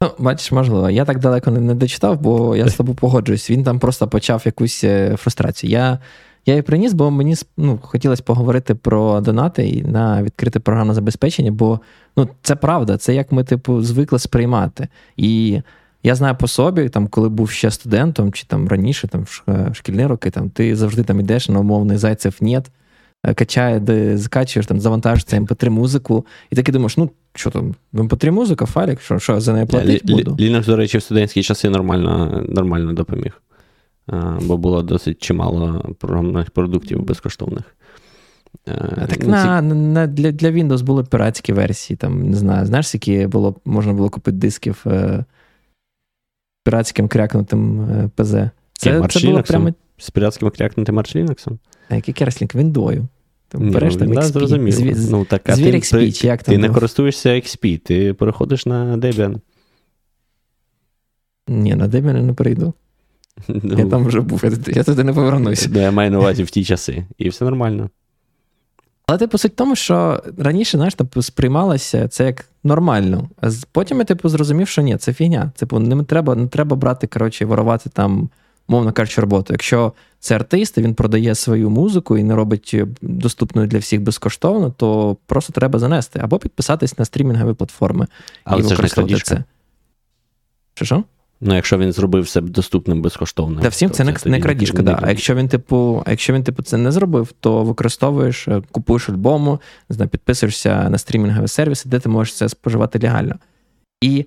[0.00, 0.90] Ну, бачиш, можливо.
[0.90, 3.50] Я так далеко не, не дочитав, бо я з тобою погоджуюсь.
[3.50, 5.70] Він там просто почав якусь е, фрустрацію.
[5.70, 5.98] Я
[6.46, 11.50] я її приніс, бо мені ну, хотілося поговорити про донати і на відкрите програмне забезпечення,
[11.50, 11.80] бо
[12.16, 14.88] ну, це правда, це як ми, типу, звикли сприймати.
[15.16, 15.60] І
[16.02, 20.06] я знаю по собі, там, коли був ще студентом, чи там раніше, там, в шкільні
[20.06, 22.70] роки, там, ти завжди там йдеш на умовний зайцев нет.
[23.24, 28.30] Е, качає, де закачуєш, там завантажуєш mp3 музику, і таки думаєш, ну що там, mp3
[28.30, 30.30] музика, файлик, що що за неї платить буду?
[30.30, 33.42] Linux, до речі, в студентські часи нормально нормально допоміг,
[34.40, 37.76] бо було досить чимало програмних продуктів безкоштовних.
[38.68, 43.26] Е, так на, на, для для Windows були піратські версії, там, не знаю, знаєш, які
[43.26, 45.24] було, можна було купити дисків е,
[46.64, 48.30] піратським крякнутим е, ПЗ.
[48.72, 49.74] Це, це було прямо...
[49.98, 51.58] З піратським крякнутим Arch Linux?
[51.88, 52.50] А який керслінг?
[52.54, 53.08] Віндою.
[53.48, 54.14] Там береш там XP.
[54.14, 54.76] Да, зрозуміло.
[54.76, 54.94] Зві...
[55.10, 56.54] Ну, так, а Звір ти, XP, чи як там?
[56.54, 59.40] Ти не користуєшся XP, ти переходиш на Debian.
[61.48, 62.74] Ні, на Debian не перейду.
[63.48, 65.70] Ну, я там вже був, я туди не повернуся.
[65.74, 67.90] Я маю на увазі в ті часи, і все нормально.
[69.06, 73.28] Але типу суть в тому, що раніше знаєш, типу, сприймалося це як нормально.
[73.40, 75.52] А потім я типу, зрозумів, що ні, це фігня.
[75.56, 78.28] Типу, не треба не треба брати, коротше, ворувати там
[78.68, 79.52] мовно кажучи, роботу.
[79.52, 84.02] Якщо це артист, і він продає свою музику і не робить е, доступною для всіх
[84.02, 88.06] безкоштовно, то просто треба занести або підписатись на стрімінгові платформи
[88.44, 89.44] Але і це використовувати це.
[90.74, 91.04] Що що?
[91.46, 93.60] Ну, якщо він зробив все доступним безкоштовно.
[93.60, 94.98] Та всім це, це не, не крадіжка, да.
[95.02, 99.08] А якщо він, типу, а якщо він, типу, це не зробив, то використовуєш, е, купуєш
[99.08, 99.60] альбому,
[100.10, 103.34] підписуєшся на стрімінгові сервіси, де ти можеш це споживати легально.
[104.00, 104.26] І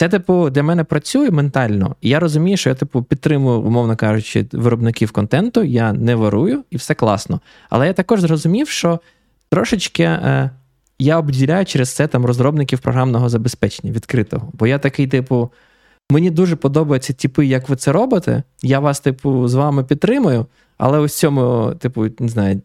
[0.00, 4.46] це, типу, для мене працює ментально, і я розумію, що я, типу, підтримую, умовно кажучи,
[4.52, 7.40] виробників контенту, я не ворую, і все класно.
[7.70, 9.00] Але я також зрозумів, що
[9.50, 10.50] трошечки е,
[10.98, 14.50] я обділяю через це там розробників програмного забезпечення відкритого.
[14.52, 15.50] Бо я такий, типу,
[16.10, 18.42] Мені дуже подобаються типи, як ви це робите.
[18.62, 20.46] Я вас, типу, з вами підтримую,
[20.78, 22.60] але ось цьому, типу, не знаю,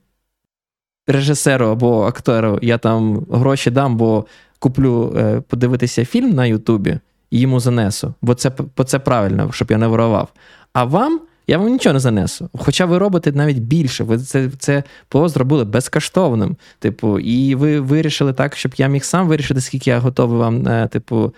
[1.08, 4.26] режисеру або актору я там гроші дам, бо
[4.60, 7.00] куплю е, подивитися фільм на Ютубі
[7.32, 10.34] і йому занесу, бо це бо це правильно, щоб я не ворував.
[10.74, 11.20] А вам.
[11.48, 12.50] Я вам нічого не занесу.
[12.54, 14.04] Хоча ви робите навіть більше.
[14.04, 16.58] Ви це це ПО зробили безкоштовним.
[16.80, 20.88] Типу, і ви вирішили так, щоб я міг сам вирішити, скільки я готовий вам, е,
[20.88, 21.34] типу,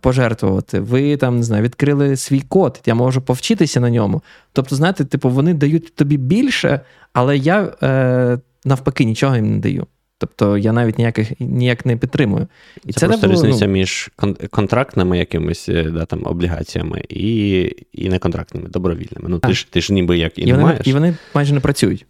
[0.00, 0.80] пожертвувати.
[0.80, 4.22] Ви там не знаю, відкрили свій код, я можу повчитися на ньому.
[4.52, 6.80] Тобто, знаєте, типу, вони дають тобі більше,
[7.12, 9.86] але я е, навпаки нічого їм не даю.
[10.22, 12.46] Тобто я навіть ніяких ніяк не підтримую.
[12.86, 13.72] І Це, це просто було, різниця ну...
[13.72, 14.10] між
[14.50, 17.60] контрактними якимись е, да, там, облігаціями і
[17.92, 19.28] і неконтрактними, добровільними.
[19.28, 20.86] Ну, ти ж ти ж ніби як і, і не вони, маєш.
[20.86, 22.06] І вони майже не працюють.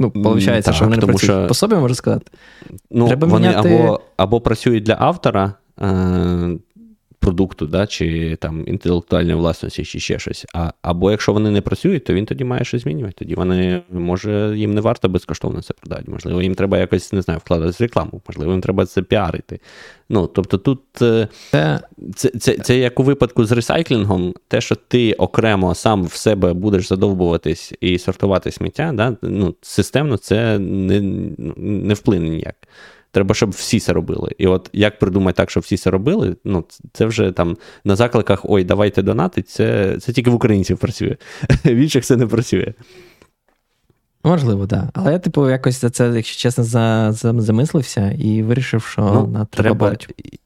[0.00, 1.22] Ну, виходить, що вони не працюють.
[1.22, 1.46] Що...
[1.46, 2.30] По собі можна сказати.
[2.90, 3.68] Ну, Треба Вони міняти...
[3.68, 6.58] або або працюють для автора, е,
[7.20, 10.46] продукту, да, чи там інтелектуальної власності, чи ще щось.
[10.54, 13.14] А, Або якщо вони не працюють, то він тоді має щось змінювати.
[13.18, 16.04] Тоді вони, може, їм не варто безкоштовно це продати.
[16.06, 19.60] Можливо, їм треба якось не знаю, вкладати рекламу, можливо, їм треба це піарити.
[20.08, 21.80] Ну, Тобто тут е, це,
[22.16, 26.52] це, це, це як у випадку з ресайклінгом, те, що ти окремо сам в себе
[26.52, 31.00] будеш задовбуватись і сортувати сміття, да, ну, системно це не,
[31.56, 32.56] не вплине ніяк.
[33.10, 34.32] Треба, щоб всі це робили.
[34.38, 38.40] І от як придумати так, щоб всі це робили, ну це вже там на закликах
[38.44, 41.16] ой, давайте донати, це це тільки в українців працює.
[41.64, 42.74] В інших це не працює.
[44.24, 44.80] Можливо, так.
[44.80, 44.90] Да.
[44.94, 49.26] Але я, типу, якось за це, якщо чесно, за, за, замислився і вирішив, що ну,
[49.26, 49.96] на треба.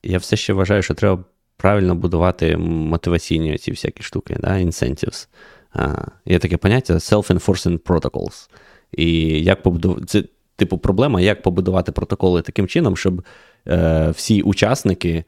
[0.02, 1.24] Я все ще вважаю, що треба
[1.56, 5.28] правильно будувати мотиваційні ці всякі штуки, да, incentives.
[5.72, 8.50] А, Є таке поняття self-enforcing protocols.
[8.92, 13.22] І як побудувати типу, проблема, як побудувати протоколи таким чином, щоб
[13.68, 15.24] е, всі учасники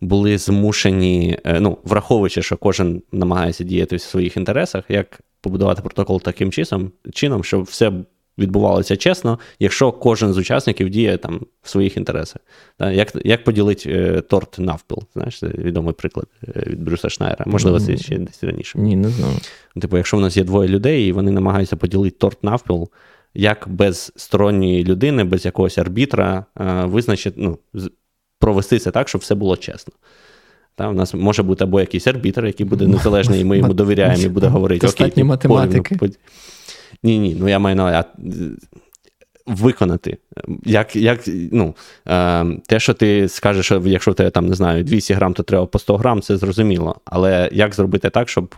[0.00, 6.22] були змушені, е, ну, враховуючи, що кожен намагається діяти в своїх інтересах, як побудувати протокол
[6.22, 7.92] таким чином, чином, щоб все
[8.38, 12.42] відбувалося чесно, якщо кожен з учасників діє там в своїх інтересах.
[12.76, 12.94] Так?
[12.94, 14.98] Як як поділити е, торт навпіл?
[15.14, 17.44] Знаєш, це відомий приклад е, від Брюса Шнайера.
[17.46, 18.78] Можливо, це ще десь раніше.
[18.78, 19.36] Ні, не знаю.
[19.80, 22.88] Типу, якщо в нас є двоє людей, і вони намагаються поділити торт навпіл,
[23.38, 27.58] як без сторонньої людини, без якогось арбітра е, визначити, ну,
[28.38, 29.94] провести це так, щоб все було чесно.
[30.74, 34.22] Та, У нас може бути або якийсь арбітр, який буде незалежний, і ми йому довіряємо
[34.22, 34.86] і буде говорити.
[34.86, 35.98] Достатньо математики.
[37.02, 38.04] Ні, ні, ну я маю на
[39.46, 40.16] виконати.
[40.64, 41.20] Як, як,
[41.52, 41.74] ну,
[42.08, 45.42] е, Те, що ти скажеш, що якщо в тебе там, не знаю, 200 грам, то
[45.42, 47.00] треба по 100 грам, це зрозуміло.
[47.04, 48.54] Але як зробити так, щоб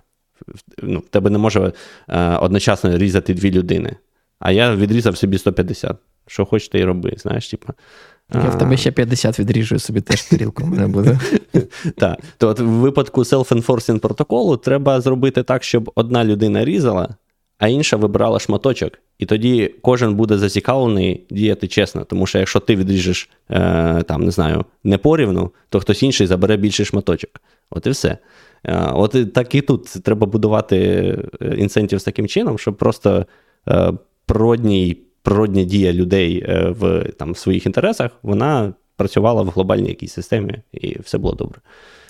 [0.82, 1.72] ну, в тебе не може
[2.08, 3.96] е, одночасно різати дві людини?
[4.40, 5.96] А я відрізав собі 150.
[6.26, 7.72] Що хочете і роби, знаєш, типа.
[8.34, 11.18] Я в тебе ще 50 відріжу собі теж тарілку мене буде.
[11.96, 12.18] Так.
[12.38, 17.08] То от в випадку self-enforcing протоколу треба зробити так, щоб одна людина різала,
[17.58, 18.92] а інша вибирала шматочок.
[19.18, 22.04] І тоді кожен буде зацікавлений діяти чесно.
[22.04, 26.56] Тому що якщо ти відріжеш, е, там, не знаю, не порівну, то хтось інший забере
[26.56, 27.30] більший шматочок.
[27.70, 28.18] От і все.
[28.64, 30.78] Е, от так і тут треба будувати
[31.42, 33.26] е, інцентів з таким чином, щоб просто
[34.30, 40.58] природній, природня дія людей е, в там, своїх інтересах, вона працювала в глобальній якійсь системі,
[40.72, 41.60] і все було добре.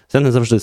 [0.08, 0.58] Це не завжди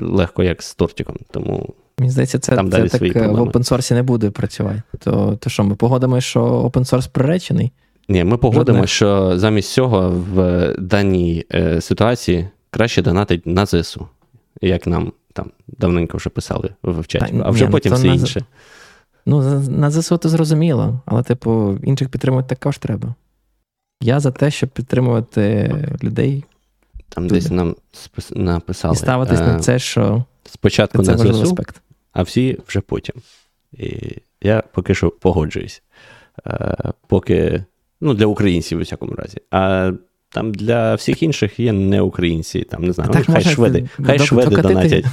[0.00, 1.16] легко, як з тортиком.
[1.30, 1.74] тому...
[1.98, 4.82] Мені здається, це там це далі так свої в опенсорсі не буде працювати.
[4.98, 7.72] То то що, ми погодимо, що опенсорс приречений?
[8.08, 14.08] Ні, ми погодимо, що замість цього в даній е, ситуації краще донатить на ЗСУ,
[14.60, 18.44] як нам там давненько вже писали в чаті, а вже ні, ну, потім все інше.
[19.26, 23.14] Ну, на ЗСУ то зрозуміло, але, типу, інших підтримувати також треба.
[24.00, 25.74] Я за те, щоб підтримувати
[26.04, 26.44] людей.
[27.08, 27.40] Там туди.
[27.40, 27.76] десь нам
[28.30, 28.94] написали.
[28.94, 31.82] І ставитись а, на е, це, що спочатку це на ЗСУ, аспект.
[32.12, 33.14] а всі вже потім.
[33.72, 35.82] І я поки що погоджуюсь.
[36.44, 37.64] А, е, поки,
[38.00, 39.38] ну, для українців, у всякому разі.
[39.50, 39.92] А
[40.28, 45.04] там для всіх інших є не українці, там не знаю, хай шведи, хай шведи донатять.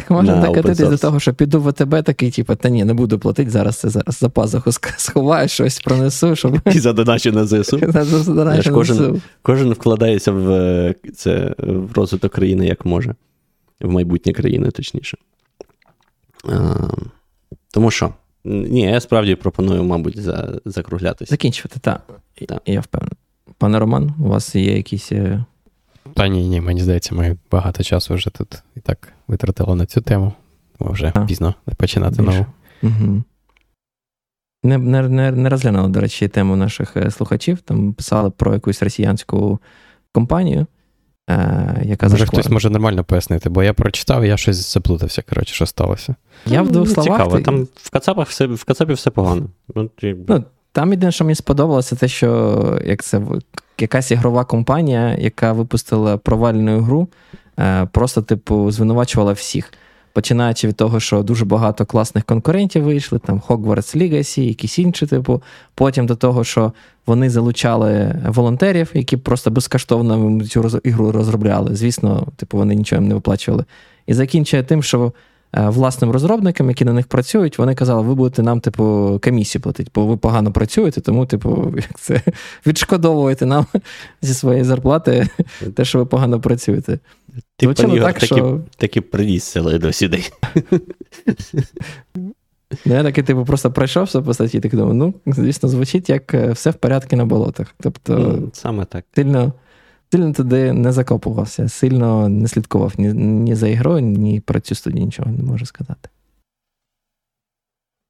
[0.00, 3.18] Так можна докатитись до того, що піду в АТБ такий, типу, та ні, не буду
[3.18, 6.36] платити, зараз це зараз за пазуху сховаю, щось пронесу.
[6.36, 6.60] щоб...
[6.74, 7.80] І задоначу на ЗСУ.
[8.74, 13.14] Кожен, кожен вкладається в це в розвиток країни як може,
[13.80, 15.18] в майбутнє країни, точніше.
[16.48, 16.74] А,
[17.70, 18.14] Тому що,
[18.44, 21.30] ні, я справді пропоную, мабуть, за, закруглятися.
[21.30, 22.02] Закінчувати, так.
[22.48, 22.62] так.
[22.66, 23.16] Я впевнений.
[23.58, 25.12] Пане Роман, у вас є якісь.
[26.14, 30.00] Та ні, ні, мені здається, ми багато часу вже тут і так витратили на цю
[30.00, 30.32] тему.
[30.78, 32.46] Тому вже а, пізно починати нову.
[32.82, 33.22] Угу.
[34.62, 37.60] Не не, не, не розглянули, до речі, тему наших е, слухачів.
[37.60, 39.60] Там писали про якусь росіянську
[40.12, 40.66] компанію,
[41.30, 45.66] е, яка Може хтось може нормально пояснити, бо я прочитав, я щось заплутався, коротше, що
[45.66, 46.14] сталося.
[46.46, 47.22] Я в двох словах...
[47.22, 49.46] Цікаво, там в Кацапах все в Кацапі все погано.
[49.74, 49.90] Ну,
[50.28, 53.20] ну, Там єдине, що мені сподобалося, те, що як це
[53.78, 57.08] якась ігрова компанія, яка випустила провальну гру,
[57.58, 59.72] е, просто, типу, звинувачувала всіх.
[60.12, 65.42] Починаючи від того, що дуже багато класних конкурентів вийшли, там Hogwarts Legacy, якісь інші, типу,
[65.74, 66.72] потім до того, що
[67.06, 71.76] вони залучали волонтерів, які просто безкоштовно цю ігру розробляли.
[71.76, 73.64] Звісно, типу, вони нічого їм не виплачували.
[74.06, 75.12] І закінчує тим, що
[75.52, 80.06] власним розробникам, які на них працюють, вони казали, ви будете нам, типу, комісію платити, бо
[80.06, 82.22] ви погано працюєте, тому, типу, як це
[82.66, 83.66] відшкодовуєте нам
[84.22, 85.28] зі своєї зарплати
[85.74, 86.98] те, що ви погано працюєте.
[87.56, 88.60] Ти Звичайно, так, таки, що...
[88.76, 90.22] таки приніс сили до сюди.
[92.84, 96.52] Ну, я такий, типу, просто пройшовся по статті, так думаю, ну, звісно, звучить як е,
[96.52, 97.74] все в порядку на болотах.
[97.80, 99.04] Тобто, Саме так.
[99.14, 99.52] Сильно
[100.16, 105.04] сильно туди не закопувався, сильно не слідкував ні, ні за ігрою, ні про цю студію
[105.04, 106.08] нічого не можу сказати.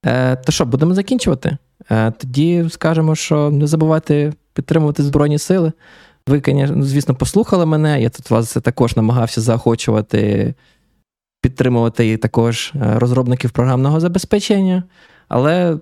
[0.06, 1.56] Е, То що, будемо закінчувати?
[1.90, 5.72] Е, Тоді скажемо, що не забувайте підтримувати Збройні Сили.
[6.26, 6.42] Ви,
[6.80, 8.02] звісно, послухали мене.
[8.02, 10.54] Я тут вас також намагався заохочувати,
[11.40, 14.82] підтримувати також е, розробників програмного забезпечення.
[15.28, 15.78] Але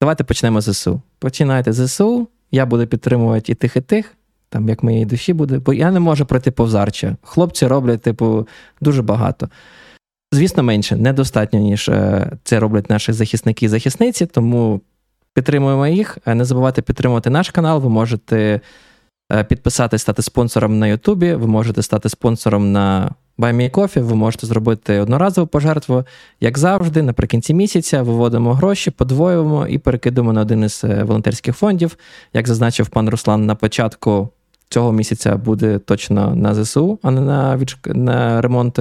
[0.00, 1.02] давайте почнемо з ЗСУ.
[1.18, 2.28] Починайте з ЗСУ.
[2.50, 4.16] Я буду підтримувати і тих, і тих
[4.52, 7.16] там як моєї душі буде, бо я не можу пройти повзарче.
[7.22, 8.48] Хлопці роблять, типу,
[8.80, 9.48] дуже багато.
[10.32, 14.80] Звісно, менше, недостатньо, ніж е, це роблять наші захисники і захисниці, тому
[15.34, 16.18] підтримуємо їх.
[16.26, 17.80] Е, не забувайте підтримувати наш канал.
[17.80, 18.60] Ви можете
[19.32, 25.00] е, підписатись, стати спонсором на Ютубі, ви можете стати спонсором на Coffee, ви можете зробити
[25.00, 26.04] одноразову пожертву.
[26.40, 31.96] Як завжди, наприкінці місяця виводимо гроші, подвоюємо і перекидуємо на один із волонтерських фондів.
[32.32, 34.28] Як зазначив пан Руслан на початку
[34.72, 38.78] цього місяця буде точно на ЗСУ, а не на на ремонт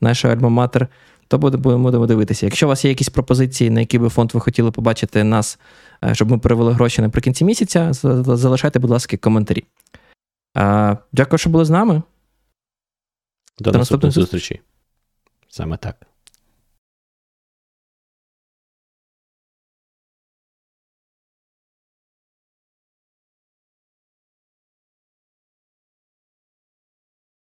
[0.00, 0.86] нашої альма-матер,
[1.28, 2.46] то будемо дивитися.
[2.46, 5.58] Якщо у вас є якісь пропозиції, на які би фонд ви хотіли побачити нас,
[6.04, 9.64] е, щоб ми перевели гроші наприкінці місяця, залишайте, будь ласка, коментарі.
[11.12, 12.02] Дякую, що були з нами.
[13.58, 14.60] До, До наступної зустрічі.
[15.48, 16.06] Саме так.